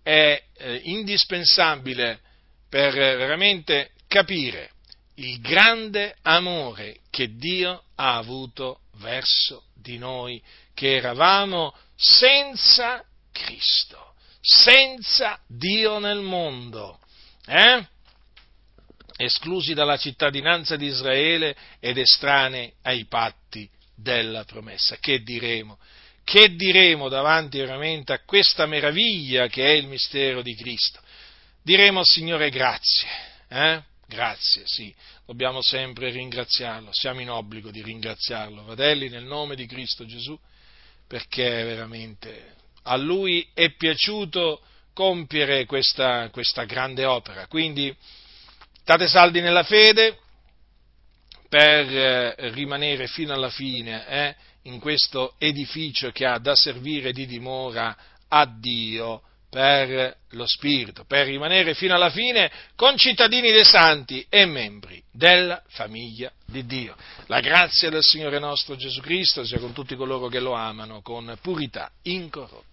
è 0.02 0.42
eh, 0.52 0.80
indispensabile 0.84 2.20
per 2.68 2.92
veramente 2.92 3.92
capire 4.06 4.72
il 5.14 5.40
grande 5.40 6.16
amore 6.24 6.98
che 7.08 7.36
Dio 7.36 7.84
ha 7.94 8.18
avuto 8.18 8.80
verso 8.98 9.64
di 9.72 9.96
noi, 9.96 10.42
che 10.74 10.96
eravamo 10.96 11.74
senza 11.96 13.02
Cristo, 13.32 14.12
senza 14.42 15.40
Dio 15.46 15.98
nel 15.98 16.20
mondo 16.20 16.98
eh? 17.46 17.86
esclusi 19.16 19.74
dalla 19.74 19.96
cittadinanza 19.96 20.76
di 20.76 20.86
Israele 20.86 21.54
ed 21.80 21.98
estranei 21.98 22.72
ai 22.82 23.04
patti 23.06 23.68
della 23.94 24.44
promessa. 24.44 24.96
Che 24.98 25.22
diremo? 25.22 25.78
Che 26.24 26.54
diremo 26.54 27.08
davanti 27.08 27.58
veramente 27.58 28.12
a 28.12 28.22
questa 28.24 28.66
meraviglia 28.66 29.48
che 29.48 29.64
è 29.64 29.72
il 29.72 29.86
mistero 29.86 30.42
di 30.42 30.54
Cristo? 30.54 31.00
Diremo 31.62 32.00
al 32.00 32.06
Signore 32.06 32.50
grazie, 32.50 33.08
eh? 33.48 33.82
grazie, 34.06 34.62
sì, 34.66 34.92
dobbiamo 35.24 35.62
sempre 35.62 36.10
ringraziarlo, 36.10 36.90
siamo 36.92 37.20
in 37.20 37.30
obbligo 37.30 37.70
di 37.70 37.82
ringraziarlo, 37.82 38.64
fratelli, 38.64 39.08
nel 39.08 39.24
nome 39.24 39.54
di 39.54 39.66
Cristo 39.66 40.04
Gesù, 40.04 40.38
perché 41.06 41.44
veramente 41.64 42.56
a 42.82 42.96
Lui 42.96 43.48
è 43.54 43.70
piaciuto 43.70 44.62
compiere 44.92 45.66
questa, 45.66 46.28
questa 46.30 46.64
grande 46.64 47.04
opera. 47.04 47.46
Quindi 47.46 47.94
state 48.80 49.06
saldi 49.06 49.40
nella 49.40 49.62
fede 49.62 50.18
per 51.48 51.86
eh, 51.86 52.50
rimanere 52.50 53.06
fino 53.06 53.32
alla 53.32 53.50
fine 53.50 54.08
eh, 54.08 54.34
in 54.62 54.80
questo 54.80 55.34
edificio 55.38 56.10
che 56.10 56.24
ha 56.26 56.38
da 56.38 56.54
servire 56.54 57.12
di 57.12 57.26
dimora 57.26 57.96
a 58.28 58.46
Dio 58.46 59.22
per 59.52 60.16
lo 60.30 60.46
Spirito, 60.46 61.04
per 61.04 61.26
rimanere 61.26 61.74
fino 61.74 61.94
alla 61.94 62.08
fine 62.08 62.50
concittadini 62.74 63.52
dei 63.52 63.66
santi 63.66 64.24
e 64.30 64.46
membri 64.46 65.02
della 65.12 65.62
famiglia 65.68 66.32
di 66.46 66.64
Dio. 66.64 66.96
La 67.26 67.40
grazia 67.40 67.90
del 67.90 68.02
Signore 68.02 68.38
nostro 68.38 68.76
Gesù 68.76 69.02
Cristo 69.02 69.44
sia 69.44 69.58
con 69.58 69.74
tutti 69.74 69.94
coloro 69.94 70.28
che 70.28 70.40
lo 70.40 70.54
amano 70.54 71.02
con 71.02 71.36
purità 71.42 71.90
incorrotta. 72.04 72.71